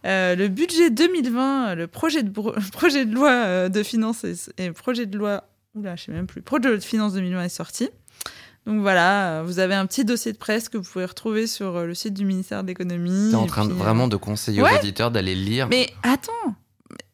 Euh, 0.05 0.35
le 0.35 0.47
budget 0.47 0.89
2020, 0.89 1.75
le 1.75 1.87
projet 1.87 2.23
de, 2.23 2.29
bro- 2.29 2.53
projet 2.71 3.05
de 3.05 3.13
loi 3.13 3.29
euh, 3.31 3.69
de 3.69 3.83
finances 3.83 4.23
et, 4.23 4.35
et 4.57 4.71
projet 4.71 5.05
de 5.05 5.17
loi, 5.17 5.43
oula, 5.75 5.95
je 5.95 6.05
sais 6.05 6.11
même 6.11 6.27
plus, 6.27 6.41
projet 6.41 6.61
de 6.63 6.67
loi 6.69 6.77
de 6.77 6.83
finances 6.83 7.13
2020 7.13 7.43
est 7.43 7.49
sorti. 7.49 7.89
Donc 8.65 8.81
voilà, 8.81 9.39
euh, 9.39 9.43
vous 9.43 9.59
avez 9.59 9.75
un 9.75 9.85
petit 9.85 10.05
dossier 10.05 10.31
de 10.33 10.37
presse 10.37 10.69
que 10.69 10.77
vous 10.77 10.83
pouvez 10.89 11.05
retrouver 11.05 11.45
sur 11.45 11.75
euh, 11.75 11.85
le 11.85 11.93
site 11.93 12.15
du 12.15 12.25
ministère 12.25 12.63
de 12.63 12.67
l'économie. 12.69 13.29
T'es 13.29 13.35
en 13.35 13.45
train 13.45 13.65
puis, 13.65 13.71
euh, 13.73 13.77
vraiment 13.77 14.07
de 14.07 14.15
conseiller 14.15 14.61
ouais. 14.63 14.73
aux 14.73 14.77
auditeurs 14.79 15.11
d'aller 15.11 15.35
lire. 15.35 15.67
mais 15.69 15.87
attends, 16.01 16.55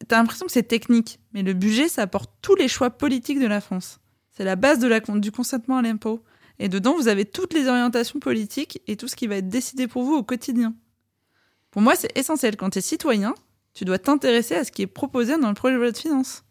t'as 0.08 0.16
l'impression 0.16 0.46
que 0.46 0.52
c'est 0.52 0.62
technique, 0.62 1.18
mais 1.34 1.42
le 1.42 1.52
budget, 1.52 1.88
ça 1.88 2.02
apporte 2.02 2.30
tous 2.40 2.54
les 2.56 2.68
choix 2.68 2.88
politiques 2.90 3.38
de 3.40 3.46
la 3.46 3.60
France. 3.60 3.98
C'est 4.34 4.44
la 4.44 4.56
base 4.56 4.78
de 4.78 4.88
la, 4.88 5.00
du 5.00 5.30
consentement 5.30 5.76
à 5.76 5.82
l'impôt. 5.82 6.22
Et 6.58 6.68
dedans, 6.68 6.94
vous 6.94 7.08
avez 7.08 7.24
toutes 7.24 7.54
les 7.54 7.66
orientations 7.68 8.18
politiques 8.20 8.80
et 8.86 8.96
tout 8.96 9.08
ce 9.08 9.16
qui 9.16 9.26
va 9.26 9.36
être 9.36 9.48
décidé 9.48 9.86
pour 9.88 10.04
vous 10.04 10.14
au 10.14 10.22
quotidien. 10.22 10.74
Pour 11.70 11.82
moi, 11.82 11.96
c'est 11.96 12.16
essentiel. 12.16 12.56
Quand 12.56 12.70
tu 12.70 12.78
es 12.78 12.82
citoyen, 12.82 13.34
tu 13.74 13.84
dois 13.84 13.98
t'intéresser 13.98 14.54
à 14.56 14.64
ce 14.64 14.70
qui 14.72 14.82
est 14.82 14.86
proposé 14.86 15.38
dans 15.38 15.48
le 15.48 15.54
projet 15.54 15.74
de 15.74 15.80
loi 15.80 15.90
de 15.90 15.96
finances. 15.96 16.44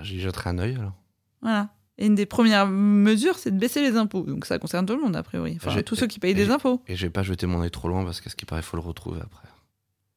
J'y 0.00 0.20
jetterai 0.20 0.50
un 0.50 0.58
œil 0.58 0.74
alors. 0.76 0.92
Voilà. 1.40 1.70
Et 1.98 2.06
une 2.06 2.14
des 2.14 2.26
premières 2.26 2.66
mesures, 2.66 3.38
c'est 3.38 3.50
de 3.50 3.58
baisser 3.58 3.80
les 3.80 3.96
impôts. 3.96 4.22
Donc 4.22 4.44
ça 4.46 4.58
concerne 4.58 4.86
tout 4.86 4.94
le 4.96 5.00
monde, 5.02 5.14
a 5.16 5.22
priori. 5.22 5.54
Enfin, 5.56 5.70
J'ai- 5.70 5.82
tous 5.82 5.94
ceux 5.96 6.06
qui 6.06 6.18
payent 6.18 6.34
des 6.34 6.46
j'ai- 6.46 6.50
impôts. 6.52 6.82
Et 6.88 6.96
je 6.96 7.06
vais 7.06 7.10
pas 7.10 7.22
jeter 7.22 7.46
mon 7.46 7.62
œil 7.62 7.70
trop 7.70 7.88
loin 7.88 8.04
parce 8.04 8.20
qu'à 8.20 8.30
ce 8.30 8.36
qui 8.36 8.44
paraît, 8.44 8.60
il 8.60 8.64
faut 8.64 8.76
le 8.76 8.82
retrouver 8.82 9.20
après. 9.22 9.48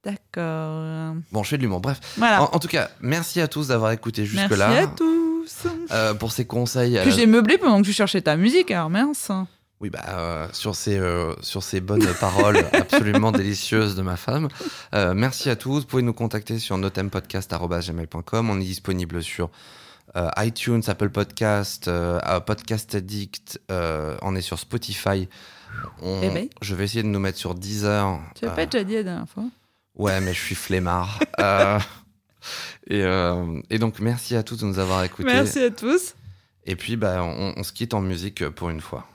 D'accord. 0.03 1.15
Bon, 1.31 1.43
je 1.43 1.49
fais 1.49 1.57
de 1.57 1.63
l'humour. 1.63 1.81
Bref. 1.81 1.99
Voilà. 2.17 2.43
En, 2.43 2.55
en 2.55 2.59
tout 2.59 2.67
cas, 2.67 2.91
merci 3.01 3.41
à 3.41 3.47
tous 3.47 3.67
d'avoir 3.69 3.91
écouté 3.91 4.21
Merci 4.21 4.37
jusque-là. 4.37 4.69
à 4.83 4.87
tous. 4.87 5.24
Euh, 5.91 6.13
pour 6.13 6.31
ces 6.31 6.45
conseils. 6.45 6.99
Puis 7.01 7.11
euh, 7.11 7.15
j'ai 7.15 7.25
meublé 7.27 7.57
pendant 7.57 7.81
que 7.81 7.85
tu 7.87 7.93
cherchais 7.93 8.21
ta 8.21 8.35
musique, 8.37 8.71
alors 8.71 8.89
mince. 8.89 9.31
Oui, 9.81 9.89
bah, 9.89 9.99
euh, 10.09 10.47
sur, 10.53 10.73
ces, 10.75 10.97
euh, 10.97 11.33
sur 11.41 11.61
ces 11.61 11.81
bonnes 11.81 12.07
paroles 12.19 12.65
absolument 12.73 13.31
délicieuses 13.31 13.95
de 13.95 14.01
ma 14.01 14.15
femme. 14.15 14.47
Merci 14.93 15.49
à 15.49 15.55
tous. 15.55 15.81
Vous 15.81 15.85
pouvez 15.85 16.03
nous 16.03 16.13
contacter 16.13 16.59
sur 16.59 16.77
notempodcast.gmail.com. 16.77 18.49
On 18.49 18.59
est 18.59 18.63
disponible 18.63 19.21
sur 19.21 19.49
iTunes, 20.37 20.81
Apple 20.87 21.09
Podcast, 21.09 21.89
Podcast 22.45 22.95
Addict. 22.95 23.59
on 23.69 24.35
est 24.35 24.41
sur 24.41 24.59
Spotify. 24.59 25.27
On- 26.01 26.21
Eh 26.23 26.29
ben. 26.29 26.47
Je 26.61 26.73
vais 26.73 26.85
essayer 26.85 27.03
de 27.03 27.07
nous 27.09 27.19
mettre 27.19 27.37
sur 27.37 27.53
Deezer. 27.53 28.17
Tu 28.39 28.45
Euh, 28.45 28.49
pas 28.51 28.65
déjà 28.65 28.83
dit 28.85 28.93
la 28.95 29.03
dernière 29.03 29.27
fois 29.27 29.43
Ouais, 29.95 30.21
mais 30.21 30.33
je 30.33 30.39
suis 30.41 30.55
flemmard. 30.55 31.19
Euh, 32.91 32.93
et, 32.95 33.03
euh, 33.03 33.61
et 33.69 33.79
donc, 33.79 33.99
merci 33.99 34.35
à 34.35 34.43
tous 34.43 34.57
de 34.57 34.65
nous 34.65 34.79
avoir 34.79 35.03
écoutés. 35.03 35.31
Merci 35.31 35.59
à 35.59 35.69
tous. 35.71 36.15
Et 36.65 36.75
puis, 36.75 36.95
bah, 36.95 37.23
on, 37.23 37.53
on 37.57 37.63
se 37.63 37.71
quitte 37.71 37.93
en 37.93 38.01
musique 38.01 38.47
pour 38.49 38.69
une 38.69 38.81
fois. 38.81 39.07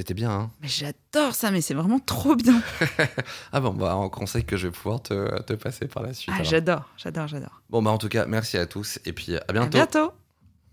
C'était 0.00 0.14
bien, 0.14 0.30
hein 0.30 0.50
Mais 0.62 0.68
j'adore 0.68 1.34
ça, 1.34 1.50
mais 1.50 1.60
c'est 1.60 1.74
vraiment 1.74 1.98
trop 1.98 2.34
bien. 2.34 2.58
Ah 3.52 3.60
bon, 3.60 3.74
bah, 3.74 3.94
on 3.98 4.08
conseille 4.08 4.46
que 4.46 4.56
je 4.56 4.68
vais 4.68 4.72
pouvoir 4.72 5.02
te, 5.02 5.42
te 5.42 5.52
passer 5.52 5.88
par 5.88 6.02
la 6.02 6.14
suite. 6.14 6.34
Ah, 6.38 6.42
j'adore, 6.42 6.88
j'adore, 6.96 7.28
j'adore. 7.28 7.60
Bon, 7.68 7.82
bah, 7.82 7.90
en 7.90 7.98
tout 7.98 8.08
cas, 8.08 8.24
merci 8.24 8.56
à 8.56 8.64
tous 8.64 8.98
et 9.04 9.12
puis 9.12 9.36
à 9.36 9.44
À 9.46 9.52
bientôt. 9.52 9.68
bientôt. 9.76 10.12